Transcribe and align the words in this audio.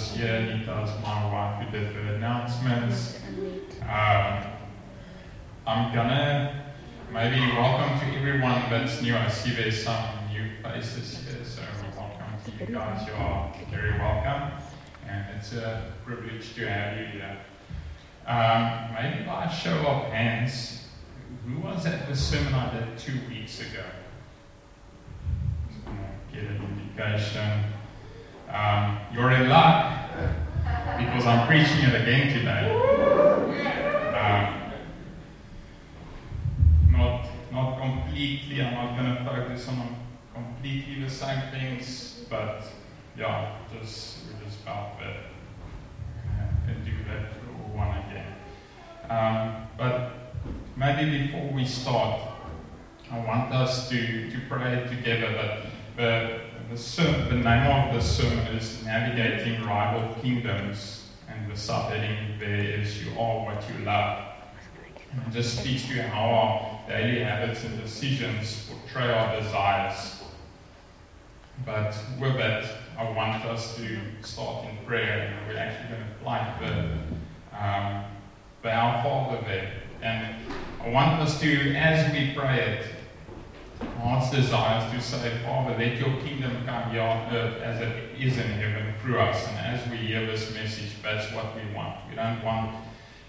this 0.00 0.16
year. 0.16 0.40
Nita's 0.40 0.90
my 1.02 1.30
wife 1.30 1.62
who 1.62 1.78
did 1.78 1.94
the 1.94 2.14
announcements. 2.14 3.18
Um, 3.82 4.44
I'm 5.66 5.94
gonna 5.94 6.72
maybe 7.12 7.40
welcome 7.52 8.00
to 8.00 8.16
everyone 8.16 8.62
that's 8.70 9.02
new. 9.02 9.14
I 9.14 9.28
see 9.28 9.50
there's 9.50 9.82
some 9.82 10.02
new 10.30 10.48
faces 10.62 11.18
here, 11.18 11.44
so 11.44 11.60
welcome 11.98 12.32
to 12.46 12.50
you 12.64 12.74
guys. 12.74 13.06
You 13.06 13.12
are 13.14 13.54
very 13.70 13.98
welcome, 13.98 14.52
and 15.06 15.36
it's 15.36 15.52
a 15.52 15.92
privilege 16.06 16.54
to 16.54 16.66
have 16.66 16.96
you 16.96 17.06
here. 17.06 17.36
Um, 18.26 18.94
maybe 18.94 19.24
by 19.24 19.44
a 19.44 19.52
show 19.52 19.86
of 19.86 20.10
hands, 20.10 20.88
who 21.46 21.60
was 21.60 21.84
at 21.84 22.08
the 22.08 22.16
seminar 22.16 22.72
did 22.72 22.96
two 22.96 23.18
weeks 23.28 23.60
ago? 23.60 23.84
Get 26.32 26.44
an 26.44 26.62
indication. 26.96 27.64
Um, 28.52 28.98
you're 29.12 29.30
in 29.30 29.48
luck 29.48 29.92
because 30.98 31.26
I'm 31.26 31.46
preaching 31.46 31.84
it 31.88 32.00
again 32.00 32.32
today. 32.36 32.70
Um, 34.10 34.72
not, 36.90 37.26
not 37.52 37.80
completely, 37.80 38.62
I'm 38.62 38.74
not 38.74 38.98
going 38.98 39.16
to 39.16 39.24
focus 39.24 39.68
on 39.68 39.96
completely 40.34 41.02
the 41.02 41.10
same 41.10 41.42
things, 41.52 42.24
but 42.28 42.64
yeah, 43.16 43.56
just 43.72 44.24
we 44.26 44.44
just 44.44 44.58
felt 44.60 44.98
that 44.98 45.16
uh, 46.26 46.84
do 46.84 46.92
that 47.08 47.32
one 47.74 47.96
again. 47.98 48.34
Um, 49.08 49.68
but 49.78 50.34
maybe 50.76 51.26
before 51.26 51.52
we 51.52 51.64
start, 51.64 52.20
I 53.10 53.18
want 53.18 53.52
us 53.52 53.88
to, 53.88 54.30
to 54.30 54.40
pray 54.48 54.86
together 54.88 55.32
that 55.32 55.66
the, 55.96 56.49
the, 56.70 57.26
the 57.28 57.34
name 57.34 57.66
of 57.66 57.94
the 57.94 58.00
sermon 58.00 58.46
is 58.54 58.84
Navigating 58.84 59.64
Rival 59.64 60.14
Kingdoms, 60.22 61.08
and 61.28 61.50
the 61.50 61.54
subheading 61.54 62.38
there 62.38 62.60
is 62.60 63.04
You 63.04 63.10
Are 63.18 63.44
What 63.44 63.64
You 63.68 63.84
Love. 63.84 64.24
And 65.12 65.20
it 65.26 65.32
just 65.32 65.58
speaks 65.58 65.82
to 65.88 66.00
how 66.02 66.30
our 66.30 66.88
daily 66.88 67.24
habits 67.24 67.64
and 67.64 67.80
decisions 67.80 68.70
portray 68.70 69.12
our 69.12 69.40
desires. 69.40 70.22
But 71.66 71.96
with 72.20 72.36
that, 72.36 72.72
I 72.96 73.10
want 73.10 73.44
us 73.46 73.74
to 73.76 73.98
start 74.22 74.66
in 74.66 74.76
prayer, 74.86 75.26
and 75.26 75.48
we're 75.48 75.58
actually 75.58 75.96
going 75.96 76.08
to 76.08 76.14
fly 76.22 76.56
the, 76.60 77.58
um, 77.58 78.04
the 78.62 78.72
Our 78.72 79.02
Father 79.02 79.42
there. 79.44 79.72
And 80.02 80.36
I 80.80 80.88
want 80.88 81.20
us 81.20 81.40
to, 81.40 81.74
as 81.74 82.12
we 82.12 82.32
pray 82.32 82.60
it, 82.60 82.86
heart's 83.86 84.30
desire 84.30 84.86
is 84.96 85.10
to 85.10 85.16
say, 85.18 85.38
Father, 85.44 85.76
let 85.76 85.96
your 85.98 86.16
kingdom 86.22 86.64
come 86.66 86.90
here 86.90 87.02
on 87.02 87.34
earth 87.34 87.60
as 87.62 87.80
it 87.80 88.20
is 88.20 88.38
in 88.38 88.46
heaven 88.46 88.94
through 89.00 89.18
us. 89.18 89.46
And 89.48 89.58
as 89.58 89.88
we 89.90 89.96
hear 89.96 90.26
this 90.26 90.52
message, 90.54 90.92
that's 91.02 91.32
what 91.32 91.54
we 91.54 91.74
want. 91.74 92.08
We 92.08 92.16
don't 92.16 92.42
want 92.44 92.76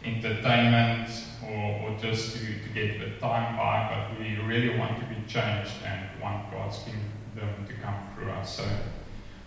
entertainment 0.04 1.10
or, 1.48 1.92
or 1.92 1.98
just 2.00 2.34
to, 2.34 2.40
to 2.40 2.70
get 2.74 3.00
the 3.00 3.20
time 3.20 3.56
by, 3.56 4.10
but 4.10 4.20
we 4.20 4.38
really 4.38 4.78
want 4.78 5.00
to 5.00 5.06
be 5.06 5.22
changed 5.28 5.74
and 5.86 6.22
want 6.22 6.52
God's 6.52 6.80
kingdom 6.80 7.66
to 7.68 7.74
come 7.82 7.96
through 8.16 8.32
us. 8.32 8.58
So 8.58 8.66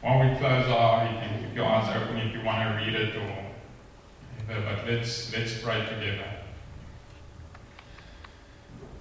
while 0.01 0.29
we 0.29 0.37
close 0.37 0.67
our, 0.69 1.01
eyes, 1.01 1.13
you 1.13 1.21
can 1.21 1.45
keep 1.45 1.55
your 1.55 1.67
eyes 1.67 1.89
open 1.97 2.17
if 2.19 2.35
you 2.35 2.43
want 2.43 2.69
to 2.69 2.85
read 2.85 2.95
it 2.95 3.17
or 3.17 3.45
whatever, 4.47 4.77
but 4.77 4.87
let's, 4.87 5.35
let's 5.37 5.61
pray 5.61 5.81
together. 5.81 6.44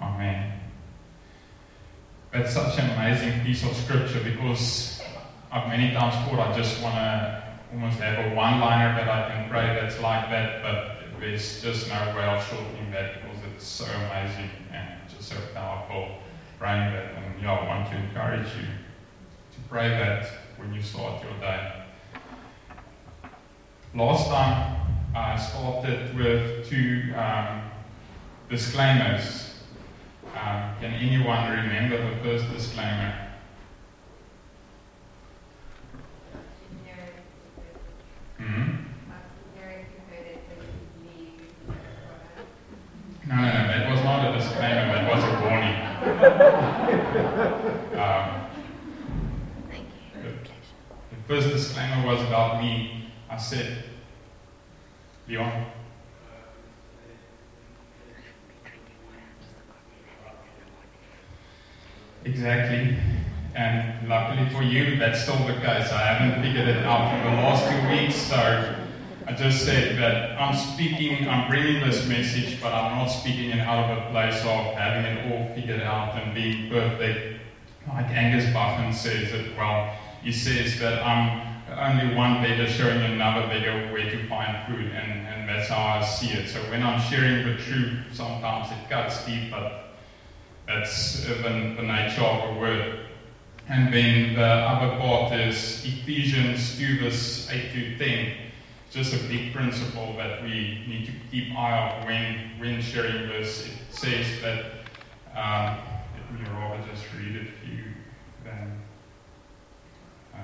Amen. 0.00 0.60
That's 2.32 2.54
such 2.54 2.78
an 2.78 2.90
amazing 2.90 3.44
piece 3.44 3.64
of 3.64 3.76
scripture 3.76 4.20
because 4.22 5.02
I've 5.52 5.68
many 5.68 5.92
times 5.92 6.14
thought 6.28 6.38
I 6.38 6.56
just 6.56 6.80
want 6.82 6.94
to 6.94 7.58
almost 7.72 7.98
have 7.98 8.32
a 8.32 8.34
one 8.34 8.60
liner 8.60 8.94
that 8.96 9.08
I 9.08 9.30
can 9.30 9.50
pray 9.50 9.66
that's 9.80 10.00
like 10.00 10.30
that, 10.30 10.62
but 10.62 11.20
there's 11.20 11.60
just 11.60 11.88
no 11.88 12.14
way 12.16 12.24
of 12.24 12.42
shortening 12.46 12.90
that 12.92 13.22
because 13.22 13.38
it's 13.54 13.66
so 13.66 13.84
amazing 13.84 14.50
and 14.72 14.88
just 15.08 15.28
so 15.28 15.36
powerful 15.54 16.18
praying 16.58 16.92
that. 16.92 17.14
And 17.14 17.42
yeah, 17.42 17.52
I 17.52 17.66
want 17.66 17.90
to 17.90 17.96
encourage 17.96 18.46
you 18.56 18.62
to 18.62 19.68
pray 19.68 19.88
that 19.88 20.26
when 20.56 20.72
you 20.72 20.82
start 20.82 21.22
your 21.22 21.32
day. 21.40 21.84
Last 23.94 24.28
time 24.28 24.80
I 25.14 25.36
started 25.36 26.16
with 26.16 26.68
two 26.68 27.12
um, 27.16 27.62
disclaimers. 28.48 29.49
Um, 30.34 30.76
can 30.80 30.92
anyone 30.94 31.50
remember 31.50 31.96
the 31.98 32.16
first 32.22 32.50
disclaimer? 32.52 33.14
Mm-hmm. 38.38 38.76
No, 43.28 43.34
no, 43.36 43.42
no, 43.42 43.66
that 43.68 43.90
was 43.90 44.02
not 44.02 44.28
a 44.28 44.32
disclaimer, 44.38 44.86
that 44.86 45.14
was 45.14 45.24
a 45.24 45.26
warning. 45.42 45.76
um, 48.00 48.26
the, 50.14 50.30
the 51.10 51.16
first 51.28 51.48
disclaimer 51.50 52.06
was 52.06 52.20
about 52.22 52.62
me. 52.62 53.12
I 53.28 53.36
said, 53.36 53.84
Leon, 55.28 55.66
Exactly. 62.30 62.96
And 63.56 64.08
luckily 64.08 64.48
for 64.50 64.62
you, 64.62 64.96
that's 64.96 65.22
still 65.22 65.38
the 65.46 65.54
case. 65.54 65.90
I 65.90 66.14
haven't 66.14 66.42
figured 66.42 66.68
it 66.68 66.86
out 66.86 67.12
in 67.12 67.24
the 67.24 67.42
last 67.42 67.68
two 67.68 67.88
weeks, 67.88 68.14
so 68.14 68.76
I 69.26 69.32
just 69.32 69.64
said 69.64 69.98
that 69.98 70.40
I'm 70.40 70.56
speaking, 70.56 71.28
I'm 71.28 71.50
bringing 71.50 71.80
this 71.84 72.06
message, 72.06 72.60
but 72.60 72.72
I'm 72.72 72.96
not 72.96 73.08
speaking 73.08 73.50
it 73.50 73.60
out 73.60 73.90
of 73.90 73.98
a 73.98 74.10
place 74.10 74.40
of 74.44 74.74
having 74.74 75.04
it 75.04 75.32
all 75.32 75.52
figured 75.54 75.80
out 75.80 76.16
and 76.16 76.32
being 76.32 76.70
perfect. 76.70 77.40
Like 77.88 78.06
Angus 78.10 78.46
Buchan 78.46 78.92
says 78.92 79.32
it 79.32 79.56
well. 79.56 79.92
He 80.22 80.30
says 80.30 80.78
that 80.78 81.04
I'm 81.04 81.50
only 81.76 82.14
one 82.14 82.42
beggar 82.42 82.68
showing 82.68 83.02
another 83.02 83.48
beggar 83.48 83.92
where 83.92 84.08
to 84.08 84.28
find 84.28 84.66
food, 84.68 84.86
and, 84.86 85.26
and 85.26 85.48
that's 85.48 85.68
how 85.68 85.98
I 85.98 86.04
see 86.04 86.30
it. 86.30 86.48
So 86.48 86.60
when 86.70 86.84
I'm 86.84 87.00
sharing 87.00 87.44
the 87.44 87.56
truth, 87.56 87.98
sometimes 88.12 88.70
it 88.70 88.88
cuts 88.88 89.26
deep, 89.26 89.50
but 89.50 89.89
that's 90.70 91.24
the, 91.24 91.34
the 91.34 91.82
nature 91.82 92.22
of 92.22 92.54
the 92.54 92.60
word. 92.60 93.00
And 93.68 93.92
then 93.92 94.34
the 94.34 94.44
other 94.44 94.96
part 94.98 95.32
is 95.32 95.84
Ephesians 95.84 96.78
2, 96.78 97.00
verse 97.00 97.50
8 97.50 97.72
to 97.72 97.98
10. 97.98 98.36
Just 98.90 99.14
a 99.14 99.18
big 99.28 99.52
principle 99.52 100.16
that 100.16 100.42
we 100.42 100.84
need 100.86 101.06
to 101.06 101.12
keep 101.30 101.56
eye 101.56 101.98
on 102.00 102.06
when, 102.06 102.50
when 102.58 102.80
sharing 102.80 103.28
this. 103.28 103.66
It 103.66 103.72
says 103.90 104.26
that, 104.42 104.64
um, 105.36 105.78
let 106.14 106.40
me 106.40 106.50
rather 106.56 106.82
just 106.92 107.04
read 107.18 107.34
it 107.34 107.48
for 107.58 107.66
you 107.66 107.84
then. 108.44 108.80
Um, 110.34 110.40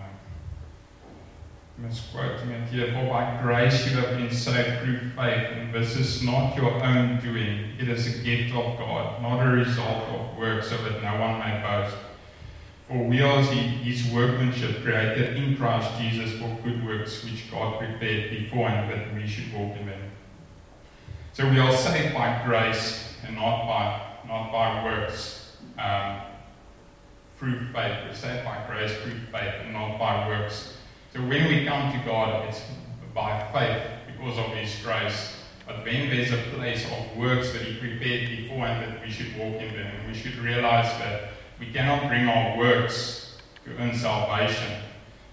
misquoting 1.78 2.66
here. 2.66 2.92
For 2.92 3.08
by 3.08 3.40
grace 3.42 3.86
you 3.86 3.96
have 3.96 4.16
been 4.16 4.30
saved 4.30 4.82
through 4.82 5.10
faith, 5.10 5.50
and 5.52 5.74
this 5.74 5.96
is 5.96 6.22
not 6.22 6.56
your 6.56 6.82
own 6.82 7.20
doing. 7.20 7.74
It 7.78 7.88
is 7.88 8.06
a 8.06 8.22
gift 8.22 8.54
of 8.54 8.78
God, 8.78 9.22
not 9.22 9.46
a 9.46 9.50
result 9.50 10.04
of 10.08 10.36
work, 10.38 10.62
so 10.62 10.76
that 10.78 11.02
no 11.02 11.20
one 11.20 11.38
may 11.38 11.60
boast. 11.62 11.96
For 12.88 13.02
we 13.02 13.20
are 13.20 13.42
his 13.42 14.10
workmanship 14.12 14.82
created 14.82 15.36
in 15.36 15.56
Christ 15.56 15.90
Jesus 16.00 16.38
for 16.38 16.56
good 16.62 16.86
works 16.86 17.24
which 17.24 17.50
God 17.50 17.78
prepared 17.78 18.30
beforehand 18.30 18.90
that 18.92 19.14
we 19.14 19.26
should 19.26 19.52
walk 19.52 19.76
in 19.76 19.86
them. 19.86 20.10
So 21.32 21.48
we 21.50 21.58
are 21.58 21.72
saved 21.72 22.14
by 22.14 22.42
grace 22.46 23.14
and 23.26 23.36
not 23.36 23.66
by 23.66 24.02
not 24.28 24.52
by 24.52 24.84
works. 24.84 25.56
Um, 25.78 26.20
through 27.38 27.58
faith. 27.72 27.98
We're 28.06 28.14
saved 28.14 28.44
by 28.44 28.64
grace 28.66 28.94
through 29.02 29.18
faith 29.30 29.54
and 29.62 29.72
not 29.72 29.98
by 29.98 30.28
works. 30.28 30.75
So 31.16 31.22
when 31.22 31.48
we 31.48 31.64
come 31.64 31.90
to 31.92 31.98
God, 32.04 32.46
it's 32.46 32.60
by 33.14 33.40
faith 33.50 33.90
because 34.06 34.36
of 34.36 34.54
His 34.54 34.76
grace. 34.84 35.32
But 35.66 35.82
then 35.82 36.10
there's 36.10 36.30
a 36.30 36.42
place 36.54 36.84
of 36.84 37.16
works 37.16 37.52
that 37.54 37.62
He 37.62 37.74
prepared 37.78 38.28
beforehand 38.28 38.92
that 38.92 39.02
we 39.02 39.10
should 39.10 39.34
walk 39.38 39.54
in 39.62 39.74
them. 39.74 39.86
And 39.86 40.12
we 40.12 40.14
should 40.14 40.36
realize 40.36 40.86
that 40.98 41.30
we 41.58 41.72
cannot 41.72 42.06
bring 42.08 42.28
our 42.28 42.58
works 42.58 43.38
to 43.64 43.74
earn 43.78 43.96
salvation. 43.96 44.70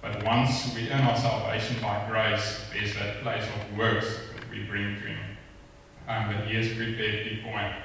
But 0.01 0.23
once 0.23 0.73
we 0.73 0.89
earn 0.89 1.01
our 1.01 1.17
salvation 1.17 1.75
by 1.81 2.07
grace, 2.09 2.61
there's 2.71 2.93
that 2.95 3.21
place 3.21 3.43
of 3.43 3.77
works 3.77 4.07
that 4.07 4.49
we 4.49 4.63
bring 4.63 4.95
to 4.95 5.07
Him. 5.07 5.37
Um, 6.07 6.27
but 6.27 6.47
He 6.47 6.55
has 6.55 6.69
prepared 6.77 7.25
beforehand. 7.25 7.83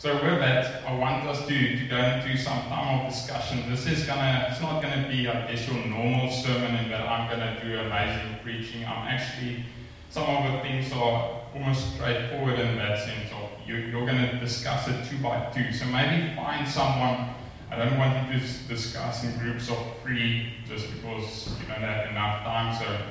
So 0.00 0.14
with 0.14 0.40
that, 0.40 0.82
I 0.86 0.94
want 0.94 1.26
us 1.26 1.46
to, 1.46 1.78
to 1.78 1.84
go 1.84 1.98
into 1.98 2.34
some 2.38 2.62
time 2.70 3.04
of 3.04 3.12
discussion. 3.12 3.68
This 3.68 3.86
is 3.86 4.06
gonna, 4.06 4.48
it's 4.50 4.58
not 4.58 4.80
gonna 4.80 5.06
be, 5.06 5.24
guess, 5.24 5.68
your 5.68 5.84
normal 5.84 6.30
sermon 6.30 6.74
in 6.76 6.88
that 6.88 7.06
I'm 7.06 7.28
gonna 7.28 7.60
do 7.62 7.78
amazing 7.78 8.38
preaching. 8.42 8.82
I'm 8.86 9.08
actually, 9.08 9.62
some 10.08 10.24
of 10.24 10.54
the 10.54 10.60
things 10.60 10.90
are 10.94 11.42
almost 11.54 11.96
straightforward 11.96 12.58
in 12.58 12.78
that 12.78 12.98
sense 13.00 13.30
of 13.30 13.50
you, 13.68 13.76
you're 13.76 14.06
gonna 14.06 14.40
discuss 14.40 14.88
it 14.88 15.04
two 15.04 15.18
by 15.18 15.50
two. 15.50 15.70
So 15.70 15.84
maybe 15.84 16.34
find 16.34 16.66
someone, 16.66 17.34
I 17.70 17.76
don't 17.76 17.98
want 17.98 18.32
you 18.32 18.40
to 18.40 18.68
discuss 18.68 19.22
in 19.22 19.38
groups 19.38 19.68
of 19.68 19.76
three 20.02 20.54
just 20.66 20.90
because 20.94 21.50
you 21.60 21.66
don't 21.68 21.82
have 21.82 22.10
enough 22.10 22.42
time. 22.42 22.74
So 22.82 23.02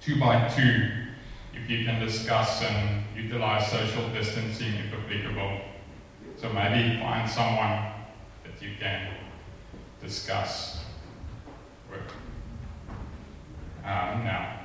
two 0.00 0.18
by 0.18 0.48
two, 0.48 0.92
if 1.52 1.68
you 1.68 1.84
can 1.84 2.00
discuss 2.00 2.62
and 2.62 3.04
utilize 3.14 3.70
social 3.70 4.08
distancing 4.14 4.72
if 4.76 4.94
applicable. 4.94 5.71
So 6.42 6.52
maybe 6.52 6.98
find 6.98 7.30
someone 7.30 7.92
that 8.42 8.60
you 8.60 8.70
can 8.80 9.14
discuss 10.02 10.80
with. 11.88 12.00
Um, 13.84 14.24
now, 14.24 14.58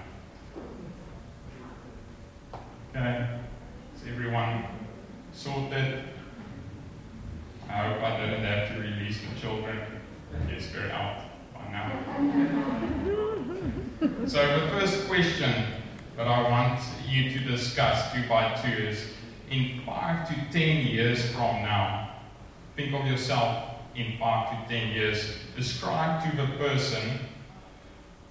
okay, 2.95 3.27
is 3.95 4.01
everyone 4.11 4.63
sorted? 5.31 6.03
I 7.69 7.73
hope 7.73 8.01
I 8.01 8.21
didn't 8.21 8.43
have 8.43 8.69
to 8.69 8.81
release 8.81 9.19
the 9.21 9.39
children. 9.39 9.77
Yes, 10.49 10.69
they're 10.73 10.91
out 10.91 11.25
by 11.53 11.71
now. 11.71 11.91
so 14.25 14.61
the 14.61 14.67
first 14.69 15.07
question 15.07 15.53
that 16.15 16.27
I 16.27 16.41
want 16.49 16.79
you 17.07 17.29
to 17.37 17.39
discuss 17.45 18.11
two 18.11 18.27
by 18.27 18.55
two 18.63 18.83
is 18.83 19.05
in 19.49 19.81
five 19.85 20.27
to 20.29 20.35
ten 20.51 20.85
years 20.85 21.31
from 21.31 21.61
now, 21.63 22.15
think 22.75 22.93
of 22.93 23.05
yourself 23.07 23.75
in 23.95 24.17
five 24.19 24.49
to 24.49 24.73
ten 24.73 24.93
years. 24.93 25.37
Describe 25.55 26.29
to 26.29 26.37
the 26.37 26.47
person 26.57 27.19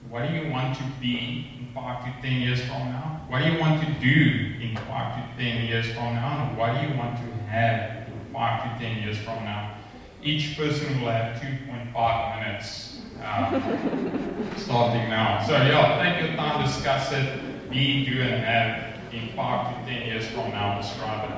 what 0.08 0.28
do 0.28 0.34
you 0.34 0.50
want 0.50 0.76
to 0.76 0.84
be 1.00 1.50
in 1.58 1.68
five 1.74 2.04
to 2.04 2.22
ten 2.22 2.40
years 2.40 2.60
from 2.60 2.92
now? 2.92 3.24
What 3.28 3.42
do 3.42 3.50
you 3.50 3.58
want 3.58 3.82
to 3.84 3.92
do 4.00 4.54
in 4.60 4.76
five 4.86 5.16
to 5.16 5.42
ten 5.42 5.66
years 5.66 5.86
from 5.86 6.14
now? 6.14 6.48
And 6.48 6.56
what 6.56 6.80
do 6.80 6.86
you 6.86 6.96
want 6.96 7.16
to 7.16 7.24
have 7.48 8.06
in 8.06 8.32
five 8.32 8.62
to 8.62 8.84
ten 8.84 9.02
years 9.02 9.18
from 9.18 9.44
now? 9.44 9.76
Each 10.22 10.56
person 10.56 11.00
will 11.00 11.10
have 11.10 11.40
2.5 11.40 12.40
minutes 12.40 13.00
um, 13.22 14.52
starting 14.56 15.08
now. 15.08 15.44
So, 15.46 15.52
yeah, 15.52 16.02
take 16.02 16.26
your 16.26 16.36
time, 16.36 16.64
discuss 16.64 17.12
it, 17.12 17.70
be, 17.70 18.04
do, 18.04 18.22
and 18.22 18.44
have 18.44 18.95
in 19.16 19.28
five 19.34 19.74
to 19.74 19.90
ten 19.90 20.06
years 20.06 20.26
from 20.28 20.50
now 20.50 20.76
describe 20.80 21.30
it? 21.30 21.36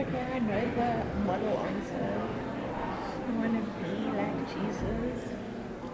Okay, 0.00 0.24
I 0.32 0.38
know 0.38 0.60
the 0.80 0.90
model 1.26 1.58
answer. 1.58 2.22
I 3.26 3.30
want 3.32 3.52
to 3.52 3.60
be 3.80 3.92
like 4.16 4.38
Jesus. 4.48 5.20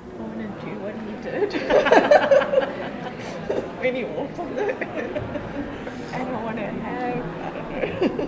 I 0.09 0.11
want 0.23 0.39
to 0.39 0.47
do 0.65 0.71
what 0.79 0.95
he 0.95 1.13
did 1.23 1.53
when 3.81 3.95
he 3.95 4.05
walked 4.05 4.39
on 4.39 4.55
the 4.55 4.63
earth. 4.63 5.23
I 6.13 6.23
want 6.45 6.57
to 6.57 6.63
have, 6.63 7.25
I 7.75 7.89
don't 7.89 8.19
know. 8.19 8.27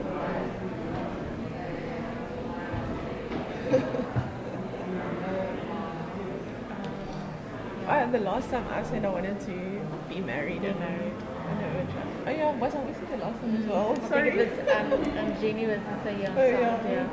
Uh, 7.88 8.10
the 8.10 8.18
last 8.52 8.66
time 8.66 8.78
I 8.78 8.88
said 8.88 9.04
I 9.04 9.10
wanted 9.10 9.40
to 9.40 9.86
be 10.08 10.20
married 10.20 10.64
and 10.64 10.78
married. 10.80 11.12
I 11.48 11.54
know 11.60 11.68
which. 11.76 11.94
Oh 12.26 12.30
yeah, 12.30 12.56
was 12.56 12.74
I 12.74 12.82
was 12.84 12.96
it 12.96 13.10
the 13.10 13.16
last 13.18 13.40
time 13.40 13.56
as 13.56 13.64
well? 13.66 13.92
I 13.92 14.08
Sorry. 14.08 14.30
think 14.30 14.40
it 14.40 14.56
was 14.56 15.18
um, 15.18 15.18
um, 15.18 15.40
Jenny 15.40 15.66
was 15.66 15.80
so 16.02 16.10
young. 16.10 16.32
Oh, 16.32 16.48
so, 16.48 16.60
yeah. 16.60 16.88
yeah. 16.88 17.08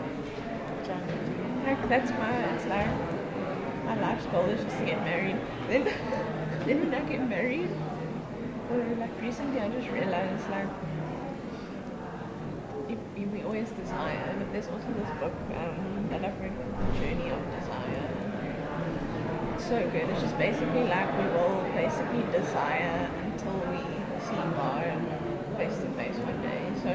John. 0.85 1.01
Like 1.65 1.89
that's 1.89 2.11
my 2.11 2.31
it's 2.55 2.65
like 2.67 2.87
my 3.85 3.99
life's 3.99 4.25
goal 4.27 4.45
is 4.45 4.63
just 4.63 4.77
to 4.77 4.85
get 4.85 5.03
married. 5.03 5.37
Then 5.67 5.83
then 6.65 6.79
when 6.79 6.93
I 6.93 7.03
get 7.03 7.27
married, 7.27 7.69
uh, 8.71 8.95
like 8.97 9.21
recently 9.21 9.59
I 9.59 9.69
just 9.69 9.89
realized 9.89 10.49
like 10.49 10.69
if, 12.87 12.99
if 13.17 13.27
we 13.31 13.43
always 13.43 13.69
desire, 13.71 14.35
but 14.37 14.51
there's 14.53 14.67
also 14.67 14.87
this 14.93 15.09
book 15.19 15.33
um, 15.57 16.07
that 16.11 16.23
I've 16.23 16.39
read 16.39 16.53
called 16.55 16.93
The 16.93 16.99
Journey 16.99 17.29
of 17.29 17.41
Desire. 17.59 17.74
So 19.67 19.81
good. 19.89 20.07
It's 20.13 20.21
just 20.21 20.37
basically 20.37 20.83
like 20.83 21.09
we 21.17 21.25
will 21.25 21.65
basically 21.73 22.21
desire 22.31 23.09
until 23.25 23.57
we 23.73 23.81
see 24.21 24.37
God 24.53 25.01
face 25.57 25.73
to 25.81 25.89
face 25.97 26.15
one 26.21 26.39
day. 26.45 26.69
So 26.85 26.93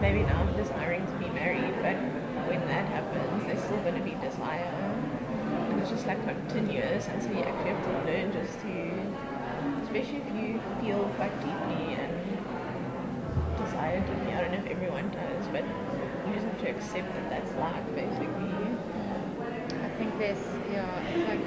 maybe 0.00 0.22
now 0.22 0.40
I'm 0.40 0.56
desiring 0.56 1.04
to 1.04 1.12
be 1.18 1.28
married, 1.28 1.76
but 1.84 2.00
when 2.48 2.60
that 2.72 2.88
happens, 2.88 3.44
there's 3.44 3.62
still 3.64 3.76
going 3.84 3.96
to 3.96 4.00
be 4.00 4.16
desire. 4.16 4.64
And 5.68 5.78
it's 5.78 5.90
just 5.90 6.06
like 6.06 6.24
continuous, 6.24 7.06
and 7.08 7.22
so 7.22 7.28
you 7.28 7.44
actually 7.44 7.68
have 7.68 7.84
to 7.84 7.92
learn 8.08 8.32
just 8.32 8.58
to, 8.64 8.72
especially 9.84 10.24
if 10.24 10.28
you 10.32 10.56
feel 10.80 11.04
quite 11.20 11.36
deeply 11.44 12.00
and 12.00 12.16
desire 13.60 14.00
deeply. 14.00 14.32
I 14.32 14.40
don't 14.40 14.52
know 14.52 14.64
if 14.64 14.72
everyone 14.72 15.10
does, 15.12 15.48
but 15.52 15.68
you 15.68 16.32
just 16.32 16.46
have 16.46 16.60
to 16.64 16.70
accept 16.70 17.12
that 17.12 17.28
that's 17.28 17.52
life, 17.60 17.84
basically. 17.94 18.73
There's, 20.18 20.38
yeah, 20.70 21.10
it's 21.10 21.28
like 21.28 21.44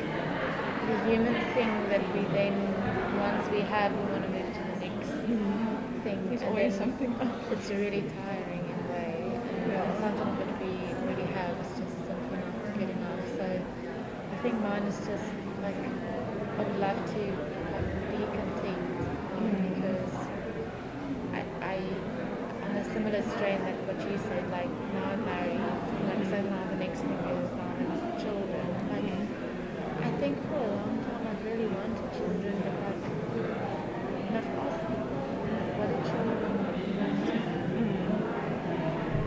the 0.88 0.96
human 1.10 1.36
thing 1.56 1.72
that 1.90 2.02
we 2.14 2.22
then, 2.34 2.54
once 3.19 3.50
we 3.50 3.62
have, 3.62 3.92
we 3.94 4.04
want 4.12 4.24
to 4.24 4.30
move 4.30 4.54
to 4.54 4.60
the 4.60 4.78
next 4.86 5.10
thing. 6.04 6.19
There's 6.30 6.42
and 6.42 6.50
always 6.50 6.75
something 6.75 7.14
else. 7.19 7.52
It's 7.52 7.69
really 7.69 8.04
tiring 8.24 8.64
in 8.72 8.78
a 8.84 8.88
way. 8.92 9.40
And 9.64 9.72
Yeah. 9.72 10.00
something 10.00 10.31
that 10.40 10.52
we 10.62 10.72
already 11.02 11.28
have 11.34 11.56
is 11.64 11.72
just 11.80 11.96
simply 12.08 12.38
not 12.38 12.78
good 12.78 12.90
enough. 12.90 13.24
So 13.38 13.46
I 13.46 14.38
think 14.44 14.56
mine 14.62 14.84
is 14.84 15.00
just 15.08 15.28
like, 15.64 15.81
I 16.58 16.64
would 16.64 16.80
love 16.80 17.00
to 17.16 17.22
like, 17.74 17.90
be 18.12 18.22
content 18.36 18.88
mm. 19.38 19.75
because 19.75 20.14
I, 21.34 21.42
I, 21.62 21.75
I'm 22.64 22.75
a 22.75 22.84
similar 22.94 23.22
strain 23.34 23.60
that 23.64 23.78
what 23.88 24.00
you 24.12 24.18
said, 24.28 24.44
like 24.52 24.69
now 24.94 25.06
I'm 25.16 25.24
married, 25.25 25.62
like 26.08 26.24
so 26.30 26.42
now 26.42 26.64
the 26.69 26.75
next 26.78 27.00
thing 27.02 27.16
is 27.16 27.50
now 27.56 27.69
I 27.78 27.84
have 27.88 28.18
children. 28.22 28.66
Like 28.92 29.12
I 30.02 30.12
think 30.19 30.36
for 30.50 30.58
a 30.58 30.68
long 30.68 30.97
time 31.06 31.24
I've 31.30 31.44
really 31.45 31.68
wanted 31.68 32.09
children, 32.18 32.56
but 32.66 32.74
like 32.81 33.06
not 34.33 34.45
asked 34.66 34.81
people 34.90 35.21
what 35.78 35.88
the 35.94 36.02
children 36.09 36.52
want. 36.57 36.78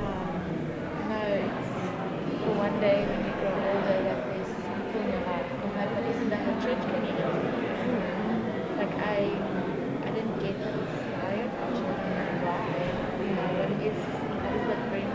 Um, 0.02 0.32
no, 1.08 1.22
it's 1.46 1.70
for 2.80 2.86
one 2.86 3.04
day 3.04 3.06
when 3.06 3.24
you 3.24 3.32
grow 3.32 3.60
older 3.60 4.02
that 4.02 4.28
there's 4.28 4.68
people 4.74 5.00
in 5.00 5.08
your 5.10 5.20
life. 5.20 5.46
I'm 5.62 5.74
like, 5.74 5.94
but 5.94 6.06
isn't 6.06 6.30
that 6.30 6.46
what 6.46 6.60
church 6.60 6.86
community? 6.88 7.50
Like 8.76 8.94
I, 8.98 9.42
I 10.06 10.10
didn't 10.10 10.38
get 10.40 10.56
desire 10.74 11.48
for 11.50 11.66
children. 11.74 12.40
Why? 12.40 13.04
You 13.20 13.34
know, 13.34 13.52
what 13.54 13.70
is 13.80 13.96
what 14.40 14.52
does 14.52 14.66
that 14.66 14.88
bring? 14.88 15.08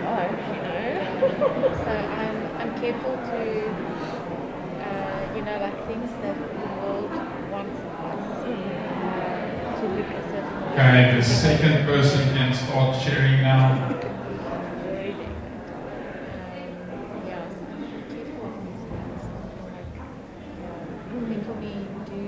gosh, 0.00 0.50
you 0.52 0.60
know. 0.60 1.72
so 1.84 1.90
I'm 1.90 2.52
I'm 2.56 2.72
careful 2.74 3.18
to 3.30 3.76
uh, 4.78 5.26
you 5.32 5.42
know 5.42 5.58
like 5.58 5.86
things 5.86 6.18
that 6.20 6.58
the 6.58 6.66
world 6.68 7.20
wants 7.48 7.84
of 7.84 8.02
us 8.02 8.44
uh, 8.46 9.54
to 9.78 9.88
look 9.88 10.14
a 10.14 10.22
certain 10.22 10.61
way. 10.61 10.61
Okay, 10.72 11.14
the 11.16 11.22
second 11.22 11.84
person 11.84 12.34
can 12.34 12.54
start 12.54 13.00
sharing 13.02 13.42
now. 13.42 13.88
Very 14.82 15.12
different. 15.12 15.68
Um, 15.68 16.72
yeah, 17.26 17.44
so 17.48 17.60
I'm 17.72 18.02
careful 18.08 18.46
of 18.48 18.56
these 18.64 18.84
things. 18.88 19.22
Like, 19.68 19.96
uh, 20.00 21.28
think 21.28 21.44
for 21.44 21.54
me, 21.56 21.74
do 22.08 22.22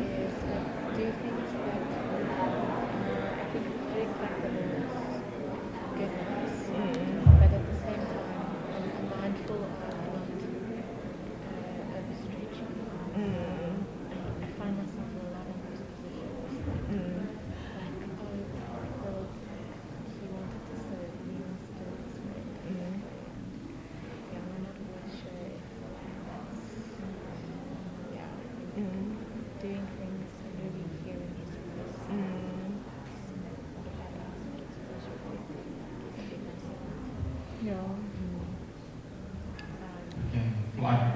is 0.00 0.34
like 0.46 0.68
do 0.94 1.04
things 1.22 1.50
that 1.66 1.86
uh, 1.90 3.42
I 3.42 3.44
think 3.52 3.66
reflect 3.66 4.14
like 4.22 4.38
the 4.42 4.50
Lord's 4.54 4.94
goodness, 5.98 6.54
but 7.40 7.50
at 7.50 7.64
the 7.66 7.76
same 7.82 8.02
time, 8.14 8.46
I'm, 8.70 8.86
I'm 8.94 9.08
mindful 9.10 9.58
of 9.58 9.74
not 9.82 10.26
uh, 11.50 11.98
overstretching. 11.98 12.74
Mm. 13.14 13.74
I, 14.10 14.14
I 14.14 14.48
find 14.58 14.74
myself 14.78 15.08
in 15.10 15.18
a 15.18 15.30
lot 15.34 15.46
of 15.50 15.56
those 15.66 15.82
positions. 15.82 16.62
Mm. 16.90 17.26
Like, 17.74 17.98
oh, 18.18 18.38
well, 19.02 19.26
he 20.20 20.26
wanted 20.28 20.62
to 20.70 20.74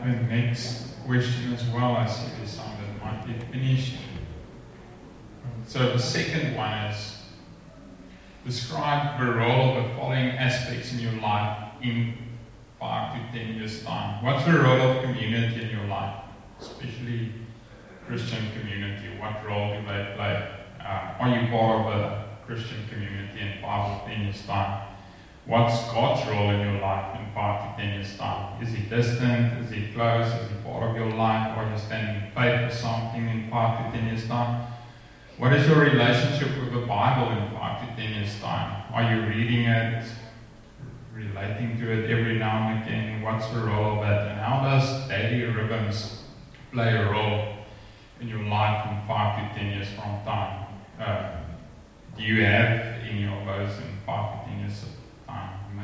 the 0.05 0.18
next 0.29 1.05
question 1.07 1.55
as 1.55 1.65
well. 1.71 1.97
I 1.97 2.07
see 2.07 2.31
there's 2.37 2.51
some 2.51 2.67
that 2.67 3.05
might 3.05 3.27
be 3.27 3.33
finished. 3.53 3.97
So 5.67 5.93
the 5.93 5.99
second 5.99 6.55
one 6.57 6.73
is 6.87 7.23
describe 8.45 9.21
the 9.21 9.33
role 9.33 9.77
of 9.77 9.85
the 9.85 9.95
following 9.95 10.31
aspects 10.31 10.93
in 10.93 11.01
your 11.01 11.21
life 11.21 11.73
in 11.83 12.15
five 12.79 13.15
to 13.15 13.39
ten 13.39 13.55
years' 13.55 13.83
time. 13.85 14.25
What's 14.25 14.45
the 14.45 14.59
role 14.59 14.81
of 14.81 15.03
community 15.03 15.63
in 15.63 15.71
your 15.71 15.87
life, 15.87 16.25
especially 16.61 17.33
Christian 18.07 18.51
community? 18.59 19.09
What 19.19 19.45
role 19.47 19.75
do 19.75 19.87
they 19.87 20.13
play? 20.17 20.51
Uh, 20.81 21.15
are 21.21 21.29
you 21.29 21.49
part 21.49 21.81
of 21.81 21.87
a 21.87 22.29
Christian 22.47 22.87
community 22.89 23.41
in 23.41 23.61
five 23.61 24.03
or 24.03 24.09
ten 24.09 24.23
years' 24.23 24.47
time? 24.47 24.88
What's 25.49 25.81
God's 25.85 26.28
role 26.28 26.50
in 26.50 26.61
your 26.61 26.78
life 26.83 27.19
in 27.19 27.33
five 27.33 27.75
to 27.75 27.83
ten 27.83 27.95
years' 27.95 28.19
time? 28.19 28.62
Is 28.62 28.69
He 28.69 28.83
distant? 28.83 29.64
Is 29.64 29.71
He 29.71 29.90
close? 29.95 30.26
Is 30.26 30.50
He 30.50 30.57
part 30.62 30.90
of 30.90 30.95
your 30.95 31.11
life? 31.11 31.57
Are 31.57 31.73
you 31.73 31.78
standing 31.78 32.23
in 32.23 32.31
faith 32.33 32.71
for 32.71 32.76
something 32.76 33.26
in 33.26 33.49
five 33.50 33.78
to 33.90 33.99
ten 33.99 34.09
years' 34.09 34.28
time? 34.28 34.71
What 35.38 35.55
is 35.55 35.67
your 35.67 35.81
relationship 35.81 36.49
with 36.61 36.75
the 36.75 36.87
Bible 36.87 37.33
in 37.33 37.50
five 37.52 37.81
to 37.81 37.97
ten 37.97 38.17
years' 38.17 38.38
time? 38.40 38.93
Are 38.93 39.14
you 39.14 39.23
reading 39.23 39.64
it, 39.64 40.05
relating 41.14 41.81
to 41.81 41.93
it 41.93 42.11
every 42.11 42.38
now 42.38 42.69
and 42.69 42.85
again? 42.85 43.23
What's 43.23 43.49
the 43.49 43.61
role 43.61 43.95
of 43.95 44.07
that? 44.07 44.28
And 44.28 44.40
how 44.40 44.61
does 44.61 45.09
daily 45.09 45.45
rhythms 45.45 46.25
play 46.73 46.95
a 46.95 47.11
role 47.11 47.55
in 48.21 48.28
your 48.28 48.43
life 48.43 48.87
in 48.90 49.09
five 49.09 49.38
to 49.38 49.59
ten 49.59 49.71
years 49.71 49.88
from 49.95 50.23
time? 50.26 50.67
Uh, 51.00 51.37
do 52.19 52.23
you 52.23 52.45
have 52.45 53.00
any 53.09 53.25
of 53.25 53.47
those 53.47 53.78
in 53.78 53.97
five 54.05 54.45
to 54.45 54.50
ten 54.50 54.59
years 54.59 54.85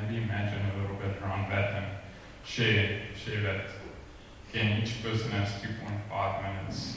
of 0.04 0.10
time? 0.10 0.14
Maybe 0.14 0.24
imagine 0.24 0.60
a 0.70 0.80
little 0.80 0.96
bit 0.96 1.22
around 1.22 1.50
that 1.50 1.72
and 1.74 1.86
share 2.44 3.00
share 3.16 3.42
that. 3.42 3.66
Again, 4.50 4.82
each 4.82 5.02
person 5.02 5.30
has 5.32 5.50
2.5 5.62 6.42
minutes. 6.42 6.96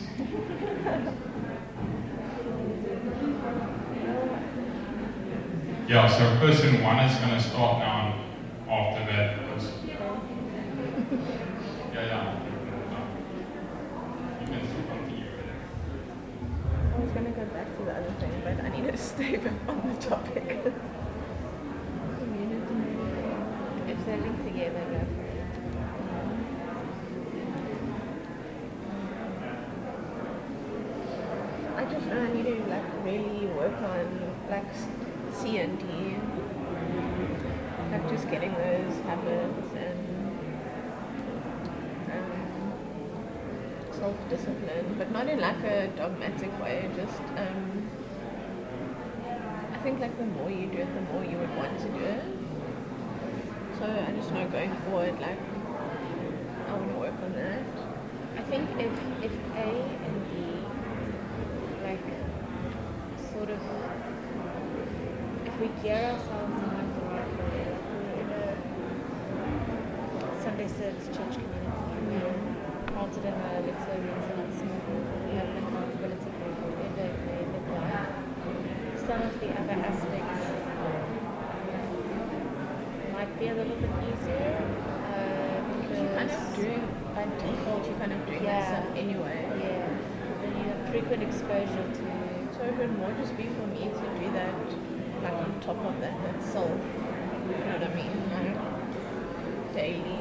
Yeah, 5.88 6.08
so 6.08 6.38
person 6.46 6.84
one 6.84 7.00
is 7.00 7.18
going 7.18 7.32
to 7.32 7.42
start 7.42 7.80
now 7.80 8.24
after 8.70 9.06
that. 9.12 9.38
Yeah, 11.94 12.06
yeah. 12.06 12.44
I 16.94 17.00
was 17.00 17.12
gonna 17.12 17.30
go 17.30 17.46
back 17.46 17.78
to 17.78 17.84
the 17.86 17.92
other 17.92 18.12
thing, 18.20 18.42
but 18.44 18.60
I 18.64 18.70
need 18.70 18.92
to 18.92 18.98
stay 19.12 19.40
on 19.68 19.94
the 19.94 20.02
topic. 20.02 20.74
I 24.58 24.66
just 31.86 32.08
know 32.08 32.20
I 32.20 32.34
need 32.34 32.46
to 32.46 32.64
like 32.68 32.84
really 33.04 33.46
work 33.46 33.80
on 33.84 34.34
like 34.50 34.66
C 35.32 35.58
and 35.60 35.78
D, 35.78 35.86
like 37.92 38.10
just 38.10 38.30
getting 38.30 38.54
those 38.54 39.00
habits 39.06 39.70
and 39.76 40.00
um, 42.12 42.74
self-discipline, 43.92 44.96
but 44.98 45.12
not 45.12 45.28
in 45.28 45.40
like 45.40 45.64
a 45.64 45.88
dogmatic 45.96 46.52
way. 46.62 46.90
Just 46.96 47.22
um, 47.38 47.90
I 49.74 49.78
think 49.80 50.00
like 50.00 50.18
the 50.18 50.26
more 50.26 50.50
you 50.50 50.68
do 50.68 50.80
it, 50.80 50.94
the 50.96 51.02
more 51.14 51.24
you 51.24 51.38
would 51.38 51.56
want 51.56 51.78
to 51.80 51.90
do 51.90 52.00
it. 52.00 52.37
So 53.78 53.86
I 53.86 54.12
just 54.18 54.32
know 54.32 54.48
going 54.50 54.74
forward, 54.90 55.20
like 55.22 55.38
I 55.38 56.74
want 56.74 56.92
to 56.94 56.98
work 56.98 57.14
on 57.24 57.32
that. 57.34 57.62
I 58.36 58.42
think 58.50 58.68
if 58.80 58.90
if 59.22 59.32
A 59.54 59.70
and 60.02 60.18
B 60.34 60.34
like 61.86 62.02
sort 63.34 63.52
of 63.52 63.62
if 65.46 65.54
we 65.62 65.68
gear 65.84 66.10
ourselves 66.10 66.58
in 66.58 66.70
like 66.74 66.90
the 66.98 67.06
right 67.06 67.32
way, 67.38 67.70
like 67.70 67.86
we're 67.94 68.18
in 68.18 68.32
a 68.34 68.46
Sunday 70.42 70.68
service 70.68 71.08
church 71.14 71.38
community, 71.38 72.02
we're 72.10 72.34
mm. 72.34 72.94
planted 72.98 73.26
in 73.30 73.36
a 73.38 73.62
Victorian 73.62 74.10
and 74.10 74.54
small 74.58 74.80
group, 74.90 75.06
we 75.22 75.38
have 75.38 75.50
an 75.54 75.58
accountability 75.62 76.32
group, 76.34 76.58
whatever 76.66 77.14
it 77.14 77.22
may 77.30 77.46
look 77.54 77.70
like. 77.78 78.10
Some 79.06 79.22
of 79.22 79.40
the 79.40 79.50
other 79.54 79.78
aspects 79.86 80.68
might 83.18 83.40
be 83.40 83.48
a 83.48 83.54
little 83.56 83.76
bit 83.78 83.90
easier. 84.06 84.62
Uh, 85.10 85.58
because 85.82 85.98
You're 85.98 86.14
kind 86.14 86.30
of 86.30 86.56
doing 86.56 86.84
by 87.16 87.26
default. 87.42 87.86
You're 87.88 87.98
kind 87.98 88.14
of 88.14 88.26
doing 88.28 88.44
Yeah. 88.44 88.62
that 88.62 88.84
stuff 88.84 88.96
anyway. 88.96 89.40
yeah, 89.58 89.90
then 90.42 90.52
you 90.58 90.64
have 90.70 90.82
frequent 90.92 91.24
exposure 91.24 91.88
to 91.98 92.04
So 92.54 92.64
it 92.64 92.78
would 92.78 92.94
more 93.00 93.14
just 93.20 93.36
be 93.36 93.50
for 93.58 93.66
me 93.74 93.90
to 93.90 94.06
do 94.22 94.28
that, 94.38 94.54
top 95.78 95.94
of 95.94 96.02
that 96.02 96.36
itself. 96.36 96.72
You 97.48 97.64
know 97.64 97.78
what 97.78 97.84
I 97.84 97.96
mean? 97.96 98.14
Like 98.34 99.74
daily. 99.74 100.18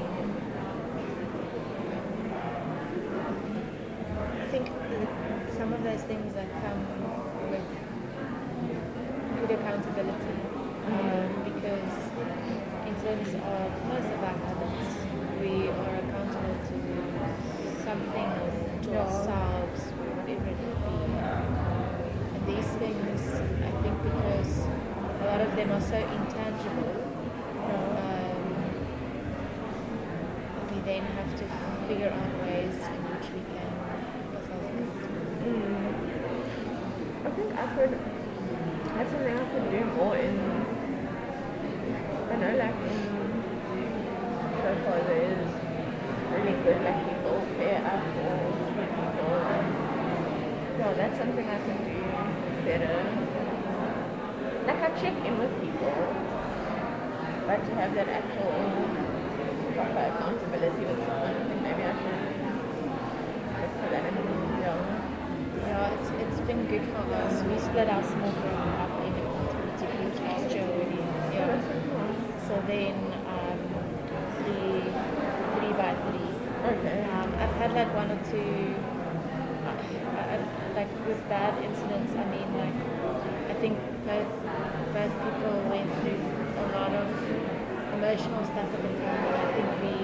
I 4.42 4.48
think 4.50 4.66
the, 4.90 5.56
some 5.56 5.72
of 5.72 5.82
those 5.82 6.02
things 6.02 6.34
that 6.34 6.48
come 6.62 6.80
with 7.50 7.64
good 9.40 9.50
accountability, 9.58 10.36
um, 10.86 11.28
because 11.44 11.96
in 12.86 12.94
terms 13.02 13.28
of 13.34 13.66
most 13.88 14.08
of 14.12 14.20
our 14.22 14.36
habits, 14.44 14.88
we 15.40 15.68
are 15.68 15.96
accountable 16.04 16.56
to 16.68 16.76
something 17.84 18.28
or 18.40 18.50
to 18.84 18.90
ourselves, 19.00 19.45
lot 25.36 25.48
of 25.48 25.56
them 25.56 25.70
are 25.70 25.80
so 25.82 25.96
intangible, 25.96 26.96
um, 27.68 28.40
we 30.72 30.80
then 30.80 31.02
have 31.02 31.30
to 31.36 31.44
figure 31.86 32.08
out 32.08 32.32
ways 32.40 32.72
in 32.72 33.00
which 33.12 33.28
we 33.36 33.40
can. 33.52 33.70
Mm. 35.44 35.92
I 37.26 37.30
think 37.36 37.50
I 37.52 37.66
could. 37.76 37.92
That's 38.96 39.10
something 39.12 39.36
I 39.36 39.44
could 39.52 39.70
do 39.70 39.84
more 39.96 40.16
in. 40.16 40.36
I 42.30 42.36
know, 42.36 42.56
like 42.56 42.80
in 42.88 43.00
so 44.56 44.70
far 44.88 44.98
there 45.04 45.20
is 45.20 45.48
really 46.32 46.56
good, 46.64 46.80
like 46.80 47.00
people 47.12 47.44
pair 47.58 47.84
up 47.84 48.00
or 48.24 48.40
people. 48.88 49.36
Yeah, 50.78 50.92
that's 50.94 51.18
something 51.18 51.46
I 51.46 51.58
can 51.58 51.78
do 51.84 52.00
better. 52.64 53.25
Like 54.66 54.82
I 54.82 54.90
check 55.00 55.14
in 55.24 55.38
with 55.38 55.54
people, 55.62 55.94
but 57.46 57.58
to 57.62 57.72
have 57.78 57.94
that 57.94 58.08
actual 58.08 59.06
proper 59.78 60.02
accountability 60.10 60.82
with 60.90 60.98
someone, 61.06 61.36
I 61.38 61.44
think 61.46 61.62
maybe 61.62 61.82
I 61.86 61.94
should 61.94 62.18
look 63.62 63.72
for 63.78 63.88
that 63.94 64.04
in 64.10 64.16
yeah. 64.58 65.06
Yeah, 65.62 65.94
it's, 65.94 66.10
it's 66.18 66.40
been 66.48 66.66
good 66.66 66.82
for 66.90 67.06
us. 67.14 67.42
We 67.46 67.58
split 67.62 67.88
our 67.88 68.02
small 68.02 68.32
group 68.42 68.58
up 68.82 68.90
in 69.06 69.12
accountability 69.14 69.86
groups 69.86 70.18
last 70.26 70.50
year 70.50 70.66
already. 70.66 70.98
Yeah. 71.30 71.54
So 72.48 72.54
then 72.66 72.96
um, 73.30 73.60
three, 74.42 74.82
three 75.54 75.72
by 75.78 75.94
three. 76.10 76.32
Okay. 76.74 77.06
Um, 77.14 77.28
I've 77.38 77.54
had 77.62 77.70
like 77.72 77.94
one 77.94 78.10
or 78.10 78.20
two, 78.34 78.74
uh, 79.62 79.78
uh, 80.18 80.74
like 80.74 80.90
with 81.06 81.22
bad 81.28 81.54
incidents. 81.62 82.14
I 82.18 82.24
mean, 82.34 82.48
like 82.58 82.74
I 83.50 83.54
think 83.60 83.78
both 84.04 84.35
both 85.06 85.22
people 85.22 85.54
went 85.70 85.86
through 86.02 86.18
a 86.18 86.66
lot 86.74 86.90
of 86.90 87.06
emotional 87.94 88.42
stuff 88.42 88.66
at 88.74 88.82
the 88.82 88.92
time. 88.98 89.22
I 89.38 89.46
think 89.54 89.70
we 89.86 89.94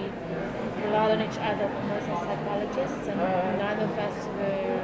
relied 0.87 1.11
on 1.18 1.21
each 1.26 1.38
other 1.42 1.66
almost 1.66 2.06
as 2.06 2.18
psychologists, 2.23 3.09
and 3.11 3.18
Uh. 3.21 3.56
neither 3.59 3.85
of 3.90 3.99
us 3.99 4.16
were. 4.38 4.78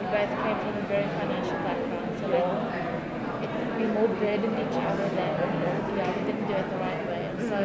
We 0.00 0.06
both 0.08 0.32
came 0.40 0.56
from 0.64 0.74
a 0.78 0.84
very 0.88 1.08
financial 1.20 1.58
background, 1.68 2.10
so 2.16 2.26
like 2.32 3.44
it, 3.44 3.50
we 3.76 3.84
more 3.92 4.08
burdened 4.08 4.56
each 4.56 4.78
other 4.88 5.08
than 5.18 5.32
yeah, 5.98 6.16
we 6.16 6.20
didn't 6.24 6.46
do 6.48 6.54
it 6.54 6.66
the 6.72 6.80
right 6.80 7.02
way. 7.12 7.22
And 7.28 7.40
so 7.52 7.58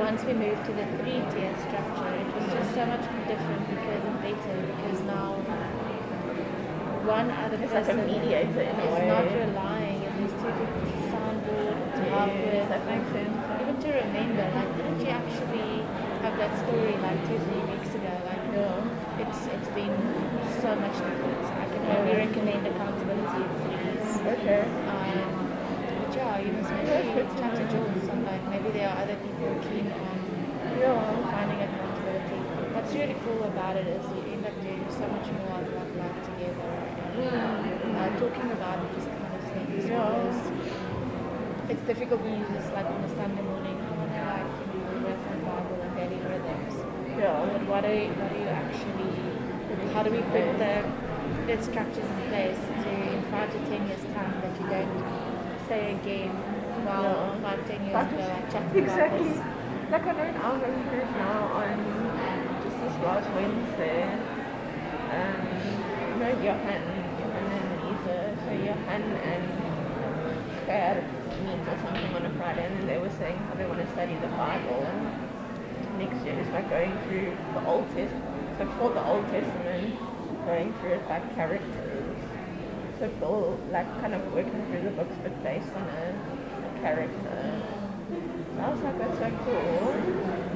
once 0.00 0.24
we 0.24 0.32
moved 0.32 0.64
to 0.64 0.72
the 0.72 0.86
three 0.96 1.20
tier 1.32 1.52
structure, 1.66 2.14
it 2.24 2.28
was 2.36 2.46
just 2.56 2.70
so 2.72 2.86
much 2.86 3.04
different 3.28 3.62
because 3.68 4.00
and 4.08 4.16
better 4.24 4.56
because 4.72 5.00
now 5.04 5.36
one 7.08 7.30
other 7.30 7.56
It's 7.62 7.72
like 7.72 7.84
a 7.84 7.94
person 7.94 8.06
mediator 8.06 8.60
in 8.60 8.76
a 8.80 8.84
is 8.84 8.92
way. 8.94 9.08
not 9.08 9.24
relying 9.32 10.00
on 10.08 10.12
these 10.20 10.32
two 10.40 10.52
people 10.60 10.82
to 11.96 12.04
to 12.18 12.32
help 12.32 12.42
with 12.42 12.68
that 12.68 12.86
makes 12.86 13.08
sense. 13.12 13.36
even 13.62 13.76
to 13.80 13.88
remember 13.92 14.44
like 14.54 14.70
didn't 14.76 15.00
you 15.00 15.08
actually 15.10 15.86
have 16.22 16.36
that 16.36 16.52
story 16.58 16.96
like 16.98 17.18
two 17.28 17.38
three 17.46 17.62
weeks 17.72 17.94
ago 17.94 18.10
like 18.24 18.42
no, 18.50 18.66
it's 19.18 19.46
it's 19.46 19.68
been 19.68 19.94
so 20.60 20.74
much 20.76 20.96
different 20.98 21.44
I 21.54 21.66
can 21.70 21.82
only 21.86 22.14
recommend 22.14 22.66
accountability 22.66 23.42
threes 23.62 24.06
Okay. 24.34 24.62
um, 24.90 25.30
but 26.02 26.10
yeah 26.16 26.38
you 26.38 26.52
must 26.52 26.70
maybe 26.72 27.22
chat 27.38 27.54
to 27.56 27.64
Jules 27.70 28.08
and 28.08 28.24
like 28.24 28.42
maybe 28.50 28.70
there 28.70 28.88
are 28.88 28.98
other 29.02 29.16
people 29.16 29.48
keen 29.70 29.86
on 29.92 30.18
Yeah. 30.78 31.30
finding 31.32 31.60
accountability. 31.62 32.38
What's 32.74 32.94
really 32.94 33.16
cool 33.24 33.42
about 33.44 33.76
it 33.76 33.86
is 33.86 34.04
you 34.14 34.22
end 34.32 34.46
up 34.46 34.54
doing 34.62 34.84
so 34.90 35.06
much 35.08 35.26
more 35.42 35.58
of 35.58 35.66
like 35.74 35.90
life 35.98 36.18
together 36.22 36.70
and 37.18 37.96
uh, 37.98 38.10
talking 38.18 38.50
about 38.52 38.78
these 38.94 39.06
kind 39.06 39.32
of 39.34 39.42
things. 39.54 39.88
Yeah. 39.90 40.47
It's 41.68 41.82
difficult 41.82 42.22
when 42.22 42.32
you 42.40 42.46
just 42.56 42.72
like 42.72 42.86
on 42.86 43.04
a 43.04 43.08
Sunday 43.12 43.42
morning, 43.44 43.76
I 43.76 43.92
want 44.00 44.08
to 44.08 44.24
like, 44.24 44.48
you 44.56 44.64
know, 44.72 45.04
read 45.04 45.20
my 45.20 45.36
Bible 45.44 45.76
and 45.84 45.92
daily 46.00 46.16
rhythms. 46.24 46.74
Yeah. 47.20 47.44
But 47.44 47.62
what 47.68 47.84
do 47.84 47.92
you, 47.92 48.08
what 48.16 48.32
do 48.32 48.38
you 48.40 48.48
actually, 48.48 49.12
how 49.92 50.00
do 50.02 50.08
we 50.08 50.24
put 50.32 50.48
the, 50.56 50.80
the 51.44 51.56
structures 51.60 52.08
in 52.08 52.20
place 52.32 52.56
to 52.56 52.88
in 52.88 53.20
five 53.28 53.52
to 53.52 53.60
ten 53.68 53.84
years 53.84 54.00
time 54.16 54.32
that 54.40 54.56
you 54.56 54.64
don't 54.64 54.96
say 55.68 55.92
again 55.92 56.32
while 56.88 57.36
Yeah. 57.36 57.44
five, 57.44 57.60
ten 57.68 57.84
years 57.84 58.00
ago 58.00 58.16
exactly. 58.72 58.80
about 58.88 59.12
this. 59.12 59.92
Like 59.92 60.04
I 60.08 60.12
know 60.16 60.24
in 60.24 60.36
our 60.40 60.56
home 60.56 60.82
group 60.88 61.10
now 61.20 61.40
on 61.52 61.76
just 62.64 62.76
this 62.80 62.96
last 63.04 63.28
Wednesday, 63.36 64.08
um, 65.12 65.36
you 65.52 66.16
know 66.16 66.32
Johan, 66.40 66.80
Johan 67.20 67.44
and 67.60 67.68
Lisa, 67.84 68.16
so 68.40 68.50
Johan 68.56 69.02
and 69.04 69.57
Claire 70.68 71.00
meet 71.48 71.64
or 71.64 71.78
something 71.80 72.12
on 72.12 72.26
a 72.28 72.32
Friday 72.36 72.66
and 72.66 72.76
then 72.76 72.86
they 72.86 72.98
were 73.00 73.08
saying 73.16 73.38
how 73.48 73.54
they 73.56 73.64
want 73.64 73.80
to 73.80 73.88
study 73.96 74.12
the 74.20 74.28
Bible 74.36 74.84
and 74.84 75.00
next 75.96 76.20
year 76.28 76.36
is 76.36 76.48
like 76.52 76.68
going 76.68 76.92
through 77.08 77.32
the 77.56 77.64
Old 77.64 77.88
Testament, 77.96 78.60
so 78.60 78.68
for 78.76 78.92
the 78.92 79.00
Old 79.08 79.24
Testament, 79.32 79.96
going 80.44 80.68
through 80.76 81.00
it 81.00 81.08
by 81.08 81.24
characters. 81.40 82.20
So 83.00 83.08
Bill 83.16 83.56
like 83.72 83.88
kind 84.04 84.12
of 84.12 84.20
working 84.34 84.60
through 84.68 84.84
the 84.84 84.92
books 84.92 85.16
but 85.24 85.32
based 85.42 85.72
on 85.72 85.88
a, 85.88 86.04
a 86.12 86.80
character. 86.84 87.40
So 88.52 88.60
I 88.60 88.68
was 88.68 88.80
like, 88.84 88.98
that's 88.98 89.16
so 89.24 89.32
cool. 89.48 89.96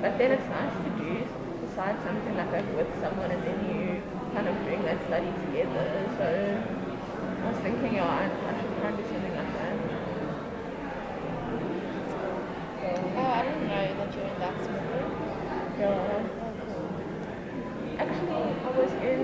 But 0.04 0.18
then 0.20 0.32
it's 0.36 0.48
nice 0.52 0.76
to 0.76 0.90
do 1.00 1.24
decide 1.64 1.96
something 2.04 2.36
like 2.36 2.52
that 2.52 2.68
with 2.76 2.92
someone 3.00 3.30
and 3.30 3.40
then 3.48 3.58
you 3.64 4.02
kind 4.36 4.44
of 4.44 4.60
doing 4.68 4.84
that 4.84 5.00
study 5.08 5.32
together. 5.48 5.88
So 6.20 6.28
I 6.28 7.48
was 7.48 7.56
thinking, 7.64 7.94
yeah, 7.96 8.04
I, 8.04 8.28
I 8.28 8.60
should 8.60 8.76
try 8.76 8.92
and 8.92 8.96
do 9.00 9.04
something 9.08 9.34
like 9.40 9.52
that. 9.56 10.02
Oh, 13.14 13.24
I 13.24 13.42
didn't 13.42 13.68
know 13.68 13.86
that 13.98 14.14
you're 14.16 14.24
in 14.24 14.38
that 14.40 14.56
small 14.64 14.80
group. 14.90 15.71
Yeah. 15.82 16.22
Actually, 17.98 18.42
I 18.62 18.70
was 18.70 18.92
in 19.02 19.20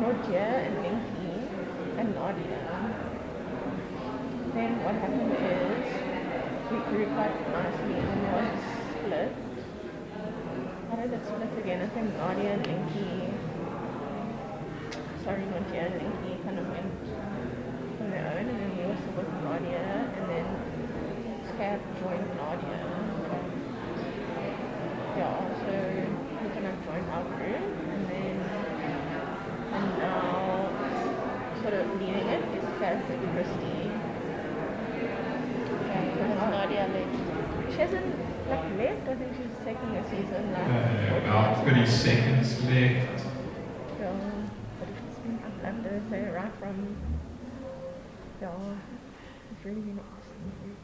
Nordia 0.00 0.46
and 0.64 0.74
Linky 0.80 1.34
and 2.00 2.14
Nadia. 2.14 2.60
Then 4.54 4.72
what 4.84 4.94
happened 4.96 5.36
is 5.36 5.84
we 6.72 6.78
grew 6.88 7.04
quite 7.12 7.36
nicely 7.52 8.00
and 8.00 8.20
was 8.32 8.48
a 8.48 8.72
split. 8.96 9.32
How 10.88 10.96
did 10.96 11.12
it 11.12 11.26
split 11.28 11.52
again? 11.60 11.82
I 11.82 11.88
think 11.92 12.16
Nadia 12.16 12.50
and 12.56 12.64
Linky, 12.64 13.28
sorry, 15.22 15.44
Nordia 15.52 15.92
and 15.92 16.00
Linky 16.00 16.32
kind 16.44 16.58
of 16.58 16.66
went 16.72 16.96
on 18.00 18.10
their 18.10 18.24
own 18.24 18.48
and 18.48 18.56
then 18.56 18.72
we 18.72 18.88
were 18.88 18.96
still 19.04 19.20
with 19.20 19.28
Nadia 19.44 19.84
and 20.16 20.24
then 20.32 20.46
Kat 21.58 21.80
joined 22.00 22.36
Nadia. 22.40 22.92
Yeah, 25.14 25.44
so 25.60 25.72
we 26.40 26.48
kind 26.48 26.66
of 26.66 26.84
joined 26.86 27.08
our 27.12 27.22
group 27.36 27.68
and 27.92 28.08
then 28.08 28.36
and 29.76 29.98
now 29.98 30.72
sort 31.60 31.74
of 31.74 32.00
leading 32.00 32.26
it 32.32 32.42
is 33.02 33.08
Kat 33.08 33.18
and 33.18 33.32
Christy. 33.34 33.90
Okay, 35.72 36.04
because 36.12 36.50
Nadia 36.50 36.88
left. 36.92 37.72
She 37.72 37.78
hasn't 37.78 38.14
like 38.48 38.64
left, 38.78 39.08
I 39.08 39.14
think 39.14 39.32
she's 39.36 39.56
taking 39.64 39.96
a 39.96 40.04
season 40.10 40.52
like 40.52 40.68
Uh, 40.68 41.10
40 41.10 41.26
about 41.26 41.64
30 41.64 41.86
seconds 41.86 42.60
left. 42.64 43.24
Yeah, 44.00 44.12
but 44.78 44.88
it's 44.88 45.18
been 45.20 45.38
I've 45.46 45.62
loved 45.64 45.86
her 45.86 46.02
so 46.10 46.16
right 46.34 46.52
from 46.58 46.96
yeah, 48.40 48.74
it's 49.52 49.64
really 49.64 49.80
been 49.80 50.00
awesome. 50.00 50.52
group. 50.62 50.76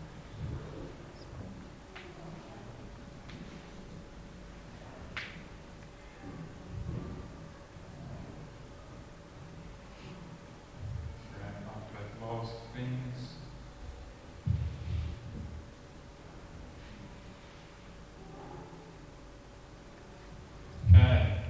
It's 1.15 1.25
cool. 1.37 1.51
Wrap 11.41 11.67
up 11.69 11.91
with 11.93 12.23
last 12.23 12.55
things. 12.75 13.35
Okay. 20.95 21.43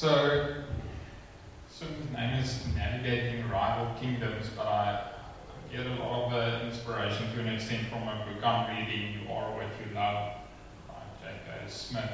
So, 0.00 0.54
Sim's 1.68 2.12
name 2.12 2.38
is 2.38 2.64
Navigating 2.76 3.50
Rival 3.50 3.96
Kingdoms, 4.00 4.48
but 4.56 4.68
I 4.68 5.10
get 5.72 5.86
a 5.86 5.94
lot 5.94 6.26
of 6.26 6.32
uh, 6.34 6.64
inspiration 6.66 7.34
to 7.34 7.40
an 7.40 7.48
extent 7.48 7.88
from 7.88 8.02
a 8.02 8.24
book 8.24 8.46
I'm 8.46 8.76
reading, 8.76 9.14
You 9.14 9.32
Are 9.32 9.50
What 9.54 9.64
You 9.64 9.92
Love, 9.96 10.34
by 10.86 11.02
J.K. 11.20 11.66
Smith. 11.66 12.12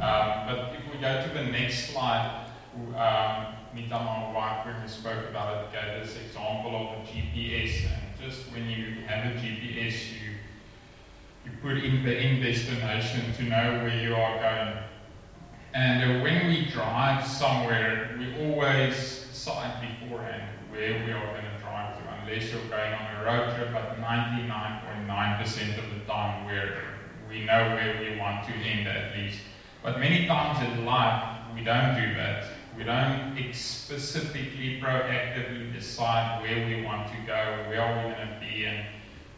Um, 0.00 0.48
but 0.48 0.74
if 0.74 0.92
we 0.92 1.00
go 1.00 1.24
to 1.24 1.32
the 1.32 1.44
next 1.52 1.90
slide, 1.92 2.50
um, 2.96 3.54
Nita, 3.76 3.90
my 3.90 4.32
wife, 4.32 4.66
when 4.66 4.82
we 4.82 4.88
spoke 4.88 5.30
about 5.30 5.66
it, 5.66 5.72
gave 5.72 6.04
this 6.04 6.16
example 6.16 6.74
of 6.74 6.98
a 6.98 7.12
GPS. 7.12 7.84
And 7.84 8.28
just 8.28 8.50
when 8.50 8.68
you 8.68 9.06
have 9.06 9.26
a 9.26 9.38
GPS, 9.38 10.14
you 10.14 10.30
you 11.44 11.52
put 11.62 11.76
in 11.76 12.04
the 12.04 12.12
end 12.12 12.42
destination 12.42 13.32
to 13.34 13.44
know 13.44 13.84
where 13.84 14.02
you 14.02 14.16
are 14.16 14.36
going. 14.40 14.89
And 15.72 16.22
when 16.22 16.48
we 16.48 16.66
drive 16.66 17.24
somewhere, 17.26 18.16
we 18.18 18.34
always 18.44 19.26
decide 19.30 19.80
beforehand 19.80 20.42
where 20.70 21.04
we 21.04 21.12
are 21.12 21.26
going 21.26 21.44
to 21.44 21.58
drive 21.62 21.96
to, 21.96 22.02
unless 22.22 22.50
you're 22.50 22.60
going 22.68 22.92
on 22.92 23.16
a 23.16 23.24
road 23.24 23.54
trip. 23.54 23.72
But 23.72 24.00
99.9% 24.00 25.78
of 25.78 25.94
the 25.94 26.12
time, 26.12 26.46
we're, 26.46 26.76
we 27.28 27.44
know 27.44 27.74
where 27.76 28.00
we 28.00 28.18
want 28.18 28.46
to 28.46 28.52
end 28.52 28.88
at 28.88 29.16
least. 29.16 29.40
But 29.82 30.00
many 30.00 30.26
times 30.26 30.58
in 30.72 30.84
life, 30.84 31.38
we 31.54 31.62
don't 31.62 31.94
do 31.94 32.14
that. 32.16 32.46
We 32.76 32.84
don't 32.84 33.36
specifically, 33.52 34.80
proactively 34.80 35.72
decide 35.72 36.42
where 36.42 36.66
we 36.66 36.84
want 36.84 37.08
to 37.08 37.16
go, 37.26 37.64
where 37.68 37.80
are 37.80 38.08
we 38.08 38.14
going 38.14 38.28
to 38.28 38.40
be, 38.40 38.64
and 38.64 38.86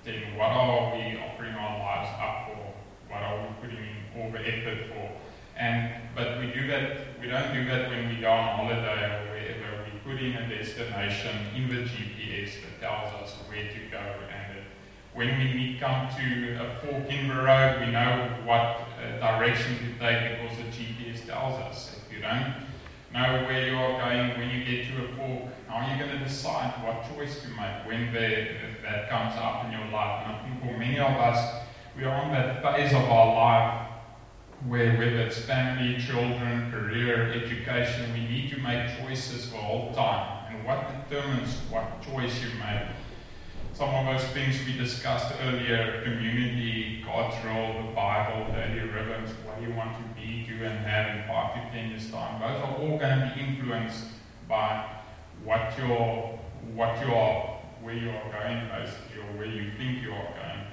then 0.04 0.36
what 0.36 0.50
are 0.50 0.94
we 0.94 1.18
offering 1.18 1.54
our 1.54 1.78
lives 1.78 2.10
up 2.20 2.46
for? 2.46 3.12
What 3.12 3.22
are 3.22 3.40
we 3.40 3.68
putting 3.68 3.84
in 3.84 4.20
all 4.20 4.30
the 4.30 4.40
effort 4.40 4.88
for? 4.88 5.21
And 5.56 5.92
but 6.14 6.38
we 6.38 6.46
do 6.52 6.66
that. 6.68 7.20
We 7.20 7.28
don't 7.28 7.52
do 7.52 7.64
that 7.66 7.88
when 7.88 8.08
we 8.08 8.16
go 8.16 8.30
on 8.30 8.56
holiday 8.56 9.04
or 9.04 9.30
wherever. 9.30 9.84
We 9.84 10.12
put 10.12 10.22
in 10.22 10.34
a 10.34 10.48
destination 10.48 11.34
in 11.54 11.68
the 11.68 11.82
GPS 11.84 12.54
that 12.62 12.80
tells 12.80 13.22
us 13.22 13.36
where 13.48 13.68
to 13.68 13.78
go. 13.90 13.98
And 13.98 14.64
when 15.14 15.38
we 15.38 15.78
come 15.78 16.08
to 16.08 16.56
a 16.56 16.74
fork 16.80 17.10
in 17.10 17.28
the 17.28 17.34
road, 17.34 17.80
we 17.80 17.92
know 17.92 18.28
what 18.44 18.88
uh, 18.98 19.18
direction 19.20 19.76
to 19.78 19.98
take 19.98 20.40
because 20.40 20.56
the 20.56 20.64
GPS 20.64 21.26
tells 21.26 21.60
us. 21.60 21.96
If 22.06 22.16
you 22.16 22.22
don't 22.22 22.54
know 23.12 23.44
where 23.46 23.68
you 23.68 23.76
are 23.76 23.98
going 23.98 24.38
when 24.38 24.50
you 24.50 24.64
get 24.64 24.88
to 24.88 25.04
a 25.04 25.16
fork, 25.16 25.52
how 25.68 25.76
are 25.76 25.92
you 25.92 26.02
going 26.02 26.18
to 26.18 26.24
decide 26.24 26.72
what 26.82 27.04
choice 27.14 27.40
to 27.42 27.48
make 27.48 27.86
when 27.86 28.12
the, 28.12 28.48
that 28.82 29.08
comes 29.08 29.34
up 29.36 29.64
in 29.66 29.72
your 29.72 29.86
life? 29.90 30.26
And 30.26 30.36
I 30.36 30.42
think 30.42 30.60
for 30.60 30.78
many 30.78 30.98
of 30.98 31.12
us, 31.12 31.62
we 31.96 32.04
are 32.04 32.24
on 32.24 32.32
that 32.32 32.62
phase 32.62 32.92
of 32.92 33.04
our 33.04 33.34
life 33.34 33.91
where 34.68 34.96
whether 34.96 35.18
it's 35.18 35.38
family, 35.38 36.00
children, 36.00 36.70
career, 36.70 37.32
education, 37.32 38.12
we 38.12 38.20
need 38.20 38.50
to 38.50 38.60
make 38.60 38.98
choices 39.00 39.50
the 39.50 39.56
whole 39.56 39.92
time. 39.92 40.54
And 40.54 40.64
what 40.64 41.08
determines 41.08 41.56
what 41.68 42.00
choice 42.02 42.40
you 42.42 42.50
make? 42.60 42.88
Some 43.74 43.88
of 43.88 44.06
those 44.06 44.28
things 44.32 44.56
we 44.64 44.76
discussed 44.76 45.34
earlier, 45.44 46.02
community, 46.04 47.02
God's 47.04 47.34
role, 47.44 47.86
the 47.86 47.92
Bible, 47.94 48.52
daily 48.52 48.88
rhythms, 48.88 49.30
what 49.44 49.60
you 49.60 49.74
want 49.74 49.96
to 49.96 50.20
be, 50.20 50.46
do 50.46 50.64
and 50.64 50.86
have 50.86 51.16
in 51.16 51.26
five 51.26 51.54
to 51.54 51.70
ten 51.72 51.90
years 51.90 52.10
time, 52.10 52.40
those 52.40 52.62
are 52.62 52.76
all 52.76 52.98
going 52.98 53.18
to 53.18 53.32
be 53.34 53.40
influenced 53.40 54.04
by 54.48 54.86
what 55.42 55.72
you're, 55.78 56.38
what 56.74 57.04
you 57.04 57.12
are, 57.14 57.58
where 57.80 57.94
you 57.94 58.10
are 58.10 58.30
going 58.30 58.68
basically, 58.68 59.22
or 59.22 59.38
where 59.38 59.46
you 59.46 59.72
think 59.76 60.02
you 60.02 60.12
are 60.12 60.34
going. 60.34 60.66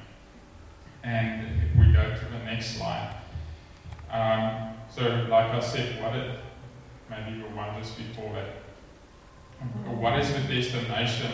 And 1.04 1.64
if 1.64 1.76
we 1.80 1.92
go 1.94 2.04
to 2.04 2.26
the 2.26 2.44
next 2.46 2.78
slide. 2.78 3.19
Um, 4.12 4.74
so, 4.90 5.28
like 5.30 5.54
I 5.54 5.60
said, 5.60 6.02
what 6.02 6.16
it, 6.16 6.40
maybe 7.10 7.38
you 7.38 7.44
one 7.56 7.80
just 7.82 7.98
before 7.98 8.34
that. 8.34 8.56
What 9.86 10.18
is 10.20 10.32
the 10.34 10.40
destination 10.54 11.32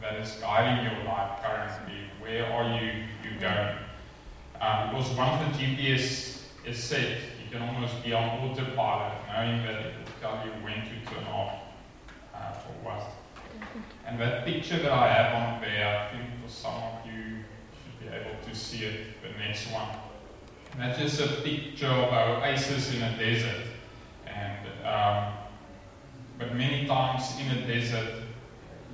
that 0.00 0.16
is 0.16 0.32
guiding 0.40 0.84
your 0.84 1.04
life 1.04 1.42
currently? 1.42 2.10
Where 2.20 2.52
are 2.52 2.80
you, 2.80 3.04
you 3.24 3.40
going? 3.40 3.76
Um, 4.60 4.90
because 4.90 5.10
once 5.16 5.56
the 5.56 5.64
GPS 5.64 6.42
is 6.66 6.82
set, 6.82 7.18
you 7.42 7.50
can 7.50 7.62
almost 7.62 8.02
be 8.04 8.12
on 8.12 8.40
autopilot, 8.40 9.14
knowing 9.28 9.62
that 9.62 9.86
it 9.86 9.94
will 9.96 10.12
tell 10.20 10.44
you 10.44 10.50
when 10.62 10.82
to 10.82 11.14
turn 11.14 11.24
off 11.32 11.60
uh, 12.34 12.52
what. 12.82 13.02
And 14.06 14.20
that 14.20 14.44
picture 14.44 14.78
that 14.78 14.92
I 14.92 15.08
have 15.08 15.34
on 15.34 15.60
there, 15.60 15.86
I 15.86 16.16
think 16.16 16.42
for 16.42 16.50
some 16.50 16.74
of 16.74 17.06
you 17.06 17.38
should 17.72 18.00
be 18.00 18.14
able 18.14 18.36
to 18.44 18.54
see 18.54 18.84
it, 18.84 19.22
the 19.22 19.30
next 19.38 19.70
one. 19.70 19.88
That's 20.78 20.98
just 20.98 21.20
a 21.20 21.26
picture 21.42 21.88
of 21.88 22.12
an 22.12 22.42
oasis 22.42 22.94
in 22.94 23.02
a 23.02 23.18
desert. 23.18 23.66
And 24.26 24.86
um, 24.86 25.32
but 26.38 26.54
many 26.54 26.86
times 26.86 27.34
in 27.40 27.50
a 27.50 27.66
desert, 27.66 28.22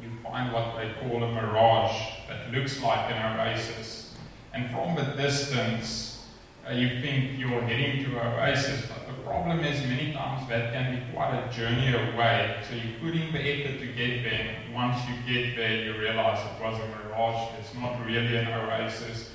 you 0.02 0.08
find 0.22 0.50
what 0.50 0.76
they 0.76 0.94
call 1.00 1.22
a 1.22 1.30
mirage 1.30 1.94
that 2.26 2.50
looks 2.50 2.82
like 2.82 3.10
an 3.12 3.38
oasis. 3.38 4.14
And 4.54 4.70
from 4.70 4.96
a 4.96 5.14
distance, 5.14 6.26
uh, 6.66 6.72
you 6.72 7.02
think 7.02 7.38
you're 7.38 7.60
heading 7.60 8.02
to 8.04 8.18
an 8.18 8.38
oasis, 8.38 8.86
but 8.86 9.06
the 9.06 9.22
problem 9.22 9.60
is 9.60 9.82
many 9.82 10.14
times 10.14 10.48
that 10.48 10.72
can 10.72 10.96
be 10.96 11.12
quite 11.12 11.34
a 11.34 11.52
journey 11.52 11.88
away. 11.88 12.62
So 12.66 12.76
you 12.76 12.94
put 12.98 13.14
in 13.14 13.30
the 13.30 13.40
effort 13.40 13.78
to 13.80 13.86
get 13.88 14.24
there. 14.24 14.56
Once 14.72 15.02
you 15.06 15.34
get 15.34 15.56
there, 15.56 15.84
you 15.84 16.00
realize 16.00 16.38
it 16.38 16.64
was 16.64 16.80
a 16.80 16.86
mirage. 16.86 17.52
It's 17.60 17.74
not 17.74 18.02
really 18.06 18.36
an 18.38 18.48
oasis. 18.48 19.28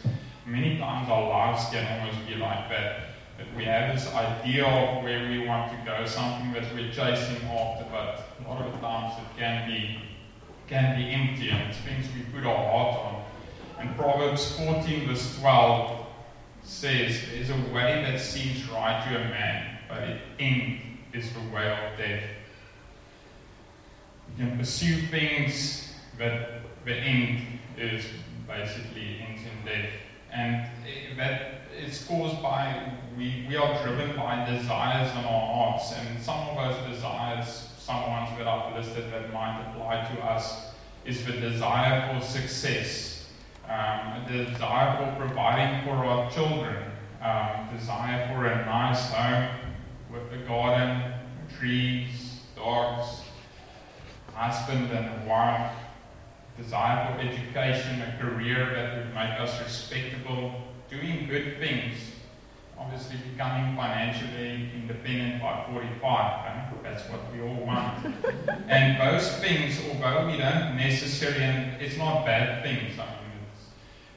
Many 0.49 0.79
times 0.79 1.07
our 1.09 1.29
lives 1.29 1.69
can 1.69 1.85
almost 1.99 2.27
be 2.27 2.33
like 2.33 2.69
that. 2.69 3.01
That 3.37 3.55
we 3.55 3.65
have 3.65 3.95
this 3.95 4.11
idea 4.15 4.65
of 4.65 5.03
where 5.03 5.29
we 5.29 5.45
want 5.45 5.71
to 5.71 5.77
go, 5.85 6.05
something 6.07 6.51
that 6.53 6.73
we're 6.73 6.91
chasing 6.91 7.47
after, 7.47 7.85
but 7.91 8.27
a 8.43 8.49
lot 8.49 8.65
of 8.65 8.81
times 8.81 9.13
it 9.19 9.39
can 9.39 9.69
be 9.69 10.01
can 10.67 10.97
be 10.97 11.05
empty 11.09 11.49
and 11.49 11.69
it's 11.71 11.79
things 11.79 12.05
we 12.15 12.21
put 12.31 12.45
our 12.47 12.55
heart 12.55 12.99
on. 12.99 13.23
And 13.79 13.95
Proverbs 13.95 14.55
14 14.57 15.07
verse 15.07 15.39
12 15.39 16.05
says, 16.63 17.21
There's 17.31 17.49
a 17.49 17.73
way 17.73 18.03
that 18.03 18.19
seems 18.19 18.67
right 18.69 19.07
to 19.07 19.15
a 19.15 19.29
man, 19.29 19.79
but 19.87 20.01
the 20.01 20.43
end 20.43 20.81
is 21.13 21.31
the 21.33 21.39
way 21.53 21.71
of 21.71 21.97
death. 21.97 22.23
You 24.37 24.45
can 24.45 24.57
pursue 24.57 25.01
things, 25.07 25.93
but 26.17 26.61
the 26.85 26.93
end 26.93 27.59
is 27.77 28.05
basically 28.47 29.25
ends 29.27 29.41
in 29.41 29.65
death. 29.65 29.89
And 30.33 30.67
that 31.17 31.61
is 31.77 32.05
caused 32.05 32.41
by, 32.41 32.91
we, 33.17 33.45
we 33.47 33.55
are 33.55 33.83
driven 33.83 34.15
by 34.15 34.45
desires 34.49 35.11
in 35.11 35.17
our 35.17 35.53
hearts. 35.55 35.93
And 35.93 36.21
some 36.21 36.39
of 36.49 36.55
those 36.57 36.95
desires, 36.95 37.69
some 37.77 38.01
ones 38.07 38.29
that 38.37 38.47
I've 38.47 38.75
listed 38.75 39.11
that 39.11 39.33
might 39.33 39.69
apply 39.69 40.07
to 40.13 40.21
us, 40.23 40.71
is 41.05 41.25
the 41.25 41.33
desire 41.33 42.13
for 42.13 42.25
success, 42.25 43.29
um, 43.67 44.25
the 44.27 44.45
desire 44.45 44.97
for 44.97 45.25
providing 45.25 45.85
for 45.85 45.95
our 46.05 46.29
children, 46.31 46.77
um, 47.21 47.67
desire 47.75 48.27
for 48.33 48.45
a 48.45 48.65
nice 48.65 49.09
home 49.11 49.55
with 50.11 50.31
a 50.33 50.45
garden, 50.45 51.13
trees, 51.57 52.41
dogs, 52.55 53.21
husband 54.33 54.91
and 54.91 55.27
wife, 55.27 55.71
desire 56.61 57.13
for 57.13 57.21
education, 57.21 58.01
a 58.01 58.17
career 58.21 58.73
that 58.75 58.97
would 58.97 59.13
make 59.13 59.39
us 59.39 59.59
respectable, 59.61 60.61
doing 60.89 61.27
good 61.27 61.57
things, 61.59 61.97
obviously 62.77 63.17
becoming 63.31 63.75
financially 63.75 64.69
independent 64.73 65.41
by 65.41 65.65
45. 65.71 66.45
Eh? 66.45 66.59
That's 66.83 67.03
what 67.09 67.21
we 67.33 67.41
all 67.41 67.65
want. 67.65 68.05
and 68.67 68.99
those 68.99 69.29
things, 69.37 69.79
although 69.87 70.27
we 70.27 70.37
don't 70.37 70.75
necessarily, 70.75 71.43
and 71.43 71.81
it's 71.81 71.97
not 71.97 72.25
bad 72.25 72.63
things, 72.63 72.99
I 72.99 73.05
mean, 73.05 73.39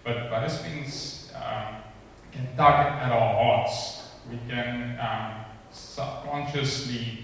but 0.05 0.31
those 0.31 0.59
things 0.59 1.33
um, 1.35 1.77
can 2.33 2.47
tug 2.57 2.75
at 3.01 3.13
our 3.13 3.35
hearts. 3.35 4.09
We 4.31 4.39
can 4.49 4.99
um, 5.01 5.45
subconsciously 5.71 7.22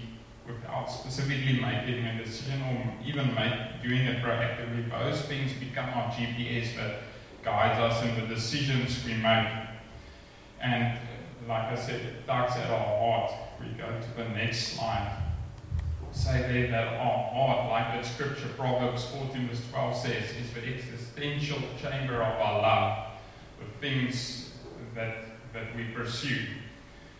without 0.49 0.91
specifically 0.91 1.59
making 1.61 2.05
a 2.05 2.23
decision 2.23 2.61
or 2.63 2.93
even 3.05 3.33
make, 3.35 3.81
doing 3.83 4.01
it 4.01 4.23
proactively, 4.23 4.89
those 4.89 5.21
things 5.21 5.53
become 5.53 5.89
our 5.89 6.11
GPS 6.11 6.75
that 6.75 7.01
guides 7.43 7.79
us 7.79 8.03
in 8.03 8.19
the 8.19 8.33
decisions 8.33 9.03
we 9.05 9.13
make. 9.13 9.47
And 10.61 10.99
like 11.47 11.71
I 11.71 11.75
said, 11.75 12.01
it 12.01 12.27
tugs 12.27 12.55
at 12.55 12.69
our 12.69 12.77
heart. 12.79 13.31
We 13.59 13.67
go 13.77 13.87
to 13.87 14.17
the 14.17 14.29
next 14.29 14.73
slide. 14.73 15.23
Say 16.11 16.41
there 16.41 16.71
that 16.71 16.87
our 16.99 17.31
heart, 17.31 17.69
like 17.69 18.01
the 18.01 18.07
scripture, 18.07 18.49
Proverbs 18.57 19.05
14 19.05 19.47
verse 19.47 19.61
12 19.71 19.95
says, 19.95 20.23
is 20.41 20.51
the 20.53 20.67
existential 20.67 21.59
chamber 21.79 22.15
of 22.15 22.41
our 22.41 22.61
love, 22.61 23.07
the 23.59 23.79
things 23.79 24.51
that, 24.95 25.17
that 25.53 25.75
we 25.75 25.85
pursue. 25.93 26.45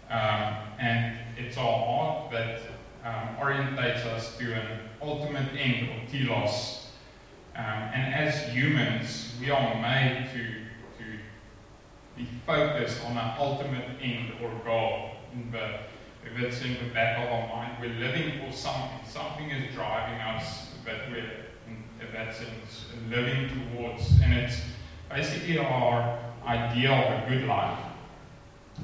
Um, 0.09 0.55
and 0.79 1.19
it's 1.37 1.55
our 1.57 1.85
heart 1.85 2.31
that 2.31 2.61
um, 3.03 3.35
orientates 3.39 4.05
us 4.05 4.37
to 4.37 4.53
an 4.53 4.79
ultimate 5.01 5.49
end 5.57 5.89
or 5.89 6.11
telos. 6.11 6.87
Um, 7.55 7.65
and 7.65 8.13
as 8.13 8.49
humans, 8.53 9.33
we 9.39 9.49
are 9.49 9.75
made 9.81 10.29
to, 10.33 11.03
to 11.03 11.19
be 12.17 12.27
focused 12.45 13.03
on 13.05 13.17
an 13.17 13.33
ultimate 13.37 13.85
end 14.01 14.33
or 14.41 14.51
goal. 14.63 15.11
But 15.51 15.89
if 16.25 16.41
it's 16.41 16.61
in 16.61 16.73
the 16.73 16.93
back 16.93 17.17
of 17.19 17.31
our 17.31 17.47
mind, 17.47 17.77
we're 17.81 17.99
living 17.99 18.39
for 18.39 18.55
something. 18.55 18.99
Something 19.05 19.49
is 19.49 19.73
driving 19.73 20.19
us 20.21 20.69
that 20.85 21.09
we're, 21.09 21.45
in 21.67 22.13
that 22.13 22.35
sense, 22.35 22.85
living 23.09 23.49
towards. 23.49 24.19
And 24.21 24.33
it's 24.33 24.61
basically 25.09 25.59
our 25.59 26.19
idea 26.45 26.91
of 26.91 27.23
a 27.23 27.29
good 27.29 27.47
life. 27.47 27.79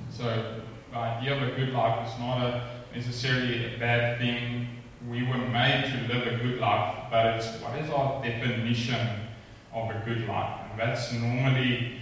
So 0.10 0.62
the 0.92 0.98
idea 0.98 1.36
of 1.36 1.44
a 1.44 1.56
good 1.56 1.70
life 1.70 2.08
is 2.08 2.20
not 2.20 2.42
a 2.42 2.75
necessarily 2.96 3.76
a 3.76 3.78
bad 3.78 4.18
thing. 4.20 4.68
We 5.10 5.24
were 5.24 5.38
made 5.38 5.92
to 5.92 6.14
live 6.14 6.28
a 6.28 6.38
good 6.44 6.60
life, 6.60 6.96
but 7.12 7.36
it's 7.36 7.62
what 7.62 7.78
is 7.80 7.90
our 7.90 8.24
definition 8.24 9.08
of 9.74 9.90
a 9.90 10.02
good 10.06 10.28
life? 10.28 10.62
And 10.72 10.80
that's 10.80 11.12
normally 11.14 12.00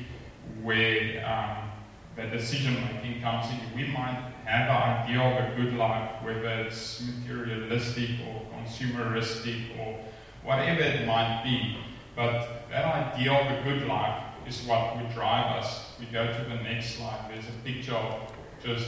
where 0.62 1.26
um, 1.26 1.72
the 2.16 2.28
decision 2.28 2.76
making 2.76 3.22
comes 3.22 3.48
in. 3.52 3.76
We 3.76 3.88
might 3.88 4.32
have 4.46 4.70
an 4.70 5.04
idea 5.04 5.22
of 5.22 5.52
a 5.52 5.62
good 5.62 5.74
life, 5.74 6.24
whether 6.24 6.48
it's 6.48 7.02
materialistic 7.02 8.12
or 8.28 8.42
consumeristic 8.56 9.80
or 9.80 10.00
whatever 10.44 10.82
it 10.82 11.08
might 11.08 11.42
be. 11.44 11.78
But 12.16 12.70
that 12.70 12.86
idea 12.86 13.34
of 13.34 13.48
a 13.48 13.64
good 13.64 13.88
life 13.88 14.24
is 14.48 14.62
what 14.64 14.96
would 14.98 15.12
drive 15.14 15.58
us. 15.58 15.94
We 16.00 16.06
go 16.06 16.28
to 16.28 16.44
the 16.44 16.56
next 16.64 16.96
slide. 16.96 17.32
There's 17.34 17.46
a 17.48 17.66
picture 17.66 17.96
of 17.96 18.32
just 18.64 18.88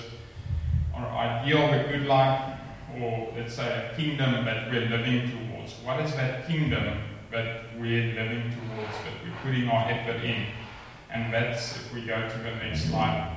our 0.95 1.07
idea 1.17 1.57
of 1.57 1.85
a 1.85 1.91
good 1.91 2.07
life, 2.07 2.57
or 2.99 3.33
let's 3.35 3.55
say 3.55 3.91
a 3.91 3.95
kingdom 3.95 4.45
that 4.45 4.71
we're 4.71 4.87
living 4.87 5.29
towards. 5.29 5.73
What 5.83 5.99
is 5.99 6.15
that 6.15 6.47
kingdom 6.47 6.99
that 7.31 7.63
we're 7.77 8.13
living 8.13 8.51
towards, 8.51 8.93
that 9.03 9.13
we're 9.23 9.35
putting 9.43 9.67
our 9.67 9.89
effort 9.89 10.23
in? 10.23 10.45
And 11.11 11.33
that's, 11.33 11.75
if 11.75 11.93
we 11.93 12.05
go 12.05 12.27
to 12.27 12.37
the 12.37 12.51
next 12.55 12.89
slide, 12.89 13.35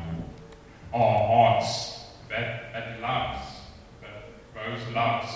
our 0.92 1.26
hearts, 1.26 2.06
that, 2.28 2.72
that 2.72 3.00
loves, 3.00 3.40
that, 4.00 4.24
those 4.54 4.94
loves 4.94 5.28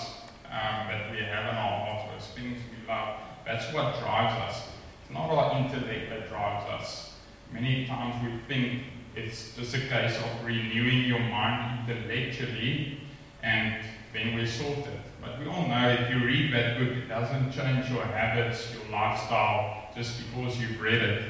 um, 0.45 0.87
that 0.87 1.11
we 1.11 1.17
have 1.17 1.51
in 1.51 1.55
our 1.55 1.85
hearts, 1.85 2.11
those 2.13 2.35
things 2.35 2.57
we 2.71 2.87
love, 2.87 3.17
that's 3.45 3.73
what 3.73 3.99
drives 3.99 4.33
us. 4.41 4.69
It's 5.01 5.13
not 5.13 5.29
our 5.29 5.57
intellect 5.57 6.09
that 6.09 6.29
drives 6.29 6.69
us. 6.69 7.13
Many 7.51 7.85
times 7.85 8.15
we 8.23 8.39
think 8.47 8.83
it's 9.15 9.55
just 9.55 9.75
a 9.75 9.79
case 9.79 10.17
of 10.17 10.45
renewing 10.45 11.05
your 11.05 11.19
mind 11.19 11.89
intellectually 11.89 12.99
and 13.43 13.83
then 14.13 14.35
we're 14.35 14.47
sorted. 14.47 14.99
But 15.21 15.39
we 15.39 15.47
all 15.47 15.67
know 15.67 15.89
if 15.89 16.09
you 16.09 16.25
read 16.25 16.53
that 16.53 16.79
book, 16.79 16.89
it 16.89 17.07
doesn't 17.07 17.51
change 17.51 17.89
your 17.89 18.03
habits, 18.03 18.73
your 18.73 18.91
lifestyle, 18.91 19.89
just 19.95 20.19
because 20.19 20.57
you've 20.59 20.81
read 20.81 21.01
it. 21.01 21.23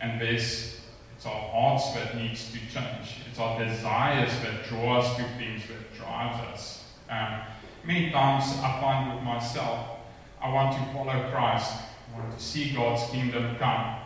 And 0.00 0.20
there's, 0.20 0.80
it's 1.16 1.26
our 1.26 1.50
hearts 1.50 1.92
that 1.94 2.16
needs 2.16 2.50
to 2.52 2.58
change. 2.58 3.16
It's 3.28 3.38
our 3.38 3.58
desires 3.64 4.32
that 4.40 4.66
draw 4.68 4.98
us 4.98 5.16
to 5.16 5.24
things 5.38 5.62
that 5.68 5.94
drives 5.96 6.38
us. 6.52 6.84
Um, 7.08 7.40
many 7.84 8.10
times 8.10 8.44
I 8.58 8.80
find 8.80 9.14
with 9.14 9.22
myself, 9.22 9.98
I 10.40 10.52
want 10.52 10.76
to 10.76 10.92
follow 10.92 11.30
Christ. 11.30 11.72
I 12.14 12.18
want 12.18 12.36
to 12.36 12.44
see 12.44 12.74
God's 12.74 13.10
kingdom 13.10 13.56
come. 13.58 14.01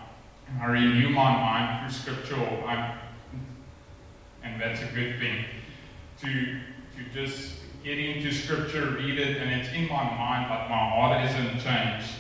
I 0.60 0.66
renew 0.66 1.10
my 1.10 1.32
mind 1.32 1.90
through 1.90 2.14
scripture, 2.14 2.64
I'm, 2.66 2.98
and 4.42 4.60
that's 4.60 4.80
a 4.82 4.94
good 4.94 5.18
thing. 5.18 5.44
To, 6.22 6.28
to 6.28 7.12
just 7.12 7.56
get 7.84 7.98
into 7.98 8.32
scripture, 8.32 8.90
read 8.92 9.18
it, 9.18 9.36
and 9.36 9.50
it's 9.50 9.72
in 9.72 9.88
my 9.88 10.02
mind, 10.02 10.46
but 10.48 10.68
my 10.68 10.88
heart 10.88 11.24
isn't 11.26 11.60
changed. 11.60 12.10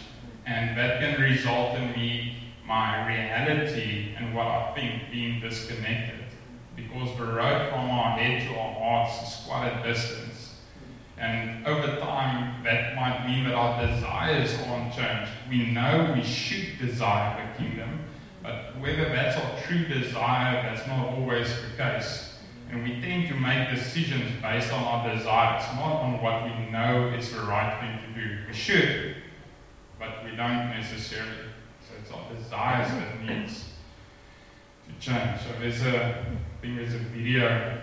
And 0.46 0.76
that 0.76 1.00
can 1.00 1.20
result 1.20 1.76
in 1.76 1.90
me, 1.92 2.36
my 2.66 3.06
reality 3.06 4.14
and 4.16 4.34
what 4.34 4.46
I 4.46 4.72
think 4.74 5.10
being 5.10 5.40
disconnected. 5.40 6.24
Because 6.76 7.16
the 7.16 7.24
road 7.24 7.70
from 7.70 7.90
our 7.90 8.18
head 8.18 8.46
to 8.46 8.58
our 8.58 8.74
hearts 8.74 9.22
is 9.22 9.46
quite 9.46 9.68
a 9.68 9.82
distance. 9.82 10.56
And 11.18 11.66
over 11.66 11.98
time, 11.98 12.62
that 12.64 12.94
might 12.94 13.26
mean 13.26 13.44
that 13.44 13.54
our 13.54 13.86
desires 13.86 14.54
aren't 14.66 14.94
changed. 14.94 15.32
We 15.48 15.70
know 15.70 16.12
we 16.14 16.22
should 16.22 16.78
desire 16.78 17.54
the 17.56 17.64
kingdom, 17.64 17.95
whether 18.86 19.08
that's 19.08 19.36
our 19.36 19.60
true 19.62 19.84
desire, 19.84 20.62
that's 20.62 20.86
not 20.86 21.08
always 21.08 21.48
the 21.48 21.76
case. 21.76 22.34
And 22.70 22.84
we 22.84 23.00
tend 23.00 23.28
to 23.28 23.34
make 23.34 23.70
decisions 23.74 24.30
based 24.40 24.72
on 24.72 24.82
our 24.82 25.14
desires, 25.14 25.64
not 25.74 26.02
on 26.02 26.22
what 26.22 26.44
we 26.44 26.70
know 26.70 27.12
is 27.16 27.32
the 27.32 27.40
right 27.40 27.78
thing 27.80 28.14
to 28.14 28.20
do. 28.20 28.38
We 28.46 28.54
should, 28.54 29.16
but 29.98 30.24
we 30.24 30.30
don't 30.30 30.70
necessarily. 30.70 31.30
So 31.80 31.94
it's 32.00 32.10
our 32.12 32.32
desires 32.34 32.90
that 32.90 33.22
needs 33.22 33.64
to 34.86 34.92
change. 35.00 35.40
So 35.40 35.48
there's 35.60 35.82
a, 35.82 36.20
I 36.20 36.60
think 36.60 36.76
there's 36.76 36.94
a 36.94 36.98
video 36.98 37.80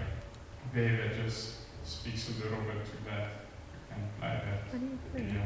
there 0.73 0.97
that 0.97 1.23
just 1.23 1.55
speaks 1.83 2.29
a 2.29 2.43
little 2.43 2.61
bit 2.61 2.85
to 2.85 3.09
that. 3.09 3.29
You 3.89 3.95
can 3.95 4.09
play 4.19 4.41
that 4.45 4.79
video. 5.13 5.41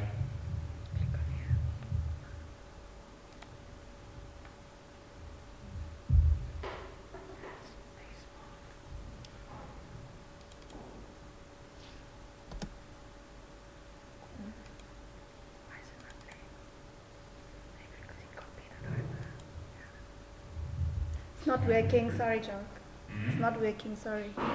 Working, 21.68 22.12
sorry, 22.18 22.40
Jock. 22.40 22.64
Mhm. 23.12 23.30
It's 23.30 23.40
not 23.40 23.60
working, 23.62 23.96
sorry. 23.96 24.32
not 24.38 24.48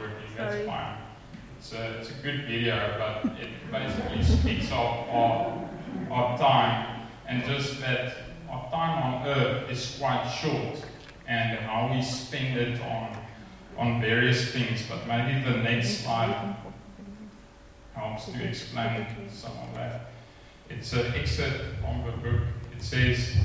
working, 0.00 0.36
that's 0.36 0.54
Sorry. 0.54 0.66
fine. 0.66 0.96
It's 1.58 1.72
a, 1.72 1.98
it's 1.98 2.10
a 2.10 2.14
good 2.22 2.44
video, 2.46 2.96
but 2.98 3.32
it 3.38 3.50
basically 3.70 4.22
speaks 4.22 4.66
of 4.72 5.08
our, 5.08 5.68
our 6.10 6.38
time 6.38 7.06
and 7.28 7.44
just 7.44 7.80
that 7.80 8.14
our 8.50 8.68
time 8.70 9.02
on 9.02 9.26
earth 9.28 9.70
is 9.70 9.96
quite 9.98 10.28
short 10.28 10.84
and 11.28 11.58
how 11.60 11.90
we 11.94 12.02
spend 12.02 12.58
it 12.58 12.80
on, 12.82 13.16
on 13.78 14.00
various 14.00 14.50
things. 14.52 14.82
But 14.88 15.06
maybe 15.06 15.42
the 15.44 15.58
next 15.58 15.98
slide 16.02 16.56
helps 17.94 18.26
to 18.26 18.44
explain 18.48 19.06
some 19.30 19.52
of 19.52 19.74
that. 19.74 20.10
It's 20.68 20.92
an 20.94 21.14
excerpt 21.14 21.62
from 21.80 22.02
the 22.04 22.12
book. 22.12 22.40
It 22.76 22.82
says, 22.82 23.36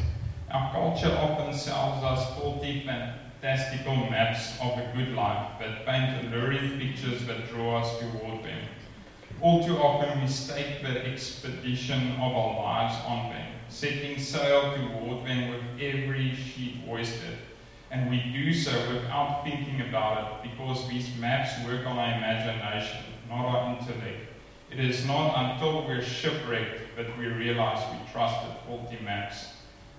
Our 0.49 0.71
culture 0.71 1.13
often 1.13 1.53
sells 1.53 2.01
us 2.05 2.33
faulty, 2.35 2.85
fantastical 2.85 3.95
maps 4.09 4.53
of 4.61 4.77
a 4.77 4.93
good 4.95 5.13
life 5.13 5.59
that 5.59 5.85
paint 5.85 6.25
alluring 6.25 6.79
pictures 6.79 7.25
that 7.25 7.49
draw 7.49 7.81
us 7.81 7.99
toward 7.99 8.45
them. 8.45 8.61
All 9.41 9.61
too 9.61 9.77
often 9.77 10.21
we 10.21 10.27
stake 10.27 10.81
the 10.83 11.05
expedition 11.05 12.13
of 12.13 12.33
our 12.33 12.63
lives 12.63 12.95
on 13.05 13.29
them, 13.29 13.51
setting 13.67 14.17
sail 14.17 14.73
toward 14.73 15.25
them 15.25 15.49
with 15.49 15.81
every 15.81 16.33
sheet 16.33 16.77
hoisted. 16.85 17.39
And 17.91 18.09
we 18.09 18.31
do 18.31 18.53
so 18.53 18.71
without 18.93 19.43
thinking 19.43 19.81
about 19.81 20.45
it 20.45 20.49
because 20.49 20.87
these 20.87 21.13
maps 21.19 21.61
work 21.65 21.85
on 21.85 21.97
our 21.97 22.15
imagination, 22.15 23.03
not 23.27 23.43
our 23.43 23.75
intellect. 23.75 24.31
It 24.71 24.79
is 24.79 25.05
not 25.05 25.35
until 25.35 25.85
we're 25.85 26.01
shipwrecked 26.01 26.95
that 26.95 27.17
we 27.17 27.25
realize 27.25 27.83
we 27.91 28.09
trusted 28.09 28.55
faulty 28.65 28.97
maps. 29.03 29.56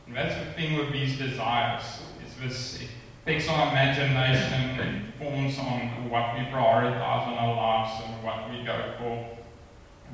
And 0.08 0.16
that's 0.16 0.34
the 0.42 0.52
thing 0.52 0.78
with 0.78 0.90
these 0.90 1.18
desires. 1.18 1.82
It's 2.24 2.34
this 2.36 2.80
it 2.80 2.88
takes 3.26 3.46
our 3.46 3.70
imagination, 3.70 4.80
it 4.80 5.18
forms 5.18 5.58
on 5.58 6.08
what 6.08 6.34
we 6.34 6.40
prioritize 6.46 7.28
in 7.28 7.34
our 7.34 7.54
lives 7.54 8.02
and 8.06 8.24
what 8.24 8.50
we 8.50 8.64
go 8.64 8.94
for. 8.98 9.38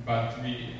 But 0.04 0.42
we 0.42 0.74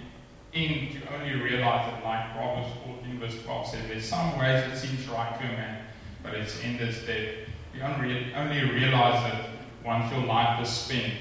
aim 0.52 0.92
to 0.94 1.14
only 1.14 1.40
realize 1.40 1.92
that 1.92 2.04
like 2.04 2.34
Proverbs 2.34 2.74
14 2.84 3.20
verse 3.20 3.42
12 3.44 3.66
says, 3.68 3.86
there's 3.86 4.04
some 4.04 4.36
ways 4.36 4.64
it 4.72 4.76
seems 4.76 5.06
right 5.08 5.38
to 5.38 5.46
a 5.46 5.52
man, 5.52 5.86
but 6.24 6.34
its 6.34 6.60
end 6.64 6.80
is 6.80 6.98
death. 7.06 7.48
You 7.72 7.82
only, 7.82 8.34
only 8.34 8.68
realize 8.72 9.32
it 9.32 9.50
once 9.84 10.12
your 10.12 10.24
life 10.24 10.60
is 10.60 10.68
spent, 10.68 11.14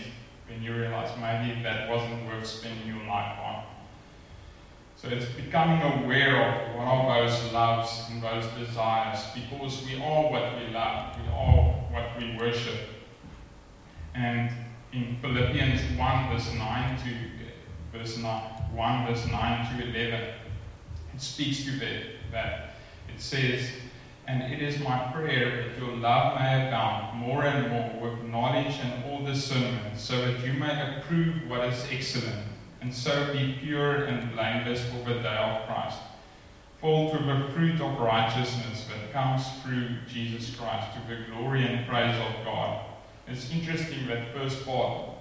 when 0.48 0.64
you 0.64 0.74
realize 0.76 1.12
maybe 1.20 1.62
that 1.62 1.90
wasn't 1.90 2.26
worth 2.26 2.48
spending 2.48 2.88
your 2.88 3.06
life 3.06 3.38
on. 3.40 3.63
So 5.04 5.10
it's 5.10 5.26
becoming 5.26 5.82
aware 5.82 6.42
of 6.42 6.76
what 6.78 6.88
are 6.88 7.28
those 7.28 7.52
loves 7.52 8.06
and 8.10 8.24
those 8.24 8.46
desires 8.58 9.20
because 9.36 9.84
we 9.86 10.02
are 10.02 10.32
what 10.32 10.58
we 10.58 10.74
love, 10.74 11.18
we 11.20 11.28
are 11.28 11.76
what 11.92 12.18
we 12.18 12.38
worship. 12.38 12.88
And 14.16 14.50
in 14.94 15.18
Philippians 15.22 15.82
1 16.00 16.30
verse 16.30 16.54
9 16.54 16.98
to 17.00 17.98
verse 17.98 18.18
9, 18.18 18.44
1 18.74 19.08
verse 19.08 19.26
9 19.30 19.78
to 19.78 19.88
11, 19.90 20.30
it 21.14 21.22
speaks 21.22 21.66
to 21.66 21.72
that. 21.80 22.04
that. 22.32 22.76
It 23.14 23.20
says, 23.20 23.72
And 24.30 24.42
it 24.54 24.62
is 24.62 24.80
my 24.80 25.12
prayer 25.12 25.68
that 25.68 25.78
your 25.80 25.98
love 25.98 26.40
may 26.40 26.70
abound 26.70 27.20
more 27.20 27.44
and 27.44 27.70
more 27.70 28.10
with 28.10 28.24
knowledge 28.30 28.80
and 28.82 29.04
all 29.04 29.26
discernment, 29.26 30.00
so 30.00 30.16
that 30.26 30.46
you 30.46 30.54
may 30.54 30.98
approve 30.98 31.50
what 31.50 31.68
is 31.68 31.86
excellent 31.92 32.53
and 32.84 32.94
so 32.94 33.32
be 33.32 33.58
pure 33.62 34.04
and 34.04 34.34
blameless 34.34 34.84
for 34.90 35.10
the 35.10 35.20
day 35.22 35.38
of 35.38 35.66
Christ, 35.66 36.00
full 36.82 37.12
to 37.12 37.18
the 37.18 37.50
fruit 37.54 37.80
of 37.80 37.98
righteousness 37.98 38.86
that 38.90 39.14
comes 39.14 39.42
through 39.64 39.88
Jesus 40.06 40.54
Christ 40.54 40.90
to 40.94 41.16
the 41.16 41.22
glory 41.32 41.66
and 41.66 41.88
praise 41.88 42.16
of 42.16 42.44
God. 42.44 42.86
It's 43.26 43.50
interesting 43.52 44.06
that 44.08 44.34
first 44.36 44.66
part 44.66 45.12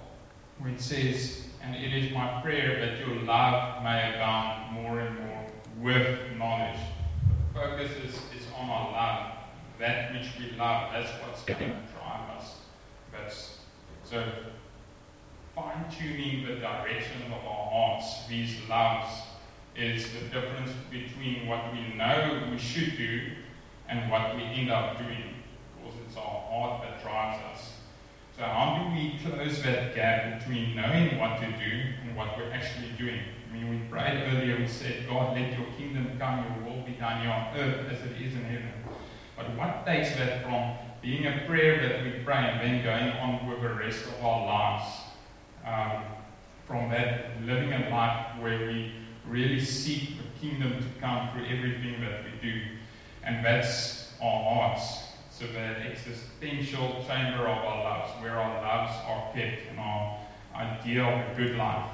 where 0.59 0.73
it 0.73 0.81
says, 0.81 1.45
and 1.63 1.73
it 1.73 1.93
is 1.93 2.11
my 2.11 2.41
prayer 2.41 2.85
that 2.85 2.99
your 2.99 3.15
love 3.23 3.81
may 3.81 4.13
abound 4.13 4.73
more 4.73 4.99
and 4.99 5.17
more 5.19 5.45
with 5.79 6.19
knowledge. 6.37 6.79
The 7.53 7.59
focus 7.61 7.91
is, 8.03 8.15
is 8.37 8.45
on 8.59 8.69
our 8.69 8.91
love, 8.91 9.31
that 9.79 10.11
which 10.11 10.27
we 10.37 10.57
love. 10.57 10.91
That's 10.91 11.09
what's 11.23 11.43
going 11.43 11.59
to 11.59 11.77
drive 11.93 12.29
us. 12.37 12.57
That's 13.13 13.59
so 14.03 14.21
tuning 15.97 16.45
the 16.45 16.55
direction 16.55 17.21
of 17.27 17.45
our 17.45 17.69
hearts, 17.71 18.27
these 18.27 18.57
loves, 18.69 19.11
is 19.75 20.05
the 20.13 20.19
difference 20.29 20.71
between 20.91 21.47
what 21.47 21.73
we 21.73 21.95
know 21.95 22.47
we 22.51 22.57
should 22.57 22.95
do 22.97 23.21
and 23.89 24.09
what 24.11 24.35
we 24.35 24.43
end 24.43 24.71
up 24.71 24.97
doing. 24.97 25.35
Because 25.75 25.99
it's 26.05 26.17
our 26.17 26.23
heart 26.23 26.83
that 26.83 27.01
drives 27.01 27.43
us. 27.53 27.73
So, 28.37 28.43
how 28.43 28.89
do 28.89 28.95
we 28.95 29.19
close 29.23 29.61
that 29.63 29.93
gap 29.93 30.39
between 30.39 30.75
knowing 30.75 31.19
what 31.19 31.39
to 31.39 31.45
do 31.45 31.81
and 32.03 32.15
what 32.15 32.37
we're 32.37 32.51
actually 32.51 32.89
doing? 32.97 33.19
I 33.49 33.53
mean, 33.53 33.69
we 33.69 33.77
prayed 33.89 34.33
earlier, 34.33 34.57
we 34.57 34.67
said, 34.67 35.07
God, 35.07 35.37
let 35.37 35.51
your 35.57 35.67
kingdom 35.77 36.17
come, 36.17 36.43
your 36.43 36.71
will 36.73 36.81
be 36.83 36.93
done 36.93 37.21
here 37.21 37.31
on 37.31 37.55
earth 37.55 37.91
as 37.91 38.01
it 38.01 38.19
is 38.19 38.33
in 38.33 38.43
heaven. 38.43 38.73
But 39.37 39.55
what 39.55 39.85
takes 39.85 40.15
that 40.15 40.43
from 40.43 40.75
being 41.01 41.27
a 41.27 41.43
prayer 41.45 41.87
that 41.87 42.03
we 42.03 42.23
pray 42.23 42.37
and 42.37 42.61
then 42.61 42.83
going 42.83 43.11
on 43.19 43.47
with 43.47 43.61
the 43.61 43.75
rest 43.75 44.05
of 44.05 44.25
our 44.25 44.45
lives? 44.45 45.02
Um, 45.65 46.03
from 46.65 46.89
that 46.91 47.41
living 47.43 47.73
a 47.73 47.89
life 47.89 48.39
where 48.39 48.67
we 48.67 48.93
really 49.27 49.59
seek 49.59 50.17
the 50.17 50.39
kingdom 50.39 50.73
to 50.77 50.99
come 50.99 51.29
through 51.31 51.45
everything 51.45 52.01
that 52.01 52.23
we 52.23 52.31
do. 52.41 52.61
And 53.23 53.45
that's 53.45 54.13
our 54.21 54.43
hearts. 54.43 54.99
So 55.31 55.45
that 55.47 55.77
existential 55.85 57.03
chamber 57.07 57.47
of 57.47 57.57
our 57.57 57.83
lives, 57.83 58.11
where 58.21 58.37
our 58.37 58.61
lives 58.61 58.93
are 59.07 59.33
kept 59.33 59.69
and 59.69 59.79
our 59.79 60.19
idea 60.55 61.03
of 61.03 61.31
a 61.31 61.35
good 61.35 61.57
life. 61.57 61.89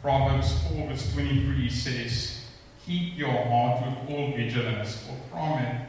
Proverbs 0.00 0.52
4 0.68 0.88
verse 0.88 1.12
23 1.12 1.68
says, 1.70 2.40
Keep 2.86 3.16
your 3.16 3.32
heart 3.32 3.84
with 3.84 4.10
all 4.10 4.32
vigilance, 4.36 5.06
for 5.06 5.16
from 5.30 5.58
it 5.58 5.86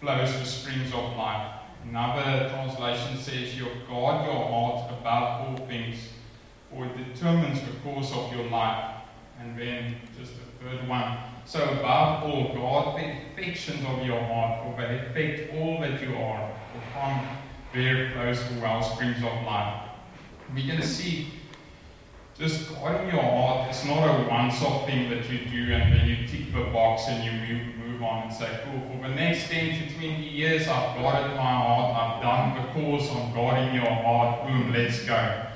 flows 0.00 0.32
the 0.32 0.44
springs 0.44 0.92
of 0.92 1.16
life. 1.16 1.60
Another 1.88 2.48
translation 2.50 3.18
says, 3.18 3.54
You 3.56 3.66
guard 3.86 4.26
your 4.26 4.48
heart 4.48 4.90
above 4.90 5.60
all 5.60 5.66
things, 5.66 5.98
for 6.74 6.86
it 6.86 7.14
determines 7.14 7.60
the 7.60 7.72
course 7.82 8.12
of 8.12 8.32
your 8.34 8.46
life. 8.50 8.96
And 9.40 9.58
then 9.58 9.96
just 10.18 10.32
the 10.34 10.64
third 10.64 10.88
one. 10.88 11.18
So 11.44 11.62
above 11.62 12.24
all, 12.24 12.54
guard 12.54 12.96
the 12.96 13.42
affections 13.42 13.84
of 13.86 14.04
your 14.04 14.20
heart, 14.20 14.64
for 14.64 14.80
they 14.80 14.98
affect 14.98 15.54
all 15.54 15.80
that 15.80 16.00
you 16.00 16.16
are. 16.16 16.50
From 16.92 17.20
there 17.72 18.10
flows 18.12 18.48
the 18.48 18.60
well 18.60 18.82
springs 18.82 19.18
of 19.18 19.44
life. 19.44 19.88
We 20.54 20.66
can 20.66 20.82
see 20.82 21.28
just 22.38 22.74
guarding 22.74 23.10
your 23.10 23.22
heart 23.22 23.70
is 23.70 23.84
not 23.84 24.08
a 24.08 24.28
once-off 24.28 24.86
thing 24.86 25.08
that 25.10 25.30
you 25.30 25.38
do 25.46 25.72
and 25.72 25.92
then 25.92 26.08
you 26.08 26.26
tick 26.26 26.52
the 26.52 26.64
box 26.72 27.04
and 27.06 27.22
you 27.24 27.30
move, 27.30 27.76
move 27.76 28.02
on 28.02 28.24
and 28.24 28.32
say, 28.32 28.60
cool, 28.64 28.80
for 28.80 29.08
the 29.08 29.14
next 29.14 29.48
10 29.48 29.88
to 29.88 29.94
20 29.94 30.28
years 30.30 30.66
I've 30.66 30.98
guarded 30.98 31.36
my 31.36 31.42
heart, 31.42 31.94
I've 31.94 32.22
done 32.22 32.56
the 32.56 32.72
course 32.72 33.08
on 33.10 33.32
guarding 33.32 33.74
your 33.74 33.86
heart, 33.86 34.48
boom, 34.48 34.72
let's 34.72 35.04
go. 35.04 35.46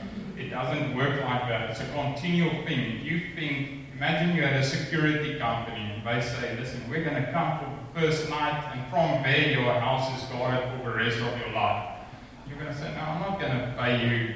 Doesn't 0.58 0.96
work 0.96 1.22
like 1.22 1.48
that. 1.48 1.70
It's 1.70 1.80
a 1.80 1.86
continual 1.92 2.50
thing. 2.66 2.96
If 2.96 3.04
you 3.04 3.20
think, 3.36 3.86
imagine 3.94 4.34
you 4.34 4.42
had 4.42 4.56
a 4.56 4.64
security 4.64 5.38
company 5.38 5.92
and 5.94 6.04
they 6.04 6.20
say, 6.20 6.56
listen, 6.58 6.82
we're 6.90 7.04
going 7.04 7.22
to 7.24 7.30
come 7.30 7.60
for 7.60 8.00
the 8.00 8.00
first 8.00 8.28
night 8.28 8.72
and 8.74 8.84
from 8.90 9.22
there 9.22 9.52
your 9.52 9.72
house 9.74 10.20
is 10.20 10.28
guarded 10.30 10.68
for 10.82 10.90
the 10.90 10.96
rest 10.96 11.20
of 11.20 11.38
your 11.38 11.52
life. 11.52 12.00
You're 12.48 12.58
going 12.58 12.72
to 12.72 12.76
say, 12.76 12.92
no, 12.92 13.00
I'm 13.00 13.20
not 13.20 13.38
going 13.38 13.52
to 13.52 13.74
pay 13.78 14.04
you 14.04 14.34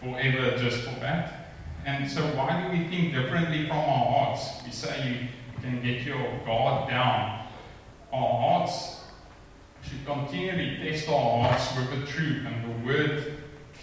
forever 0.00 0.58
just 0.58 0.82
for 0.82 0.98
that. 0.98 1.52
And 1.86 2.10
so 2.10 2.22
why 2.34 2.62
do 2.62 2.76
we 2.76 2.88
think 2.88 3.14
differently 3.14 3.68
from 3.68 3.76
our 3.76 4.26
hearts? 4.26 4.64
We 4.64 4.72
say 4.72 5.08
you 5.08 5.60
can 5.62 5.80
get 5.80 6.02
your 6.02 6.40
guard 6.44 6.90
down. 6.90 7.46
Our 8.12 8.40
hearts 8.40 9.04
should 9.82 10.04
continually 10.04 10.78
test 10.82 11.08
our 11.08 11.42
hearts 11.42 11.76
with 11.76 12.00
the 12.00 12.06
truth, 12.06 12.44
and 12.46 12.64
the 12.64 12.86
word 12.86 13.33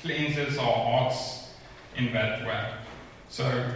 cleanses 0.01 0.57
our 0.57 0.73
hearts 0.73 1.49
in 1.95 2.11
that 2.13 2.45
way. 2.45 2.73
So, 3.29 3.75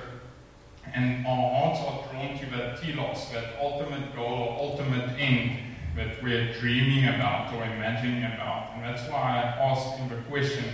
and 0.93 1.25
our 1.25 1.51
hearts 1.51 1.79
are 1.79 2.11
drawn 2.11 2.37
to 2.39 2.45
that 2.57 2.81
telos, 2.81 3.31
that 3.31 3.55
ultimate 3.61 4.15
goal 4.15 4.33
or 4.33 4.59
ultimate 4.59 5.19
end 5.19 5.59
that 5.95 6.21
we're 6.21 6.51
dreaming 6.59 7.07
about 7.07 7.53
or 7.53 7.63
imagining 7.63 8.23
about. 8.23 8.71
And 8.73 8.83
that's 8.83 9.09
why 9.09 9.17
I 9.17 9.69
asked 9.69 9.97
him 9.97 10.09
the 10.09 10.21
question 10.29 10.65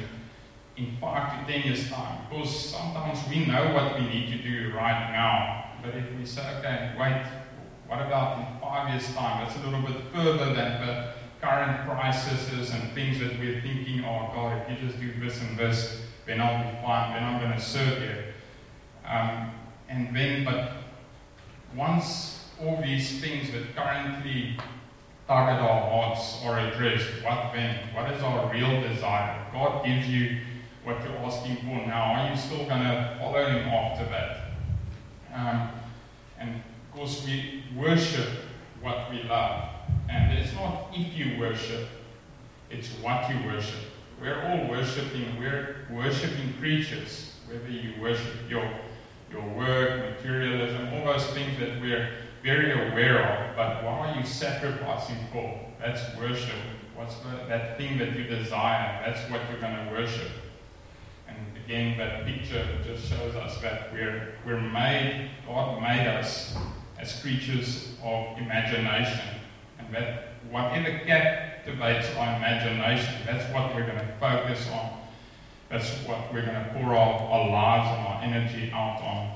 in 0.77 0.97
five 0.99 1.45
to 1.45 1.51
ten 1.51 1.63
years' 1.63 1.89
time. 1.89 2.25
Because 2.29 2.69
sometimes 2.69 3.19
we 3.29 3.45
know 3.45 3.73
what 3.73 3.99
we 3.99 4.07
need 4.07 4.31
to 4.31 4.41
do 4.41 4.73
right 4.75 5.11
now. 5.11 5.65
But 5.83 5.95
if 5.95 6.05
we 6.17 6.25
say, 6.25 6.41
okay, 6.57 6.93
wait, 6.99 7.25
what 7.87 8.01
about 8.01 8.39
in 8.39 8.61
five 8.61 8.89
years' 8.89 9.13
time? 9.13 9.45
That's 9.45 9.57
a 9.57 9.67
little 9.67 9.81
bit 9.81 10.01
further 10.13 10.53
than 10.53 10.85
the 10.85 11.13
current 11.41 11.89
crises 11.89 12.71
and 12.71 12.91
things 12.93 13.19
that 13.19 13.37
we're 13.39 13.61
thinking, 13.61 14.05
oh 14.05 14.29
God, 14.33 14.61
if 14.61 14.69
you 14.69 14.87
just 14.87 14.99
do 14.99 15.11
this 15.19 15.41
and 15.41 15.57
this, 15.57 16.01
then 16.27 16.39
I'll 16.39 16.71
be 16.71 16.77
fine, 16.81 17.13
then 17.13 17.23
I'm 17.23 17.41
going 17.41 17.53
to 17.53 17.59
serve 17.59 18.01
you. 18.01 18.15
Um, 19.05 19.51
and 19.89 20.15
then, 20.15 20.45
but 20.45 20.73
once 21.75 22.45
all 22.61 22.81
these 22.81 23.19
things 23.19 23.51
that 23.51 23.75
currently 23.75 24.57
target 25.27 25.61
our 25.61 25.89
hearts 25.89 26.39
are 26.43 26.59
addressed, 26.59 27.07
what 27.23 27.51
then? 27.53 27.77
What 27.95 28.11
is 28.11 28.21
our 28.21 28.51
real 28.51 28.81
desire? 28.81 29.45
God 29.51 29.83
gives 29.83 30.07
you 30.07 30.37
what 30.83 31.01
you're 31.03 31.17
asking 31.17 31.57
for 31.57 31.87
now. 31.87 32.13
Are 32.13 32.29
you 32.29 32.37
still 32.37 32.65
going 32.65 32.83
to 32.83 33.17
follow 33.19 33.45
Him 33.45 33.67
after 33.67 34.05
that? 34.05 34.37
Um, 35.33 35.69
and 36.39 36.55
of 36.55 36.95
course, 36.95 37.25
we 37.25 37.63
worship 37.75 38.27
what 38.81 39.09
we 39.11 39.23
love. 39.23 39.70
And 40.11 40.37
it's 40.37 40.53
not 40.53 40.89
if 40.93 41.15
you 41.15 41.39
worship, 41.39 41.87
it's 42.69 42.89
what 43.01 43.29
you 43.29 43.45
worship. 43.47 43.79
We're 44.21 44.41
all 44.43 44.69
worshiping, 44.69 45.39
we're 45.39 45.87
worshiping 45.89 46.53
creatures, 46.59 47.33
whether 47.47 47.69
you 47.69 47.99
worship 47.99 48.35
your, 48.49 48.69
your 49.31 49.47
work, 49.55 50.11
materialism, 50.11 50.93
all 50.93 51.05
those 51.05 51.25
things 51.27 51.57
that 51.59 51.81
we're 51.81 52.09
very 52.43 52.71
aware 52.71 53.19
of. 53.23 53.55
But 53.55 53.83
what 53.83 53.93
are 53.93 54.19
you 54.19 54.25
sacrificing 54.25 55.17
for? 55.31 55.59
That's 55.79 56.01
worship. 56.17 56.55
What's 56.95 57.15
the, 57.19 57.29
that 57.47 57.77
thing 57.77 57.97
that 57.97 58.15
you 58.15 58.25
desire? 58.25 59.01
That's 59.05 59.29
what 59.31 59.41
you're 59.49 59.61
going 59.61 59.87
to 59.87 59.91
worship. 59.91 60.29
And 61.27 61.37
again, 61.65 61.97
that 61.97 62.25
picture 62.25 62.65
just 62.83 63.09
shows 63.09 63.35
us 63.35 63.59
that 63.61 63.91
we're, 63.93 64.35
we're 64.45 64.61
made, 64.61 65.31
God 65.47 65.81
made 65.81 66.07
us 66.07 66.55
as 66.99 67.19
creatures 67.21 67.95
of 68.03 68.37
imagination. 68.37 69.40
That 69.91 70.33
whatever 70.49 70.99
captivates 71.05 72.15
our 72.15 72.37
imagination, 72.37 73.13
that's 73.25 73.51
what 73.53 73.75
we're 73.75 73.85
going 73.85 73.99
to 73.99 74.13
focus 74.19 74.69
on. 74.71 74.99
That's 75.69 75.89
what 76.05 76.33
we're 76.33 76.45
going 76.45 76.63
to 76.63 76.71
pour 76.73 76.95
our, 76.95 77.21
our 77.21 77.49
lives 77.49 77.97
and 77.97 78.07
our 78.07 78.21
energy 78.23 78.71
out 78.73 79.01
on. 79.01 79.31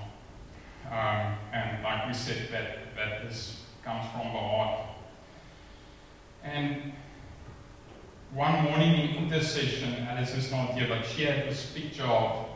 Um, 0.88 1.38
and 1.54 1.84
like 1.84 2.08
we 2.08 2.14
said, 2.14 2.50
that, 2.52 2.96
that 2.96 3.26
is, 3.26 3.62
comes 3.84 4.06
from 4.12 4.34
the 4.34 4.40
heart. 4.40 4.88
And 6.44 6.94
one 8.34 8.64
morning 8.64 9.10
in 9.10 9.24
intercession, 9.24 10.08
Alice 10.10 10.36
is 10.36 10.52
not 10.52 10.74
here, 10.74 10.88
but 10.90 11.06
she 11.06 11.24
had 11.24 11.48
this 11.48 11.72
picture 11.74 12.04
of 12.04 12.48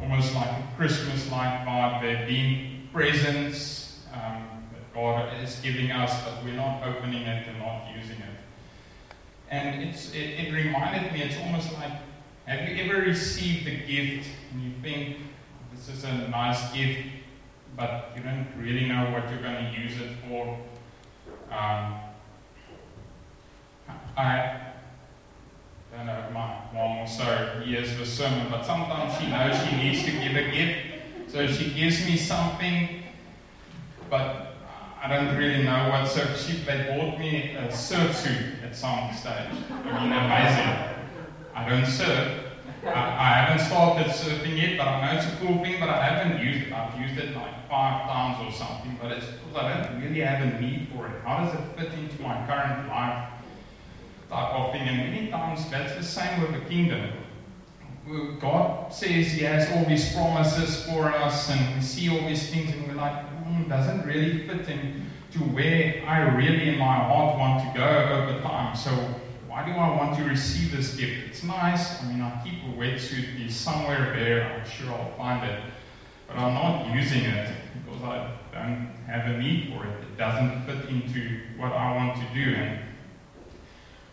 almost 0.00 0.34
like 0.34 0.48
a 0.48 0.68
Christmas-like 0.76 1.66
vibe 1.66 2.02
there, 2.02 2.26
being 2.26 2.88
presents 2.92 3.83
God 4.94 5.42
is 5.42 5.56
giving 5.56 5.90
us, 5.90 6.24
but 6.24 6.44
we're 6.44 6.54
not 6.54 6.82
opening 6.84 7.22
it 7.22 7.48
and 7.48 7.58
not 7.58 7.88
using 7.96 8.16
it. 8.16 8.36
And 9.50 9.82
it's, 9.82 10.12
it, 10.12 10.46
it 10.46 10.52
reminded 10.52 11.12
me, 11.12 11.22
it's 11.22 11.36
almost 11.38 11.72
like, 11.74 11.92
have 12.46 12.68
you 12.68 12.84
ever 12.84 13.00
received 13.00 13.66
a 13.66 13.76
gift 13.86 14.28
and 14.52 14.62
you 14.62 14.72
think, 14.80 15.18
this 15.74 15.88
is 15.88 16.04
a 16.04 16.28
nice 16.28 16.72
gift, 16.72 17.08
but 17.76 18.12
you 18.16 18.22
don't 18.22 18.46
really 18.56 18.86
know 18.86 19.10
what 19.10 19.28
you're 19.30 19.42
going 19.42 19.72
to 19.72 19.80
use 19.80 20.00
it 20.00 20.10
for? 20.28 20.58
Um, 21.50 22.00
I 24.16 24.60
don't 25.96 26.06
know, 26.06 26.24
my 26.32 26.56
mom 26.72 26.98
also 26.98 27.62
hears 27.64 27.96
the 27.96 28.06
sermon, 28.06 28.46
but 28.50 28.64
sometimes 28.64 29.18
she 29.18 29.28
knows 29.28 29.56
she 29.68 29.76
needs 29.76 30.04
to 30.04 30.12
give 30.12 30.36
a 30.36 30.50
gift. 30.50 31.32
So 31.32 31.46
she 31.48 31.70
gives 31.72 32.06
me 32.06 32.16
something, 32.16 33.02
but 34.08 34.53
I 35.04 35.08
don't 35.08 35.36
really 35.36 35.62
know 35.62 35.90
what. 35.90 36.08
So 36.08 36.24
she, 36.34 36.58
they 36.64 36.96
bought 36.96 37.18
me 37.18 37.54
a 37.56 37.70
surf 37.70 38.16
suit 38.16 38.62
at 38.64 38.74
some 38.74 39.12
stage. 39.12 39.52
I 39.70 40.00
mean, 40.00 40.12
amazing. 40.12 41.06
I 41.54 41.68
don't 41.68 41.86
surf. 41.86 42.42
I, 42.86 42.90
I 42.90 43.28
haven't 43.42 43.66
started 43.66 44.06
surfing 44.06 44.60
yet, 44.60 44.78
but 44.78 44.88
I 44.88 45.12
know 45.12 45.18
it's 45.18 45.26
a 45.26 45.36
cool 45.36 45.62
thing, 45.62 45.78
but 45.78 45.88
I 45.88 46.04
haven't 46.06 46.44
used 46.44 46.68
it. 46.68 46.72
I've 46.72 46.98
used 46.98 47.18
it 47.18 47.36
like 47.36 47.68
five 47.68 48.08
times 48.08 48.48
or 48.48 48.56
something, 48.56 48.98
but 49.00 49.12
it's 49.12 49.26
because 49.26 49.56
I 49.56 49.82
don't 49.82 50.02
really 50.02 50.20
have 50.20 50.40
a 50.40 50.60
need 50.60 50.88
for 50.94 51.06
it. 51.06 51.22
How 51.22 51.44
does 51.44 51.54
it 51.54 51.60
fit 51.76 51.92
into 51.98 52.22
my 52.22 52.46
current 52.46 52.88
life? 52.88 53.28
type 54.34 54.54
of 54.54 54.72
thing. 54.72 54.88
And 54.88 54.98
many 54.98 55.30
times 55.30 55.68
that's 55.70 55.94
the 55.94 56.02
same 56.02 56.40
with 56.40 56.52
the 56.52 56.68
kingdom. 56.68 57.10
God 58.40 58.92
says 58.92 59.32
He 59.32 59.44
has 59.44 59.70
all 59.72 59.84
these 59.84 60.12
promises 60.14 60.84
for 60.84 61.10
us, 61.10 61.50
and 61.50 61.76
we 61.76 61.80
see 61.80 62.10
all 62.10 62.26
these 62.28 62.50
things, 62.50 62.70
and 62.72 62.86
we're 62.86 62.94
like, 62.94 63.24
mm, 63.44 63.68
doesn't 63.68 64.06
really 64.06 64.46
fit 64.46 64.68
in 64.68 65.06
to 65.32 65.38
where 65.40 66.02
I 66.06 66.20
really 66.36 66.68
in 66.68 66.78
my 66.78 66.94
heart 66.94 67.38
want 67.38 67.64
to 67.64 67.78
go 67.78 67.86
over 67.86 68.40
time. 68.40 68.76
So 68.76 68.90
why 69.48 69.64
do 69.64 69.72
I 69.72 69.96
want 69.96 70.16
to 70.18 70.24
receive 70.24 70.76
this 70.76 70.96
gift? 70.96 71.28
It's 71.28 71.42
nice. 71.42 72.02
I 72.02 72.06
mean, 72.06 72.20
I 72.20 72.42
keep 72.42 72.62
a 72.64 72.76
wetsuit. 72.76 73.44
It's 73.44 73.54
somewhere 73.54 74.12
there. 74.14 74.52
I'm 74.52 74.68
sure 74.68 74.92
I'll 74.92 75.12
find 75.16 75.48
it. 75.48 75.62
But 76.26 76.38
I'm 76.38 76.54
not 76.54 76.94
using 76.94 77.22
it 77.24 77.54
because 77.84 78.02
I 78.02 78.30
don't 78.52 78.94
have 79.06 79.34
a 79.34 79.38
need 79.38 79.72
for 79.72 79.84
it. 79.84 79.90
It 80.02 80.16
doesn't 80.16 80.66
fit 80.66 80.88
into 80.88 81.40
what 81.56 81.72
I 81.72 81.96
want 81.96 82.16
to 82.16 82.34
do. 82.34 82.54
And 82.54 82.80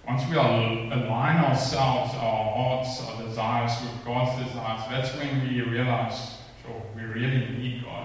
once 0.07 0.27
we 0.29 0.35
align 0.35 1.37
ourselves, 1.37 2.13
our 2.15 2.53
hearts, 2.53 3.01
our 3.07 3.23
desires 3.23 3.71
with 3.81 4.05
God's 4.05 4.43
desires, 4.43 4.81
that's 4.89 5.15
when 5.15 5.47
we 5.47 5.61
realize, 5.61 6.37
sure, 6.63 6.81
we 6.95 7.03
really 7.03 7.47
need 7.57 7.83
God. 7.85 8.00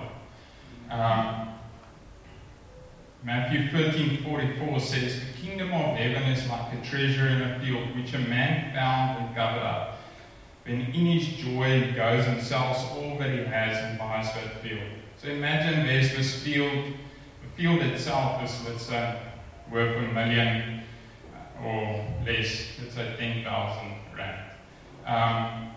Um, 0.97 1.49
Matthew 3.23 3.71
13 3.71 4.23
44 4.23 4.81
says, 4.81 5.21
The 5.21 5.47
kingdom 5.47 5.75
of 5.75 5.95
heaven 5.95 6.23
is 6.23 6.49
like 6.49 6.73
a 6.73 6.83
treasure 6.83 7.27
in 7.27 7.43
a 7.43 7.61
field 7.61 7.95
which 7.95 8.15
a 8.15 8.19
man 8.19 8.73
found 8.73 9.27
and 9.27 9.37
covered 9.37 9.63
up. 9.63 9.99
Then 10.65 10.81
in 10.81 11.07
his 11.07 11.27
joy 11.27 11.83
he 11.83 11.93
goes 11.93 12.27
and 12.27 12.43
sells 12.43 12.79
all 12.93 13.19
that 13.19 13.31
he 13.31 13.45
has 13.45 13.77
and 13.77 13.99
buys 13.99 14.33
that 14.33 14.63
field. 14.63 14.89
So 15.19 15.29
imagine 15.29 15.87
there's 15.87 16.17
this 16.17 16.43
field, 16.43 16.95
the 17.43 17.63
field 17.63 17.81
itself 17.81 18.43
is, 18.43 18.67
let's 18.67 18.87
say, 18.87 19.21
worth 19.71 19.97
a 19.97 20.13
million 20.15 20.83
or 21.63 22.07
less, 22.25 22.69
let's 22.81 22.95
say 22.95 23.17
10,000 23.19 23.97
rand. 24.17 24.51
Um, 25.07 25.73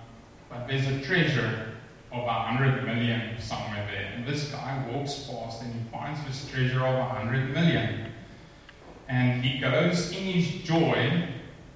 but 0.50 0.68
there's 0.68 0.88
a 0.88 1.02
treasure 1.02 1.69
of 2.12 2.24
100 2.24 2.86
million 2.86 3.40
somewhere 3.40 3.88
there. 3.92 4.12
And 4.16 4.26
this 4.26 4.50
guy 4.50 4.86
walks 4.92 5.28
past 5.30 5.62
and 5.62 5.74
he 5.74 5.80
finds 5.92 6.20
this 6.26 6.50
treasure 6.50 6.86
of 6.86 6.98
100 6.98 7.54
million. 7.54 8.12
And 9.08 9.44
he 9.44 9.60
goes 9.60 10.12
in 10.12 10.24
his 10.24 10.64
joy, 10.64 11.28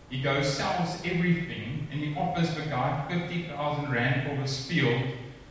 he 0.09 0.21
goes, 0.21 0.51
sells 0.51 1.01
everything, 1.05 1.87
and 1.91 1.99
he 1.99 2.15
offers 2.15 2.53
the 2.55 2.61
guy 2.61 3.05
50,000 3.09 3.91
rand 3.91 4.27
for 4.27 4.41
this 4.41 4.67
field 4.67 5.01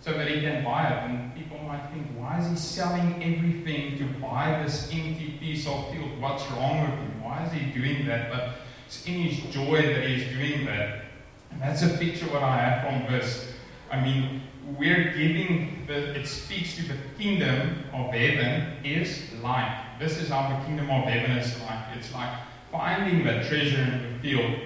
so 0.00 0.12
that 0.12 0.28
he 0.28 0.40
can 0.40 0.64
buy 0.64 0.88
it. 0.88 1.10
And 1.10 1.34
people 1.34 1.58
might 1.58 1.88
think, 1.92 2.06
why 2.16 2.38
is 2.40 2.48
he 2.48 2.56
selling 2.56 3.22
everything 3.22 3.98
to 3.98 4.04
buy 4.20 4.62
this 4.62 4.88
empty 4.92 5.36
piece 5.38 5.66
of 5.66 5.90
field? 5.92 6.20
What's 6.20 6.48
wrong 6.52 6.80
with 6.82 6.90
him? 6.90 7.22
Why 7.22 7.44
is 7.44 7.52
he 7.52 7.70
doing 7.70 8.06
that? 8.06 8.30
But 8.32 8.54
it's 8.86 9.06
in 9.06 9.14
his 9.14 9.54
joy 9.54 9.82
that 9.82 10.06
he's 10.06 10.28
doing 10.36 10.66
that. 10.66 11.04
And 11.50 11.60
that's 11.60 11.82
a 11.82 11.98
picture 11.98 12.26
what 12.26 12.42
I 12.42 12.56
have 12.56 13.06
from 13.06 13.12
this. 13.12 13.52
I 13.90 14.00
mean, 14.00 14.42
we're 14.82 15.12
giving 15.16 15.84
the, 15.86 16.18
it 16.18 16.26
speaks 16.26 16.74
to 16.74 16.82
the 16.88 16.96
kingdom 17.16 17.84
of 17.92 18.12
heaven 18.12 18.84
is 18.84 19.22
like. 19.40 20.00
This 20.00 20.20
is 20.20 20.28
how 20.28 20.48
the 20.48 20.64
kingdom 20.66 20.90
of 20.90 21.04
heaven 21.04 21.38
is 21.38 21.56
like. 21.60 21.96
It's 21.96 22.12
like 22.12 22.36
finding 22.72 23.24
the 23.24 23.44
treasure 23.44 23.80
in 23.80 24.12
the 24.12 24.18
field, 24.18 24.58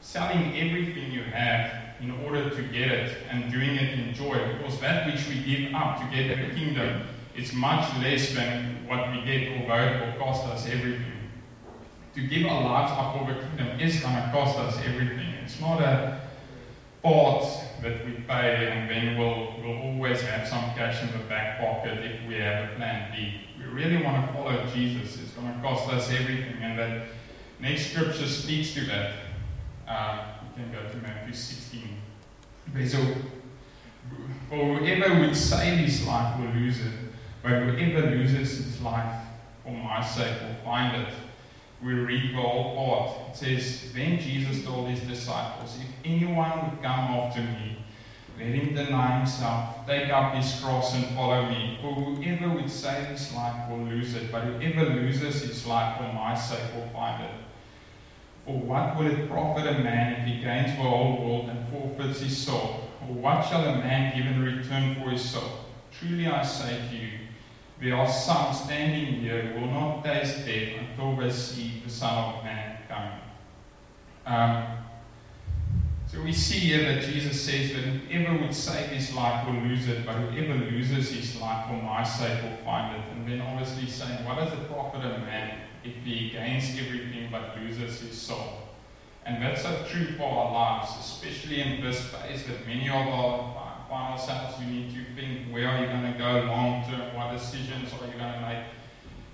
selling 0.00 0.56
everything 0.56 1.10
you 1.10 1.24
have 1.24 2.00
in 2.00 2.12
order 2.24 2.50
to 2.50 2.62
get 2.68 2.92
it 2.92 3.18
and 3.28 3.50
doing 3.50 3.74
it 3.74 3.98
in 3.98 4.14
joy. 4.14 4.38
Because 4.56 4.78
that 4.80 5.12
which 5.12 5.26
we 5.26 5.42
give 5.42 5.74
up 5.74 5.98
to 5.98 6.16
get 6.16 6.28
the 6.28 6.54
kingdom 6.54 7.02
is 7.34 7.52
much 7.52 7.84
less 7.98 8.32
than 8.32 8.86
what 8.86 9.10
we 9.10 9.24
get, 9.24 9.60
although 9.60 9.82
it 9.82 10.06
will 10.06 10.24
cost 10.24 10.44
us 10.46 10.68
everything. 10.68 11.02
To 12.14 12.26
give 12.28 12.46
our 12.46 12.62
lives 12.62 12.92
up 12.92 13.18
for 13.18 13.34
the 13.34 13.40
kingdom 13.40 13.80
is 13.80 13.98
going 13.98 14.14
to 14.14 14.30
cost 14.32 14.56
us 14.56 14.76
everything. 14.86 15.34
It's 15.42 15.60
not 15.60 15.80
a 15.80 16.20
part 17.02 17.44
that 17.82 18.04
we 18.04 18.12
pay 18.12 18.68
and 18.70 18.90
then 18.90 19.18
we'll, 19.18 19.54
we'll 19.60 19.78
always 19.82 20.22
have 20.22 20.46
some 20.46 20.64
cash 20.74 21.02
in 21.02 21.12
the 21.12 21.24
back 21.26 21.58
pocket 21.60 21.98
if 22.04 22.28
we 22.28 22.34
have 22.36 22.70
a 22.70 22.74
plan 22.76 23.12
B. 23.12 23.40
We 23.58 23.64
really 23.66 24.02
want 24.02 24.26
to 24.26 24.32
follow 24.32 24.66
Jesus. 24.74 25.20
It's 25.20 25.32
going 25.32 25.52
to 25.52 25.60
cost 25.60 25.88
us 25.90 26.10
everything. 26.10 26.62
And 26.62 26.78
that 26.78 27.06
next 27.60 27.92
scripture 27.92 28.26
speaks 28.26 28.74
to 28.74 28.84
that. 28.86 29.12
Uh, 29.86 30.24
you 30.42 30.64
can 30.64 30.72
go 30.72 30.88
to 30.88 30.96
Matthew 30.98 31.34
16. 31.34 31.82
There's 32.74 32.94
a, 32.94 33.16
for 34.48 34.76
whoever 34.76 35.20
would 35.20 35.36
save 35.36 35.78
his 35.78 36.06
life 36.06 36.38
will 36.40 36.50
lose 36.50 36.80
it, 36.80 36.92
but 37.42 37.52
whoever 37.52 38.10
loses 38.10 38.64
his 38.64 38.80
life 38.80 39.22
for 39.64 39.72
my 39.72 40.04
sake 40.04 40.40
will 40.42 40.64
find 40.64 41.02
it. 41.02 41.14
We 41.82 41.92
read 41.92 42.34
the 42.34 42.40
whole 42.40 42.74
part. 42.74 43.30
It 43.30 43.36
says, 43.36 43.92
Then 43.92 44.18
Jesus 44.18 44.64
told 44.64 44.88
his 44.88 45.00
disciples, 45.00 45.78
If 45.78 45.88
anyone 46.04 46.70
would 46.70 46.82
come 46.82 47.10
after 47.10 47.42
me, 47.42 47.84
let 48.38 48.48
him 48.48 48.74
deny 48.74 49.18
himself, 49.18 49.86
take 49.86 50.10
up 50.10 50.34
his 50.34 50.60
cross 50.60 50.94
and 50.94 51.06
follow 51.14 51.48
me. 51.48 51.78
For 51.80 51.92
whoever 51.92 52.54
would 52.54 52.70
save 52.70 53.06
his 53.06 53.32
life 53.32 53.70
will 53.70 53.84
lose 53.84 54.14
it, 54.14 54.30
but 54.30 54.42
whoever 54.44 54.90
loses 54.90 55.42
his 55.42 55.66
life 55.66 55.96
for 55.96 56.12
my 56.12 56.34
sake 56.34 56.74
will 56.74 56.88
find 56.92 57.24
it. 57.24 57.30
For 58.44 58.56
what 58.58 58.96
will 58.96 59.06
it 59.06 59.28
profit 59.28 59.66
a 59.66 59.78
man 59.78 60.20
if 60.20 60.26
he 60.26 60.40
gains 60.40 60.76
the 60.76 60.82
whole 60.82 61.16
world 61.18 61.48
and 61.48 61.68
forfeits 61.68 62.20
his 62.20 62.36
soul? 62.36 62.80
Or 63.02 63.14
what 63.14 63.42
shall 63.46 63.64
a 63.64 63.76
man 63.76 64.16
give 64.16 64.26
in 64.26 64.42
return 64.42 64.94
for 64.96 65.10
his 65.10 65.28
soul? 65.28 65.64
Truly 65.90 66.26
I 66.26 66.42
say 66.42 66.88
to 66.90 66.96
you, 66.96 67.25
there 67.80 67.96
are 67.96 68.08
some 68.08 68.54
standing 68.54 69.20
here 69.20 69.42
who 69.42 69.60
will 69.60 69.70
not 69.70 70.04
taste 70.04 70.46
death 70.46 70.80
until 70.80 71.16
they 71.16 71.30
see 71.30 71.82
the 71.84 71.90
Son 71.90 72.34
of 72.34 72.44
Man 72.44 72.78
coming. 72.88 73.20
Um, 74.24 74.78
so 76.06 76.22
we 76.22 76.32
see 76.32 76.58
here 76.58 76.94
that 76.94 77.02
Jesus 77.02 77.40
says 77.40 77.72
that 77.72 77.82
whoever 77.82 78.40
would 78.40 78.54
save 78.54 78.88
his 78.90 79.12
life 79.14 79.46
will 79.46 79.60
lose 79.60 79.88
it, 79.88 80.06
but 80.06 80.14
whoever 80.14 80.54
loses 80.54 81.10
his 81.10 81.38
life 81.40 81.66
for 81.66 81.74
my 81.74 82.02
sake 82.02 82.42
will 82.42 82.64
find 82.64 82.96
it. 82.96 83.02
And 83.12 83.28
then 83.28 83.40
obviously 83.40 83.86
saying, 83.86 84.24
what 84.24 84.36
does 84.36 84.52
it 84.52 84.68
profit 84.68 85.04
a 85.04 85.18
man 85.18 85.58
if 85.84 85.94
he 86.04 86.30
gains 86.30 86.70
everything 86.78 87.28
but 87.30 87.58
loses 87.60 88.00
his 88.00 88.18
soul? 88.18 88.62
And 89.26 89.42
that's 89.42 89.62
so 89.62 89.84
true 89.88 90.16
for 90.16 90.22
our 90.22 90.52
lives, 90.52 90.92
especially 91.00 91.60
in 91.60 91.82
this 91.82 92.00
phase 92.06 92.46
that 92.46 92.66
many 92.66 92.88
of 92.88 92.94
our 92.94 93.65
find 93.96 94.12
ourselves, 94.12 94.60
you 94.60 94.66
need 94.66 94.90
to 94.94 95.00
think 95.14 95.50
where 95.50 95.68
are 95.68 95.80
you 95.80 95.86
going 95.86 96.12
to 96.12 96.18
go 96.18 96.44
long 96.46 96.84
term, 96.84 97.14
what 97.16 97.32
decisions 97.32 97.90
are 97.94 98.06
you 98.06 98.12
going 98.12 98.32
to 98.34 98.40
make. 98.46 98.64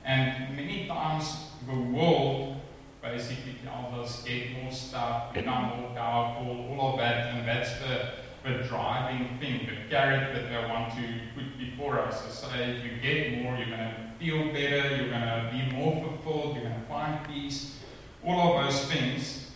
And 0.05 0.57
many 0.57 0.87
times 0.87 1.47
the 1.67 1.79
world 1.79 2.61
basically 3.03 3.57
tells 3.65 3.93
us 3.99 4.23
get 4.23 4.53
more 4.53 4.71
stuff, 4.71 5.35
become 5.35 5.81
more 5.81 5.91
powerful, 5.97 6.79
all 6.79 6.93
of 6.93 6.99
that, 6.99 7.35
and 7.35 7.49
that's 7.49 7.73
the, 7.81 8.11
the 8.45 8.63
driving 8.69 9.37
thing, 9.41 9.67
the 9.67 9.91
carrot 9.91 10.33
that 10.33 10.49
they 10.49 10.69
want 10.73 10.93
to 10.95 11.03
put 11.35 11.59
before 11.59 11.99
us. 11.99 12.23
So 12.25 12.49
say 12.49 12.77
if 12.77 12.85
you 12.85 13.01
get 13.03 13.43
more, 13.43 13.57
you're 13.57 13.67
going 13.67 13.79
to 13.79 13.97
feel 14.21 14.47
better, 14.53 14.97
you're 14.97 15.11
going 15.11 15.23
to 15.23 15.51
be 15.53 15.77
more 15.77 16.05
fulfilled, 16.05 16.55
you're 16.55 16.69
going 16.69 16.81
to 16.81 16.89
find 16.89 17.27
peace, 17.27 17.79
all 18.25 18.57
of 18.57 18.65
those 18.65 18.85
things. 18.85 19.51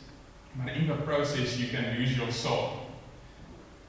But 0.57 0.75
in 0.75 0.89
the 0.89 0.97
process, 0.97 1.59
you 1.59 1.69
can 1.69 1.97
lose 1.97 2.17
your 2.17 2.33
soul. 2.33 2.86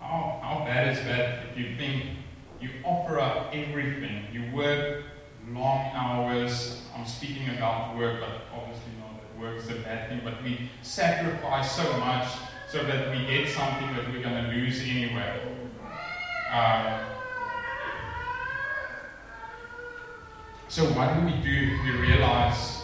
How, 0.08 0.40
how 0.42 0.64
bad 0.64 0.96
is 0.96 1.04
that 1.04 1.48
if 1.52 1.58
you 1.58 1.76
think 1.76 2.06
you 2.62 2.70
offer 2.86 3.20
up 3.20 3.54
everything, 3.54 4.24
you 4.32 4.50
work 4.56 5.04
long 5.50 5.92
hours. 5.94 6.82
I'm 6.96 7.06
speaking 7.06 7.50
about 7.50 7.98
work, 7.98 8.22
but 8.22 8.58
obviously 8.58 8.94
not 9.02 9.42
that 9.42 9.56
is 9.56 9.70
a 9.70 9.82
bad 9.84 10.08
thing, 10.08 10.22
but 10.24 10.42
we 10.44 10.70
sacrifice 10.82 11.76
so 11.76 11.84
much 11.98 12.26
so 12.70 12.86
that 12.86 13.12
we 13.12 13.26
get 13.28 13.50
something 13.50 13.94
that 13.98 14.10
we're 14.10 14.22
going 14.22 14.46
to 14.46 14.50
lose 14.50 14.82
anyway. 14.82 15.42
Um, 16.54 17.02
so 20.70 20.86
what 20.94 21.14
do 21.16 21.26
we 21.26 21.34
do? 21.44 21.80
We 21.84 21.92
realize, 22.08 22.82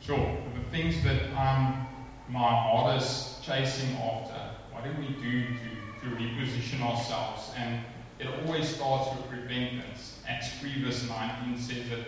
sure, 0.00 0.36
the 0.54 0.70
things 0.76 1.02
that 1.04 1.22
I'm 1.34 1.86
my 2.28 2.38
hardest 2.38 3.42
chasing 3.42 3.96
after, 3.96 4.34
what 4.72 4.84
do 4.84 4.90
we 5.00 5.08
do 5.22 5.42
to, 5.46 5.75
to 6.10 6.16
reposition 6.16 6.82
ourselves? 6.82 7.52
And 7.56 7.80
it 8.18 8.28
always 8.44 8.68
starts 8.68 9.10
with 9.16 9.40
repentance. 9.40 10.20
Acts 10.28 10.58
3 10.60 10.82
verse 10.82 11.08
19 11.08 11.58
says 11.58 11.88
that 11.90 12.06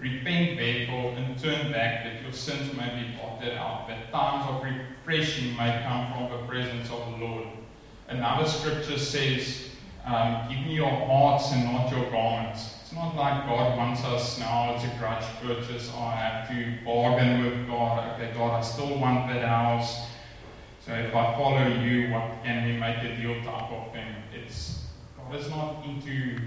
repent 0.00 0.58
therefore 0.58 1.12
and 1.12 1.38
turn 1.38 1.72
back 1.72 2.04
that 2.04 2.22
your 2.22 2.32
sins 2.32 2.74
may 2.76 2.88
be 2.88 3.16
blotted 3.16 3.56
out, 3.56 3.88
that 3.88 4.10
times 4.12 4.44
of 4.48 4.62
refreshing 4.62 5.56
may 5.56 5.82
come 5.86 6.12
from 6.12 6.30
the 6.30 6.46
presence 6.46 6.90
of 6.90 7.12
the 7.12 7.24
Lord. 7.24 7.48
Another 8.08 8.48
scripture 8.48 8.98
says, 8.98 9.70
um, 10.04 10.46
give 10.48 10.58
me 10.60 10.74
your 10.74 10.90
hearts 10.90 11.50
and 11.52 11.64
not 11.64 11.90
your 11.90 12.08
garments. 12.10 12.76
It's 12.82 12.92
not 12.92 13.16
like 13.16 13.46
God 13.46 13.76
wants 13.76 14.04
us 14.04 14.38
now, 14.38 14.74
it's 14.74 14.84
a 14.84 14.98
grudge 14.98 15.24
purchase. 15.42 15.90
I 15.96 16.14
have 16.14 16.48
to 16.48 16.84
bargain 16.84 17.44
with 17.44 17.66
God. 17.66 18.14
Okay, 18.14 18.32
God, 18.34 18.60
I 18.60 18.60
still 18.62 18.98
want 18.98 19.26
that 19.32 19.44
house. 19.44 20.06
So 20.86 20.92
if 20.92 21.12
I 21.16 21.34
follow 21.34 21.66
you, 21.66 22.12
what 22.12 22.44
can 22.44 22.64
we 22.64 22.78
make 22.78 22.98
a 22.98 23.16
deal 23.16 23.34
type 23.42 23.72
of 23.72 23.92
thing? 23.92 24.06
It's 24.32 24.84
God 25.18 25.34
is 25.34 25.50
not 25.50 25.84
into 25.84 26.40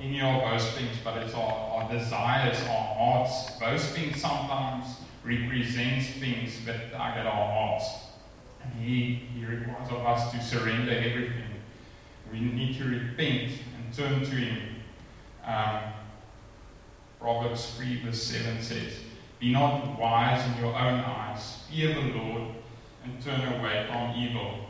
any 0.00 0.20
of 0.20 0.50
those 0.50 0.68
things, 0.72 0.96
but 1.04 1.16
it's 1.18 1.32
our, 1.32 1.52
our 1.52 1.92
desires, 1.92 2.60
our 2.62 2.94
hearts. 2.96 3.56
Those 3.60 3.86
things 3.90 4.20
sometimes 4.20 4.96
represents 5.22 6.08
things 6.18 6.64
that 6.64 6.92
target 6.92 7.24
our 7.24 7.52
hearts. 7.52 7.86
And 8.64 8.72
he, 8.82 9.28
he 9.32 9.44
requires 9.44 9.88
of 9.90 10.04
us 10.04 10.32
to 10.32 10.42
surrender 10.42 10.90
everything. 10.90 11.44
We 12.32 12.40
need 12.40 12.76
to 12.78 12.84
repent 12.86 13.52
and 13.76 13.94
turn 13.94 14.24
to 14.24 14.36
Him. 14.36 14.74
Um, 15.46 15.80
Proverbs 17.20 17.76
3 17.76 18.02
verse 18.02 18.24
7 18.24 18.60
says, 18.60 18.94
Be 19.38 19.52
not 19.52 20.00
wise 20.00 20.44
in 20.48 20.64
your 20.64 20.74
own 20.74 20.98
eyes, 20.98 21.58
fear 21.70 21.94
the 21.94 22.18
Lord, 22.18 22.53
and 23.04 23.22
turn 23.22 23.40
away 23.60 23.86
from 23.88 24.14
evil. 24.16 24.66